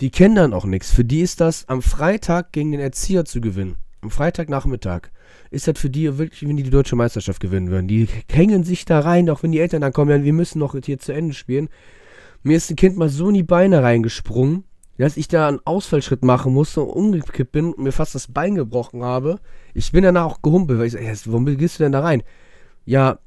[0.00, 0.90] die kennen dann auch nichts.
[0.90, 3.76] Für die ist das am Freitag gegen den Erzieher zu gewinnen.
[4.00, 5.10] Am Freitagnachmittag
[5.50, 7.86] ist das für die wirklich, wenn die die deutsche Meisterschaft gewinnen würden.
[7.86, 10.98] Die hängen sich da rein, auch wenn die Eltern dann kommen, wir müssen noch hier
[10.98, 11.68] zu Ende spielen.
[12.42, 14.64] Mir ist ein Kind mal so in die Beine reingesprungen,
[15.00, 18.54] dass ich da einen Ausfallschritt machen musste und umgekippt bin und mir fast das Bein
[18.54, 19.40] gebrochen habe.
[19.74, 22.22] Ich bin danach auch gehumpelt, weil ich sage, warum gehst du denn da rein?
[22.84, 23.18] Ja,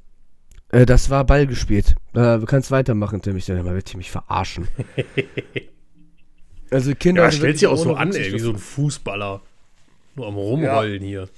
[0.70, 1.96] äh, das war Ball gespielt.
[2.12, 3.36] Äh, du kannst weitermachen, Tim.
[3.36, 4.68] Ich sage, mal, wird mich verarschen.
[6.70, 7.22] Also Kinder.
[7.22, 9.42] Ja, stellt sich auch so an, ey, wie so ein Fußballer.
[10.16, 11.08] Nur am Rumrollen ja.
[11.08, 11.28] hier.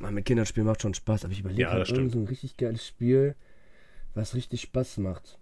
[0.00, 2.56] Mann, mit Kindern spielen macht schon Spaß, aber ich überlege ja, halt so ein richtig
[2.56, 3.36] geiles Spiel,
[4.14, 5.38] was richtig Spaß macht.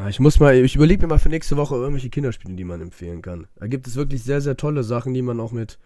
[0.00, 2.80] Ah, ich muss mal, ich überlege mir mal für nächste Woche irgendwelche Kinderspiele, die man
[2.80, 3.48] empfehlen kann.
[3.56, 5.78] Da gibt es wirklich sehr, sehr tolle Sachen, die man auch mit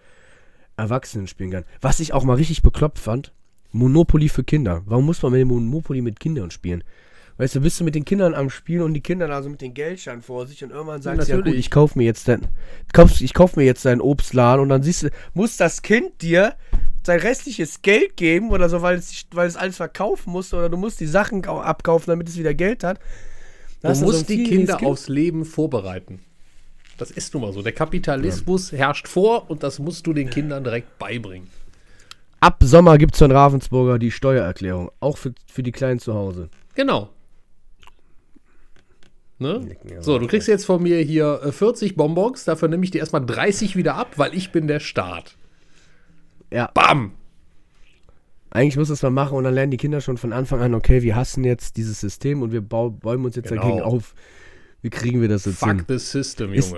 [0.76, 1.64] Erwachsenen spielen kann.
[1.80, 3.32] Was ich auch mal richtig bekloppt fand,
[3.70, 4.82] Monopoly für Kinder.
[4.84, 6.84] Warum muss man mit Monopoly mit Kindern spielen?
[7.38, 9.62] Weißt du, bist du mit den Kindern am Spielen und die Kinder da so mit
[9.62, 12.46] den Geldscheinen vor sich und irgendwann sagst du, ja, gut, ich kauf mir jetzt dein,
[12.92, 16.54] kauf, ich kauf mir jetzt deinen Obstladen und dann siehst du, muss das Kind dir
[17.04, 20.76] sein restliches Geld geben oder so, weil es, weil es alles verkaufen muss oder du
[20.76, 23.00] musst die Sachen abkaufen, damit es wieder Geld hat.
[23.82, 24.90] Du musst so die Kinder kind.
[24.90, 26.20] aufs Leben vorbereiten.
[26.98, 27.62] Das ist nun mal so.
[27.62, 28.78] Der Kapitalismus ja.
[28.78, 31.48] herrscht vor und das musst du den Kindern direkt beibringen.
[32.40, 36.48] Ab Sommer gibt es von Ravensburger die Steuererklärung, auch für, für die Kleinen zu Hause.
[36.74, 37.10] Genau.
[39.38, 39.76] Ne?
[40.00, 43.26] So, du kriegst jetzt von mir hier 40 äh, Bonbons, dafür nehme ich dir erstmal
[43.26, 45.36] 30 wieder ab, weil ich bin der Staat.
[46.50, 46.70] Ja.
[46.74, 47.12] Bam!
[48.54, 51.02] Eigentlich muss das mal machen und dann lernen die Kinder schon von Anfang an, okay,
[51.02, 53.62] wir hassen jetzt dieses System und wir bäumen uns jetzt genau.
[53.62, 54.14] dagegen auf.
[54.82, 55.84] Wie kriegen wir das jetzt Fuck hin?
[55.88, 56.58] the system, Junge.
[56.58, 56.76] Ist,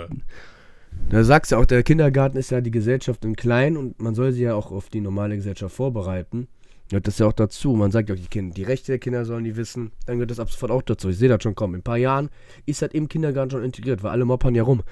[1.10, 4.14] da sagst du ja auch, der Kindergarten ist ja die Gesellschaft im Kleinen und man
[4.14, 6.46] soll sie ja auch auf die normale Gesellschaft vorbereiten.
[6.90, 7.72] Gehört das ja auch dazu.
[7.72, 9.90] Man sagt ja auch, die, Kinder, die Rechte der Kinder sollen die wissen.
[10.06, 11.08] Dann gehört das ab sofort auch dazu.
[11.08, 11.74] Ich sehe das schon kommen.
[11.74, 12.30] In ein paar Jahren
[12.66, 14.82] ist das im Kindergarten schon integriert, weil alle moppern ja rum.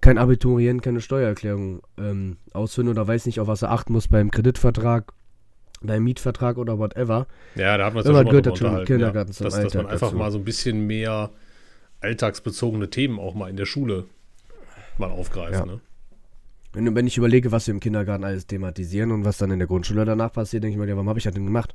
[0.00, 4.30] Kein Abiturient, keine Steuererklärung ähm, ausfüllen oder weiß nicht, auf was er achten muss beim
[4.30, 5.12] Kreditvertrag,
[5.80, 7.26] beim Mietvertrag oder whatever.
[7.54, 10.08] Ja, da hat man es ja schon gehört im Kindergarten ja, dass, dass man einfach
[10.08, 10.16] dazu.
[10.16, 11.30] mal so ein bisschen mehr
[12.00, 14.06] alltagsbezogene Themen auch mal in der Schule
[14.98, 15.54] mal aufgreift.
[15.54, 15.66] Ja.
[15.66, 15.80] Ne?
[16.72, 19.68] Wenn, wenn ich überlege, was wir im Kindergarten alles thematisieren und was dann in der
[19.68, 21.74] Grundschule danach passiert, denke ich mir, ja, warum habe ich das denn gemacht?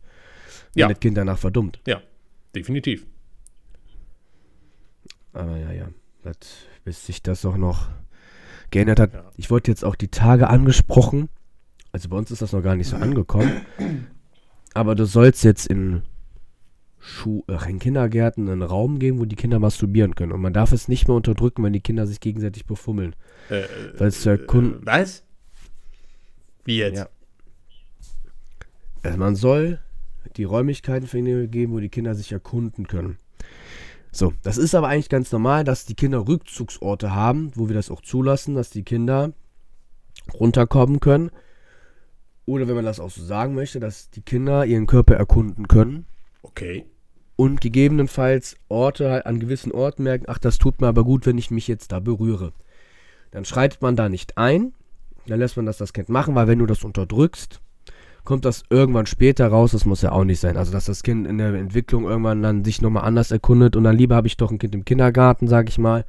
[0.73, 0.87] Wenn ja.
[0.87, 1.79] das Kind danach verdummt.
[1.87, 2.01] Ja,
[2.55, 3.05] definitiv.
[5.33, 5.87] Aber ja, ja,
[6.21, 6.35] das,
[6.83, 7.89] bis sich das auch noch
[8.69, 9.13] geändert hat.
[9.13, 9.31] Ja.
[9.35, 11.29] Ich wollte jetzt auch die Tage angesprochen.
[11.93, 13.65] Also bei uns ist das noch gar nicht so angekommen.
[14.73, 16.01] Aber du sollst jetzt in
[16.99, 20.31] Schu ach, in Kindergärten einen Raum geben, wo die Kinder masturbieren können.
[20.31, 23.15] Und man darf es nicht mehr unterdrücken, wenn die Kinder sich gegenseitig befummeln.
[23.49, 23.63] Äh,
[23.97, 24.81] Weil es zu erkunden.
[24.81, 25.23] Äh, was?
[26.65, 26.97] Wie jetzt?
[26.97, 27.09] Ja.
[29.03, 29.79] Also man soll
[30.35, 33.17] die Räumlichkeiten für ihn geben, wo die Kinder sich erkunden können.
[34.11, 37.91] So, das ist aber eigentlich ganz normal, dass die Kinder Rückzugsorte haben, wo wir das
[37.91, 39.33] auch zulassen, dass die Kinder
[40.33, 41.29] runterkommen können.
[42.45, 46.05] Oder wenn man das auch so sagen möchte, dass die Kinder ihren Körper erkunden können.
[46.41, 46.85] Okay
[47.35, 51.37] und gegebenenfalls Orte halt an gewissen Orten merken, ach, das tut mir aber gut, wenn
[51.37, 52.53] ich mich jetzt da berühre.
[53.31, 54.73] Dann schreitet man da nicht ein,
[55.27, 57.59] dann lässt man das das Kind machen, weil wenn du das unterdrückst,
[58.23, 60.55] kommt das irgendwann später raus, das muss ja auch nicht sein.
[60.55, 63.97] Also, dass das Kind in der Entwicklung irgendwann dann sich nochmal anders erkundet und dann
[63.97, 66.05] lieber habe ich doch ein Kind im Kindergarten, sag ich mal,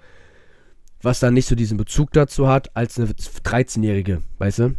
[1.03, 4.77] was dann nicht so diesen Bezug dazu hat, als eine 13-Jährige, weißt du?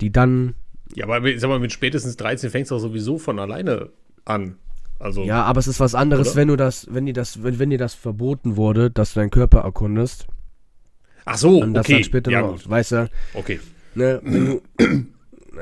[0.00, 0.54] Die dann.
[0.94, 3.90] Ja, aber ich sag mal, mit spätestens 13 fängst du doch sowieso von alleine
[4.24, 4.56] an.
[4.98, 6.36] Also, Ja, aber es ist was anderes, Oder?
[6.36, 9.30] wenn du das, wenn dir das, wenn, wenn dir das verboten wurde, dass du deinen
[9.30, 10.26] Körper erkundest
[11.24, 11.94] ach so, und das okay.
[11.94, 12.68] dann später ja, noch, gut.
[12.68, 13.60] weißt du, Okay.
[13.94, 14.60] ne, du,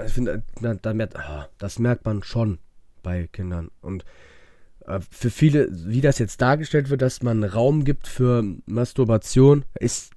[0.07, 2.59] ich finde, da, da merkt, ah, das merkt man schon
[3.05, 4.05] bei Kindern und
[4.87, 10.11] äh, für viele, wie das jetzt dargestellt wird, dass man Raum gibt für Masturbation, ist,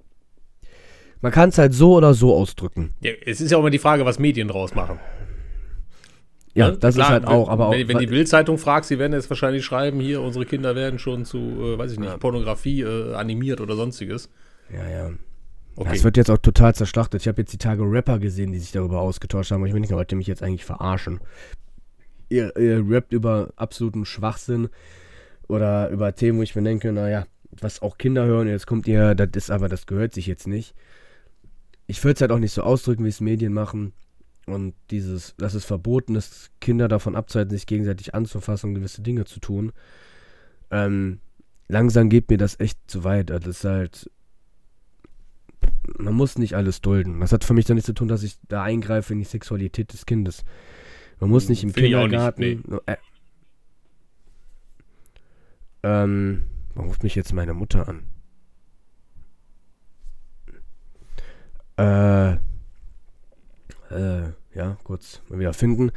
[1.22, 2.94] man kann es halt so oder so ausdrücken.
[3.00, 4.98] Ja, es ist ja auch immer die Frage, was Medien draus machen.
[6.54, 6.76] Ja, Ne?
[6.78, 9.14] das Klar, ist halt auch, wenn, aber auch, Wenn, wenn die Bildzeitung fragt, sie werden
[9.14, 12.18] jetzt wahrscheinlich schreiben, hier, unsere Kinder werden schon zu, äh, weiß ich nicht, Ja.
[12.18, 14.28] Pornografie äh, animiert oder sonstiges.
[14.72, 15.10] ja, ja.
[15.74, 15.88] Okay.
[15.92, 17.22] Das wird jetzt auch total zerschlachtet.
[17.22, 19.62] Ich habe jetzt die Tage Rapper gesehen, die sich darüber ausgetauscht haben.
[19.62, 21.20] Und ich bin nicht, wollt ihr mich jetzt eigentlich verarschen?
[22.28, 24.68] Ihr, ihr rappt über absoluten Schwachsinn
[25.48, 27.24] oder über Themen, wo ich mir denke, naja,
[27.58, 30.74] was auch Kinder hören, jetzt kommt ihr, das ist aber, das gehört sich jetzt nicht.
[31.92, 33.92] Ich würde es halt auch nicht so ausdrücken, wie es Medien machen.
[34.46, 39.26] Und dieses, dass es verboten ist, Kinder davon abzuhalten, sich gegenseitig anzufassen und gewisse Dinge
[39.26, 39.72] zu tun.
[40.70, 41.20] Ähm,
[41.68, 43.28] langsam geht mir das echt zu weit.
[43.28, 44.10] Das ist halt,
[45.98, 47.20] man muss nicht alles dulden.
[47.20, 49.92] Das hat für mich dann nichts zu tun, dass ich da eingreife in die Sexualität
[49.92, 50.44] des Kindes.
[51.20, 52.64] Man muss nicht im ich auch nicht, Kindergarten.
[52.66, 52.96] nur- äh,
[55.82, 58.04] ähm, warum ruft mich jetzt meine Mutter an?
[61.78, 62.32] Äh,
[63.92, 65.90] äh, ja, kurz mal wieder finden.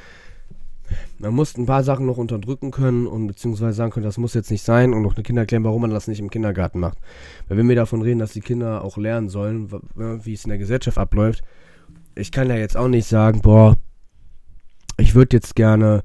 [1.17, 4.51] Man muss ein paar Sachen noch unterdrücken können und beziehungsweise sagen können, das muss jetzt
[4.51, 6.99] nicht sein und noch den Kindern erklären, warum man das nicht im Kindergarten macht.
[7.47, 10.59] Weil wenn wir davon reden, dass die Kinder auch lernen sollen, wie es in der
[10.59, 11.43] Gesellschaft abläuft,
[12.15, 13.77] ich kann ja jetzt auch nicht sagen, boah,
[14.97, 16.03] ich würde jetzt gerne,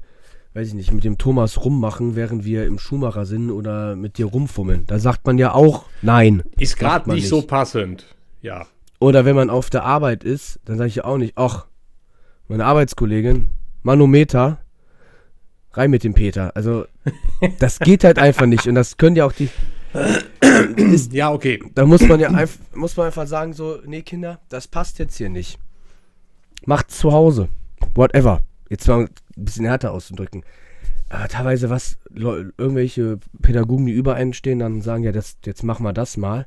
[0.53, 4.25] weiß ich nicht, mit dem Thomas rummachen, während wir im Schuhmacher sind oder mit dir
[4.25, 4.85] rumfummeln.
[4.87, 6.43] Da sagt man ja auch nein.
[6.57, 8.15] ist gerade man nicht so passend.
[8.41, 8.65] Ja.
[9.01, 11.65] Oder wenn man auf der Arbeit ist, dann sage ich ja auch nicht, ach,
[12.47, 13.49] meine Arbeitskollegin,
[13.81, 14.59] Manometer,
[15.73, 16.55] rein mit dem Peter.
[16.55, 16.85] Also,
[17.59, 18.67] das geht halt einfach nicht.
[18.67, 19.49] Und das können ja auch die.
[21.11, 21.63] Ja, okay.
[21.73, 25.17] Da muss man ja einfach, muss man einfach sagen, so, nee, Kinder, das passt jetzt
[25.17, 25.57] hier nicht.
[26.65, 27.49] Macht's zu Hause.
[27.95, 28.41] Whatever.
[28.69, 30.43] Jetzt mal ein bisschen härter auszudrücken.
[31.09, 35.83] Aber teilweise was, irgendwelche Pädagogen, die über einen stehen, dann sagen, ja, das, jetzt machen
[35.83, 36.45] wir das mal.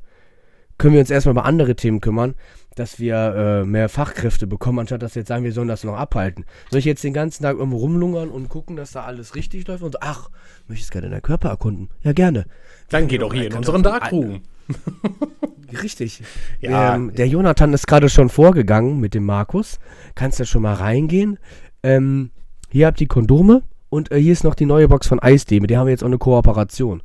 [0.79, 2.35] Können wir uns erstmal über andere Themen kümmern,
[2.75, 5.97] dass wir äh, mehr Fachkräfte bekommen, anstatt dass wir jetzt sagen, wir sollen das noch
[5.97, 6.45] abhalten.
[6.71, 9.83] Soll ich jetzt den ganzen Tag irgendwo rumlungern und gucken, dass da alles richtig läuft
[9.83, 10.31] und so, ach,
[10.67, 11.91] möchtest gerne deinen Körper erkunden?
[12.03, 12.47] Ja, gerne.
[12.91, 14.43] Dann geht doch hier in unseren Darkroom.
[15.83, 16.23] Richtig.
[16.61, 16.95] Ja.
[16.95, 19.79] Ähm, der Jonathan ist gerade schon vorgegangen mit dem Markus.
[20.15, 21.39] Kannst ja schon mal reingehen.
[21.83, 22.31] Ähm,
[22.71, 25.61] hier habt ihr Kondome und äh, hier ist noch die neue Box von Eisdee.
[25.61, 27.03] Mit der haben wir jetzt auch eine Kooperation.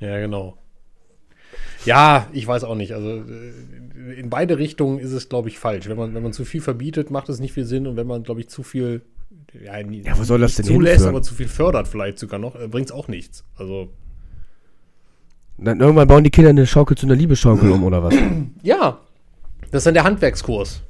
[0.00, 0.56] Ja, genau.
[1.84, 2.92] Ja, ich weiß auch nicht.
[2.94, 5.88] Also äh, in beide Richtungen ist es, glaube ich, falsch.
[5.88, 7.86] Wenn man, wenn man zu viel verbietet, macht es nicht viel Sinn.
[7.86, 9.02] Und wenn man, glaube ich, zu viel
[9.62, 11.14] ja, Ja, wo soll das denn zulässt, hinführen?
[11.14, 13.44] aber zu viel fördert vielleicht sogar noch, äh, bringt es auch nichts.
[13.56, 13.88] Also
[15.58, 18.14] Dann irgendwann bauen die Kinder eine Schaukel zu einer Liebesschaukel um oder was?
[18.62, 18.98] ja,
[19.70, 20.82] das ist dann der Handwerkskurs.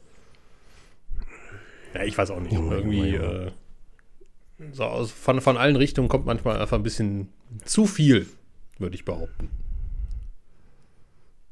[1.95, 2.53] Ja, ich weiß auch nicht.
[2.53, 3.53] Junge, Irgendwie Junge,
[4.59, 7.29] äh, so aus, von, von allen Richtungen kommt manchmal einfach ein bisschen
[7.65, 8.27] zu viel,
[8.79, 9.49] würde ich behaupten.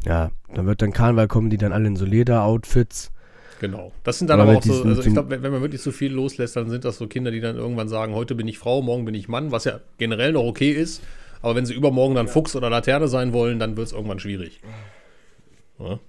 [0.04, 3.12] Ja, dann wird dann Karneval kommen, die dann alle in so Leder-Outfits.
[3.60, 3.92] Genau.
[4.02, 6.12] Das sind dann Aber aber, auch so, also ich glaube, wenn, man wirklich so viel
[6.12, 9.04] loslässt, dann sind das so Kinder, die dann irgendwann sagen, heute bin ich Frau, morgen
[9.04, 11.00] bin ich Mann, was ja generell noch okay ist.
[11.42, 14.60] Aber wenn sie übermorgen dann Fuchs oder Laterne sein wollen, dann wird es irgendwann schwierig.
[15.78, 16.00] Ja.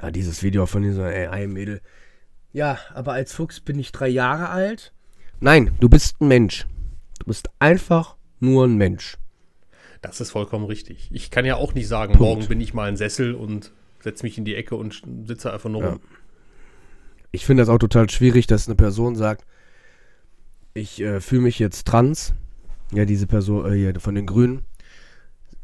[0.00, 1.82] Ja, dieses Video von dieser AI-Mädel.
[2.52, 4.92] Ja, aber als Fuchs bin ich drei Jahre alt.
[5.40, 6.66] Nein, du bist ein Mensch.
[7.18, 9.18] Du bist einfach nur ein Mensch.
[10.02, 11.08] Das ist vollkommen richtig.
[11.12, 12.20] Ich kann ja auch nicht sagen, Punkt.
[12.36, 15.68] morgen bin ich mal ein Sessel und setze mich in die Ecke und sitze einfach
[15.70, 15.88] nur Ja.
[15.90, 16.00] rum.
[17.32, 19.44] Ich finde das auch total schwierig, dass eine Person sagt,
[20.74, 22.34] ich äh, fühle mich jetzt trans.
[22.92, 24.62] Ja, diese Person äh, hier von den Grünen.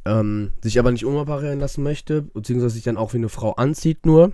[0.04, 4.06] Ähm, sich aber nicht umoperieren lassen möchte, beziehungsweise sich dann auch wie eine Frau anzieht
[4.06, 4.32] nur.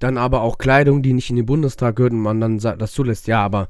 [0.00, 2.92] Dann aber auch Kleidung, die nicht in den Bundestag gehört und man dann sagt, das
[2.92, 3.28] zulässt.
[3.28, 3.68] Ja, aber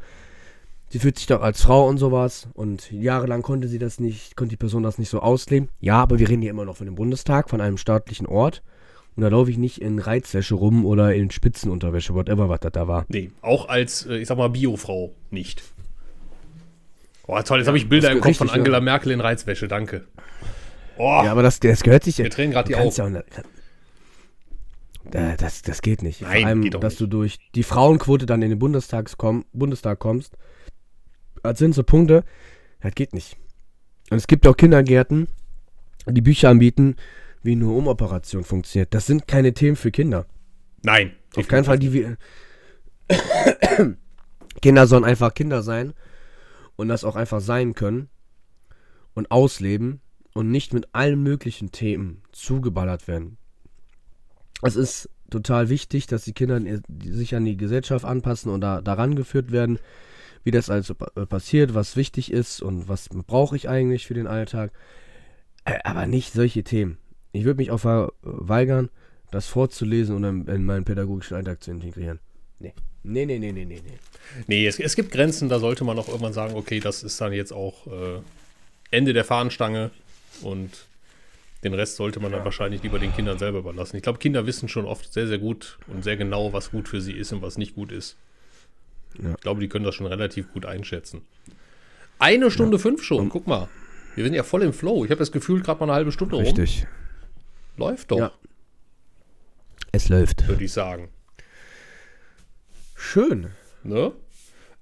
[0.93, 4.51] sie fühlt sich doch als Frau und sowas und jahrelang konnte sie das nicht, konnte
[4.51, 5.71] die Person das nicht so ausleben.
[5.81, 8.63] Ja, aber wir reden hier immer noch von dem Bundestag, von einem staatlichen Ort.
[9.17, 12.89] Und da laufe ich nicht in Reizwäsche rum oder in Spitzenunterwäsche, whatever, was das da
[12.89, 13.05] war.
[13.09, 15.63] Nee, auch als, äh, ich sag mal, Biofrau nicht.
[17.27, 18.85] Oh, toll, jetzt habe ich Bilder im Kopf von richtig, Angela ja.
[18.85, 20.05] Merkel in Reizwäsche, danke.
[20.99, 22.25] Oh, Ja, aber das, das gehört sich ja.
[22.25, 22.95] wir drehen gerade die Augen.
[22.97, 23.11] ja auch
[25.37, 26.23] das, das geht nicht.
[26.23, 27.01] Nein, Vor allem, geht dass nicht.
[27.01, 28.59] du durch die Frauenquote dann in den
[29.19, 30.37] komm, Bundestag kommst.
[31.43, 32.25] Das sind so Punkte,
[32.81, 33.37] das geht nicht.
[34.11, 35.29] Und es gibt auch Kindergärten,
[36.07, 36.97] die Bücher anbieten,
[37.43, 38.95] wie eine Umoperation funktioniert.
[38.95, 40.27] Das sind keine Themen für Kinder.
[40.83, 41.13] Nein.
[41.37, 42.17] Auf keinen Fall, die wir.
[44.63, 45.93] Kinder sollen einfach Kinder sein
[46.77, 48.09] und das auch einfach sein können
[49.15, 50.01] und ausleben
[50.35, 53.39] und nicht mit allen möglichen Themen zugeballert werden.
[54.63, 56.61] Es ist total wichtig, dass die Kinder
[57.05, 59.79] sich an die Gesellschaft anpassen und da daran geführt werden,
[60.45, 64.27] wie das also äh, passiert, was wichtig ist und was brauche ich eigentlich für den
[64.27, 64.73] Alltag.
[65.65, 66.99] Äh, Aber nicht solche Themen.
[67.33, 68.91] Ich würde mich auch verweigern,
[69.31, 72.21] das vorzulesen und in, in meinen pädagogischen Alltag zu integrieren.
[72.59, 72.75] Nee.
[73.05, 73.99] Nee, nee, nee, nee, nee, nee.
[74.47, 77.33] Nee, es, es gibt Grenzen, da sollte man auch irgendwann sagen, okay, das ist dann
[77.33, 78.21] jetzt auch äh,
[78.93, 79.91] Ende der Fahnenstange
[80.43, 80.71] und
[81.65, 83.97] den Rest sollte man dann wahrscheinlich lieber den Kindern selber überlassen.
[83.97, 87.01] Ich glaube, Kinder wissen schon oft sehr, sehr gut und sehr genau, was gut für
[87.01, 88.17] sie ist und was nicht gut ist.
[89.23, 89.31] Ja.
[89.35, 91.23] Ich glaube, die können das schon relativ gut einschätzen.
[92.19, 93.69] Eine Stunde fünf schon, guck mal.
[94.15, 95.05] Wir sind ja voll im Flow.
[95.05, 96.45] Ich habe das Gefühl, gerade mal eine halbe Stunde rum.
[96.45, 96.87] Richtig.
[97.77, 98.33] Läuft doch, Ja.
[99.91, 100.47] Es läuft.
[100.49, 101.09] würde ich sagen.
[102.95, 103.51] Schön.
[103.83, 104.13] Ne?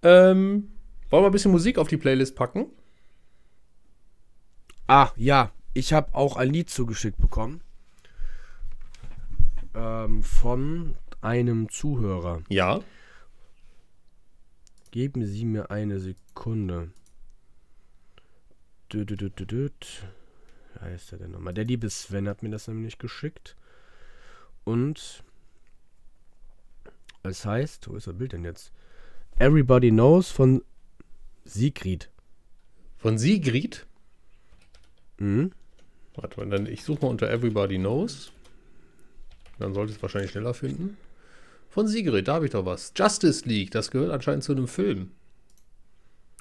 [0.03, 0.71] Ähm,
[1.11, 2.67] wollen wir ein bisschen Musik auf die Playlist packen?
[4.87, 5.53] Ah, ja.
[5.73, 7.61] Ich habe auch ein Lied zugeschickt bekommen.
[9.75, 12.43] Ähm, von einem Zuhörer.
[12.49, 12.81] Ja.
[14.91, 16.91] Geben Sie mir eine Sekunde.
[18.93, 20.05] Düt.
[20.75, 21.55] Wie heißt er denn nochmal?
[21.55, 23.57] Der liebe Sven hat mir das nämlich geschickt.
[24.65, 25.23] Und
[27.23, 28.73] es heißt, wo ist das Bild denn jetzt?
[29.39, 30.63] Everybody Knows von
[31.45, 32.11] Sigrid.
[32.99, 33.87] Von Sigrid.
[35.19, 35.53] Mhm.
[36.17, 38.33] Warte mal, dann ich suche mal unter Everybody Knows.
[39.59, 40.97] Dann sollte es wahrscheinlich schneller finden.
[41.71, 42.93] Von Sigrid, da habe ich doch was.
[42.97, 45.13] Justice League, das gehört anscheinend zu einem Film.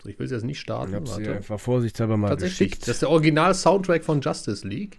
[0.05, 0.89] Ich will es jetzt nicht starten.
[0.91, 2.82] Ich habe sie einfach vorsichtshalber mal Tatsächlich, geschickt.
[2.84, 4.97] das ist der Original-Soundtrack von Justice League.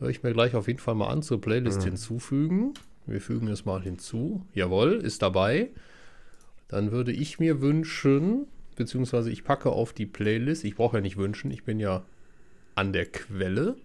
[0.00, 1.84] Höre ich mir gleich auf jeden Fall mal an zur Playlist Mhm.
[1.84, 2.74] hinzufügen.
[3.06, 4.44] Wir fügen es mal hinzu.
[4.54, 5.70] Jawohl, ist dabei.
[6.68, 8.46] Dann würde ich mir wünschen,
[8.76, 10.64] beziehungsweise ich packe auf die Playlist.
[10.64, 12.02] Ich brauche ja nicht wünschen, ich bin ja
[12.74, 13.76] an der Quelle.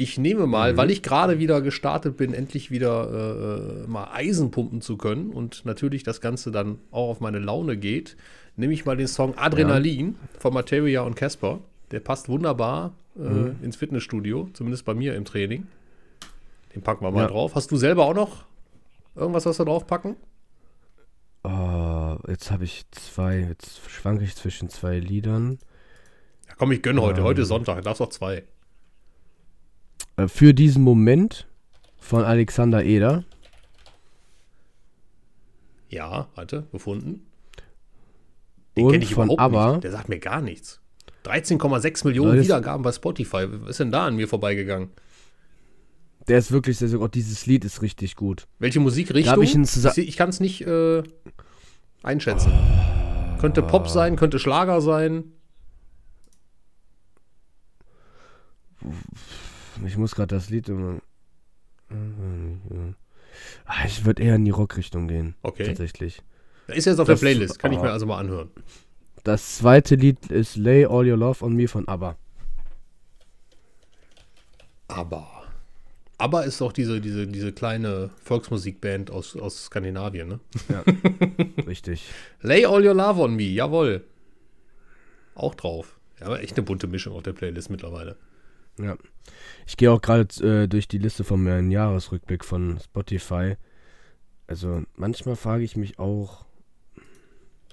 [0.00, 4.80] Ich nehme mal, weil ich gerade wieder gestartet bin, endlich wieder äh, mal Eisen pumpen
[4.80, 8.16] zu können und natürlich das Ganze dann auch auf meine Laune geht,
[8.56, 11.58] nehme ich mal den Song Adrenalin von Materia und Casper.
[11.90, 15.66] Der passt wunderbar äh, ins Fitnessstudio, zumindest bei mir im Training.
[16.76, 17.26] Den packen wir mal Ja.
[17.26, 17.56] drauf.
[17.56, 18.44] Hast du selber auch noch
[19.16, 20.14] irgendwas, was wir drauf packen?
[21.42, 25.58] Oh, jetzt habe ich zwei, jetzt schwanke ich zwischen zwei Liedern.
[26.46, 27.18] Ja, komm, ich gönne heute.
[27.20, 27.26] Ähm.
[27.26, 28.44] Heute ist Sonntag, du darfst auch zwei.
[30.18, 31.46] Äh, für diesen Moment
[31.98, 33.24] von Alexander Eder.
[35.88, 37.26] Ja, warte, gefunden.
[38.76, 39.72] Den Und kenn ich von überhaupt ABBA.
[39.72, 39.84] nicht.
[39.84, 40.80] Der sagt mir gar nichts.
[41.24, 43.46] 13,6 Millionen das- Wiedergaben bei Spotify.
[43.48, 44.90] Was ist denn da an mir vorbeigegangen?
[46.28, 47.14] Der ist wirklich sehr, sehr gut.
[47.14, 48.46] Dieses Lied ist richtig gut.
[48.58, 49.42] Welche Musikrichtung?
[49.42, 49.54] Ich
[49.98, 51.02] ich kann es nicht äh,
[52.02, 52.52] einschätzen.
[53.40, 55.32] Könnte Pop sein, könnte Schlager sein.
[59.86, 60.98] Ich muss gerade das Lied immer.
[63.66, 65.34] Ah, Ich würde eher in die Rockrichtung gehen.
[65.42, 65.64] Okay.
[65.66, 66.22] Tatsächlich.
[66.66, 68.50] Ist jetzt auf Das- der Playlist, kann ich mir also mal anhören.
[69.24, 72.16] Das zweite Lied ist Lay All Your Love on Me von ABBA.
[74.88, 75.28] Aber.
[76.18, 80.40] Aber ist doch diese, diese, diese kleine Volksmusikband aus, aus Skandinavien, ne?
[81.66, 82.08] Richtig.
[82.42, 84.04] Lay All Your Love on Me, jawohl.
[85.34, 85.98] Auch drauf.
[86.20, 88.16] Ja, aber echt eine bunte Mischung auf der Playlist mittlerweile.
[88.78, 88.96] Ja.
[89.66, 93.56] Ich gehe auch gerade äh, durch die Liste von meinem Jahresrückblick von Spotify.
[94.46, 96.46] Also manchmal frage ich mich auch,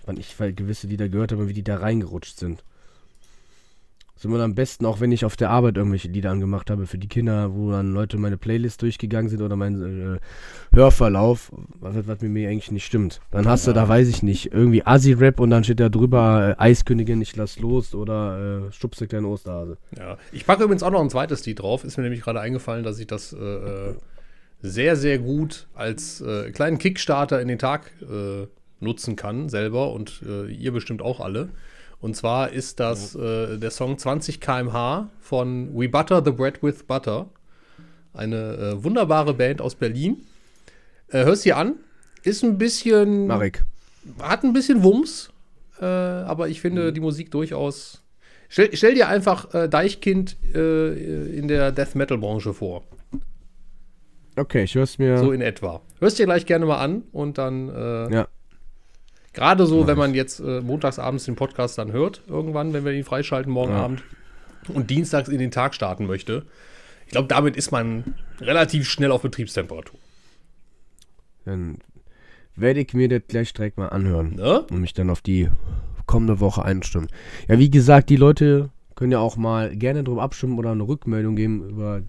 [0.05, 2.63] wann ich gewisse Lieder gehört habe, wie die da reingerutscht sind.
[4.25, 7.07] Immer am besten, auch wenn ich auf der Arbeit irgendwelche Lieder angemacht habe für die
[7.07, 12.49] Kinder, wo dann Leute meine Playlist durchgegangen sind oder mein äh, Hörverlauf, was, was mir
[12.49, 13.21] eigentlich nicht stimmt.
[13.31, 16.61] Dann hast du da, weiß ich nicht, irgendwie Assi-Rap und dann steht da drüber äh,
[16.61, 19.77] Eiskönigin, ich lass los oder äh, Stupse kleine Osterhase.
[19.97, 20.17] Ja.
[20.31, 21.83] Ich packe übrigens auch noch ein zweites Lied drauf.
[21.83, 23.95] Ist mir nämlich gerade eingefallen, dass ich das äh, äh,
[24.61, 28.47] sehr, sehr gut als äh, kleinen Kickstarter in den Tag äh,
[28.79, 31.49] nutzen kann, selber und ihr bestimmt auch alle.
[31.99, 36.83] Und zwar ist das äh, der Song 20 km/h von We Butter the Bread with
[36.83, 37.29] Butter.
[38.13, 40.17] Eine äh, wunderbare Band aus Berlin.
[41.09, 41.75] Äh, hörst dir an.
[42.23, 43.65] Ist ein bisschen Marek.
[44.19, 45.29] hat ein bisschen Wumms,
[45.79, 48.01] äh, aber ich finde die Musik durchaus.
[48.49, 52.83] Stell, stell dir einfach äh, Deichkind äh, in der Death Metal Branche vor.
[54.35, 55.17] Okay, ich hör's mir.
[55.17, 55.81] So in etwa.
[55.99, 57.69] Hörst dir gleich gerne mal an und dann,
[58.11, 58.27] ja.
[59.35, 63.03] Gerade so, wenn man jetzt äh, montagsabends den Podcast dann hört, irgendwann, wenn wir ihn
[63.03, 63.83] freischalten morgen Ja.
[63.83, 64.03] Abend
[64.69, 66.45] und dienstags in den Tag starten möchte,
[67.05, 69.99] ich glaube, damit ist man relativ schnell auf Betriebstemperatur.
[71.45, 71.77] Dann
[72.55, 74.35] werde ich mir das gleich direkt mal anhören.
[74.35, 74.61] Ne?
[74.61, 75.49] und mich dann auf die
[76.07, 77.09] kommende Woche einstimmen.
[77.47, 81.35] Ja, wie gesagt, die Leute können ja auch mal gerne drüber abstimmen oder eine Rückmeldung
[81.35, 82.01] geben über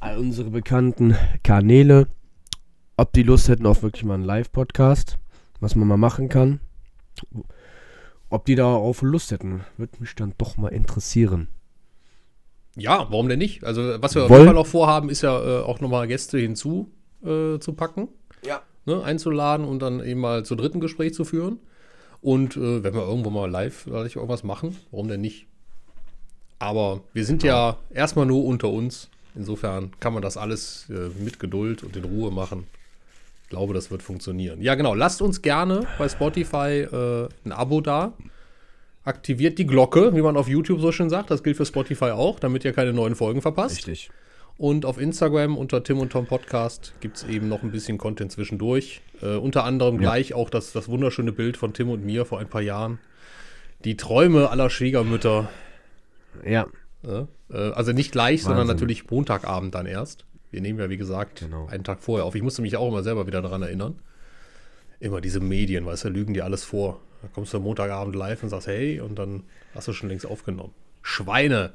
[0.00, 2.06] all unsere bekannten Kanäle,
[2.96, 5.18] ob die Lust hätten auf wirklich mal einen Live-Podcast,
[5.62, 6.60] was man mal machen kann.
[8.30, 11.48] Ob die darauf Lust hätten, würde mich dann doch mal interessieren.
[12.76, 13.64] Ja, warum denn nicht?
[13.64, 16.38] Also, was wir auf Woll- jeden Fall noch vorhaben, ist ja äh, auch nochmal Gäste
[16.38, 16.90] hinzu
[17.22, 18.08] äh, zu packen,
[18.44, 18.62] Ja.
[18.86, 21.58] ne, einzuladen und dann eben mal zu dritten Gespräch zu führen.
[22.22, 25.46] Und äh, wenn wir irgendwo mal live vielleicht irgendwas machen, warum denn nicht?
[26.58, 29.10] Aber wir sind ja erstmal nur unter uns.
[29.34, 32.66] Insofern kann man das alles äh, mit Geduld und in Ruhe machen.
[33.52, 34.62] Ich glaube, das wird funktionieren.
[34.62, 34.94] Ja, genau.
[34.94, 38.14] Lasst uns gerne bei Spotify äh, ein Abo da.
[39.04, 41.30] Aktiviert die Glocke, wie man auf YouTube so schön sagt.
[41.30, 43.76] Das gilt für Spotify auch, damit ihr keine neuen Folgen verpasst.
[43.76, 44.10] Richtig.
[44.56, 48.32] Und auf Instagram unter Tim und Tom Podcast gibt es eben noch ein bisschen Content
[48.32, 49.02] zwischendurch.
[49.20, 52.48] Äh, unter anderem gleich auch das, das wunderschöne Bild von Tim und mir vor ein
[52.48, 53.00] paar Jahren.
[53.84, 55.50] Die Träume aller Schwiegermütter.
[56.42, 56.68] Ja,
[57.02, 57.28] Ne?
[57.50, 58.76] Äh, also nicht gleich, sondern Wahnsinn.
[58.76, 60.24] natürlich Montagabend dann erst.
[60.52, 61.66] Wir nehmen ja, wie gesagt, Genau.
[61.66, 62.34] einen Tag vorher auf.
[62.36, 63.98] Ich musste mich auch immer selber wieder daran erinnern.
[65.00, 67.00] Immer diese Medien, weißt du, lügen dir alles vor.
[67.22, 69.42] Da kommst du am Montagabend live und sagst, hey, und dann
[69.74, 70.72] hast du schon längst aufgenommen.
[71.02, 71.72] Schweine!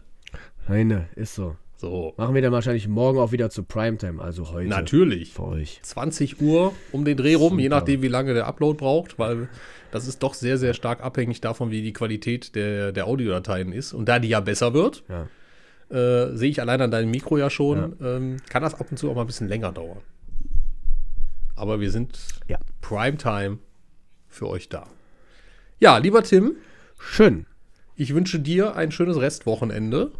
[0.67, 1.55] eine, ist so.
[1.79, 4.67] So, Machen wir dann wahrscheinlich morgen auch wieder zu Primetime, also heute.
[4.67, 5.33] natürlich.
[5.33, 5.79] Für euch.
[5.83, 7.75] 20 Uhr um den Dreh rum, je Super.
[7.77, 9.47] nachdem, wie lange der Upload braucht, weil
[9.91, 13.93] das ist doch sehr, sehr stark abhängig davon, wie die Qualität der, der Audiodateien ist.
[13.93, 15.27] Und da die ja besser wird, Ja.
[15.89, 19.09] Äh, sehe ich allein an deinem Mikro ja schon, ähm, kann das ab und zu
[19.09, 19.99] auch mal ein bisschen länger dauern.
[21.55, 22.59] Aber wir sind Ja.
[22.81, 23.57] Primetime
[24.27, 24.87] für euch da.
[25.79, 26.55] Ja, lieber Tim,
[26.99, 27.45] Schön.
[27.95, 30.11] ich wünsche dir ein schönes Restwochenende.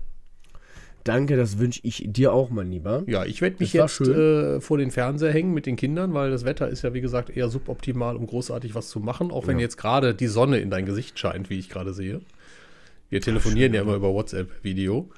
[1.03, 3.03] Danke, das wünsche ich dir auch, mein Lieber.
[3.07, 6.43] Ja, ich werde mich jetzt äh, vor den Fernseher hängen mit den Kindern, weil das
[6.43, 9.63] Wetter ist ja, wie gesagt, eher suboptimal, um großartig was zu machen, auch wenn Ja.
[9.63, 12.19] jetzt gerade die Sonne in dein Gesicht scheint, wie ich gerade sehe.
[13.09, 15.09] Wir telefonieren ja immer über WhatsApp-Video.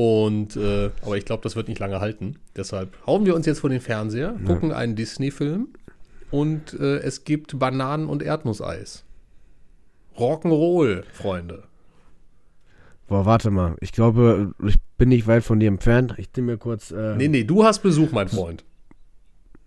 [0.00, 2.36] Und, äh, aber ich glaube, das wird nicht lange halten.
[2.54, 5.70] Deshalb hauen wir uns jetzt vor den Fernseher, gucken einen Disney-Film
[6.30, 9.04] und äh, es gibt Bananen- und Erdnusseis.
[10.16, 11.64] Rock'n'Roll, Freunde.
[13.08, 13.74] Boah, warte mal.
[13.80, 16.14] Ich glaube, ich bin nicht weit von dir entfernt.
[16.16, 16.92] Ich nehme mir kurz.
[16.92, 18.64] Äh, Nee, nee, du hast Besuch, mein Freund.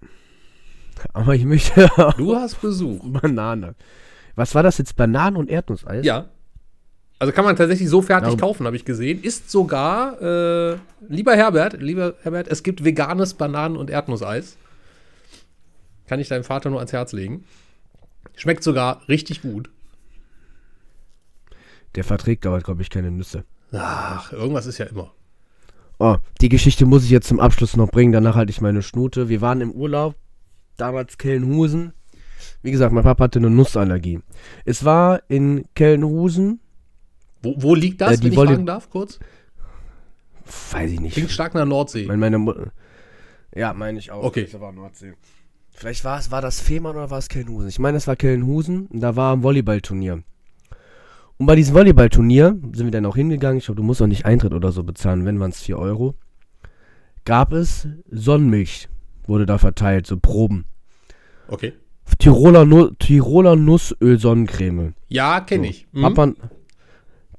[1.12, 3.02] Aber ich möchte auch Du hast Besuch.
[3.03, 3.76] Banane.
[4.36, 4.95] Was war das jetzt?
[4.95, 6.06] Bananen und Erdnusseis?
[6.06, 6.30] Ja.
[7.22, 9.22] Also kann man tatsächlich so fertig Darum- kaufen, habe ich gesehen.
[9.22, 10.77] Ist sogar, äh,
[11.07, 14.57] lieber Herbert, lieber Herbert, es gibt veganes Bananen- und Erdnusseis.
[16.07, 17.43] Kann ich deinem Vater nur ans Herz legen.
[18.35, 19.69] Schmeckt sogar richtig gut.
[21.93, 23.43] Der verträgt aber, glaube ich, keine Nüsse.
[23.72, 25.11] Ach, irgendwas ist ja immer.
[25.99, 28.14] Oh, die Geschichte muss ich jetzt zum Abschluss noch bringen.
[28.14, 29.30] Danach halte ich meine Schnute.
[29.30, 30.15] Wir waren im Urlaub.
[30.76, 31.93] Damals Kellenhusen.
[32.64, 34.22] Wie gesagt, mein Papa hatte eine Nussallergie.
[34.65, 36.60] Es war in Kellenhusen.
[37.43, 39.19] Wo, wo liegt das, Äh, wenn ich fragen darf, kurz?
[40.72, 41.13] Weiß ich nicht.
[41.13, 42.05] Klingt stark nach Nordsee.
[42.05, 42.53] Meine, meine Mu
[43.55, 44.23] ja, meine ich auch.
[44.23, 44.47] Okay.
[44.49, 45.13] Das war Nordsee.
[45.72, 47.68] Vielleicht war es, war das Fehmarn oder war es Kellenhusen?
[47.69, 48.88] Ich meine, es war Kellenhusen.
[48.88, 50.23] und Da war ein Volleyballturnier.
[51.38, 53.57] Und bei diesem Volleyballturnier sind wir dann auch hingegangen.
[53.57, 56.15] Ich glaube, du musst auch nicht Eintritt oder so bezahlen, wenn waren es 4 Euro.
[57.26, 58.89] Gab es Sonnenmilch,
[59.26, 60.65] wurde da verteilt, so Proben.
[61.47, 61.73] Okay.
[62.19, 64.93] Tiroler, nu Tiroler Nussöl Sonnencreme.
[65.07, 65.69] Ja, kenne So.
[65.69, 65.88] ich.
[65.91, 66.01] Mhm.
[66.01, 66.34] Papa,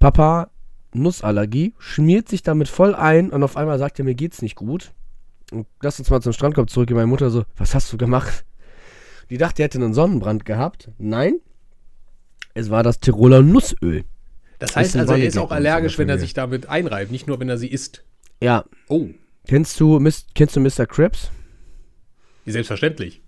[0.03, 0.51] Papa,
[0.95, 4.91] Nussallergie, schmiert sich damit voll ein und auf einmal sagt er, mir geht's nicht gut.
[5.53, 6.97] Und lass uns mal zum Strandkorb zurückgehen.
[6.97, 8.45] Meine Mutter so, was hast du gemacht?
[9.31, 10.91] Die dachte, er hätte einen Sonnenbrand gehabt.
[10.99, 11.35] Nein,
[12.53, 14.03] es war das Tiroler Nussöl.
[14.59, 17.49] Das heißt also, er ist auch allergisch, wenn er sich damit einreibt, nicht nur, wenn
[17.49, 18.03] er sie isst.
[18.43, 19.07] Ja, Oh,
[19.47, 20.05] kennst du,
[20.35, 20.85] kennst du Mr.
[20.85, 21.31] Krabs?
[22.45, 23.23] selbstverständlich.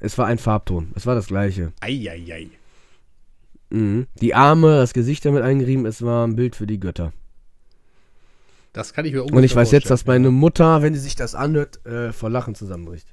[0.00, 0.92] Es war ein Farbton.
[0.94, 1.74] Es war das gleiche.
[1.80, 2.48] Eieiei.
[3.74, 4.06] Mhm.
[4.20, 7.12] Die Arme, das Gesicht damit eingerieben, es war ein Bild für die Götter.
[8.72, 11.34] Das kann ich mir Und ich weiß jetzt, dass meine Mutter, wenn sie sich das
[11.34, 13.08] anhört, äh, vor Lachen zusammenbricht.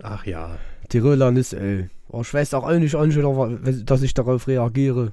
[0.00, 0.58] Ach ja.
[0.88, 1.90] Tiroler Nussöl.
[2.08, 5.12] Oh, ich weiß auch eigentlich, eigentlich, dass ich darauf reagiere.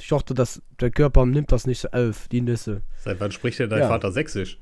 [0.00, 2.82] Ich dachte, dass der Körper nimmt das nicht so auf, die Nüsse.
[2.98, 3.88] Seit wann spricht denn dein Ja.
[3.88, 4.58] Vater Sächsisch?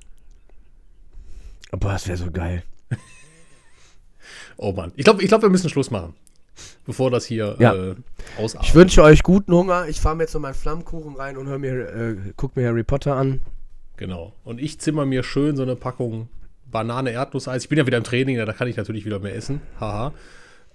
[1.70, 2.62] Aber das wäre so geil.
[4.60, 4.92] Oh Mann.
[4.96, 6.14] Ich glaube, ich glaub, wir müssen Schluss machen.
[6.86, 7.74] Bevor das hier Ja.
[7.74, 7.94] äh,
[8.38, 8.68] ausartet.
[8.68, 9.86] Ich wünsche euch guten Hunger.
[9.88, 12.84] Ich fahre mir jetzt noch meinen Flammkuchen rein und hör mir, äh, guck mir Harry
[12.84, 13.40] Potter an.
[13.96, 14.32] Genau.
[14.44, 16.28] Und ich zimmer mir schön so eine Packung
[16.70, 17.62] Banane, Erdnusseis.
[17.64, 19.60] Ich bin ja wieder im Training, da kann ich natürlich wieder mehr essen.
[19.80, 20.12] Haha.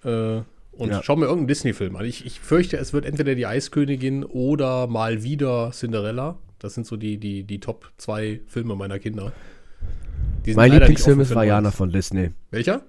[0.03, 0.41] Äh,
[0.76, 1.03] und Ja.
[1.03, 2.05] schau mir irgendeinen Disney-Film an.
[2.05, 6.38] Ich, ich fürchte, es wird entweder die Eiskönigin oder mal wieder Cinderella.
[6.57, 9.31] Das sind so die, die, die Top 2 Filme meiner Kinder.
[10.55, 12.31] Mein Lieblingsfilm ist Vajana von Disney.
[12.51, 12.81] Welcher?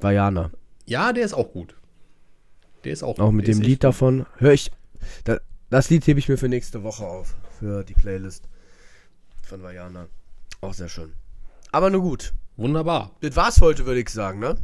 [0.00, 0.50] Vajana.
[0.84, 1.75] Ja, der ist auch gut.
[2.86, 3.18] Der ist auch.
[3.18, 4.26] Auch mit dem Lied davon.
[4.36, 4.70] Höre ich.
[5.24, 5.40] Da,
[5.70, 7.34] das Lied hebe ich mir für nächste Woche auf.
[7.58, 8.48] Für die Playlist
[9.42, 10.06] von Vajana.
[10.60, 11.12] Auch sehr schön.
[11.72, 12.32] Aber nur gut.
[12.56, 13.10] Wunderbar.
[13.22, 14.56] Das war's heute, würde ich sagen, ne?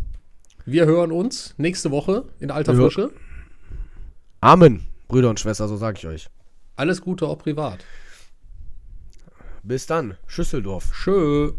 [0.65, 3.11] Wir hören uns nächste Woche in alter Wir Frische.
[4.41, 6.29] Amen, Brüder und Schwester, so sage ich euch.
[6.77, 7.85] Alles Gute, auch privat.
[9.65, 10.17] Bis dann.
[10.29, 10.93] Schüsseldorf.
[10.93, 11.55] Tschö.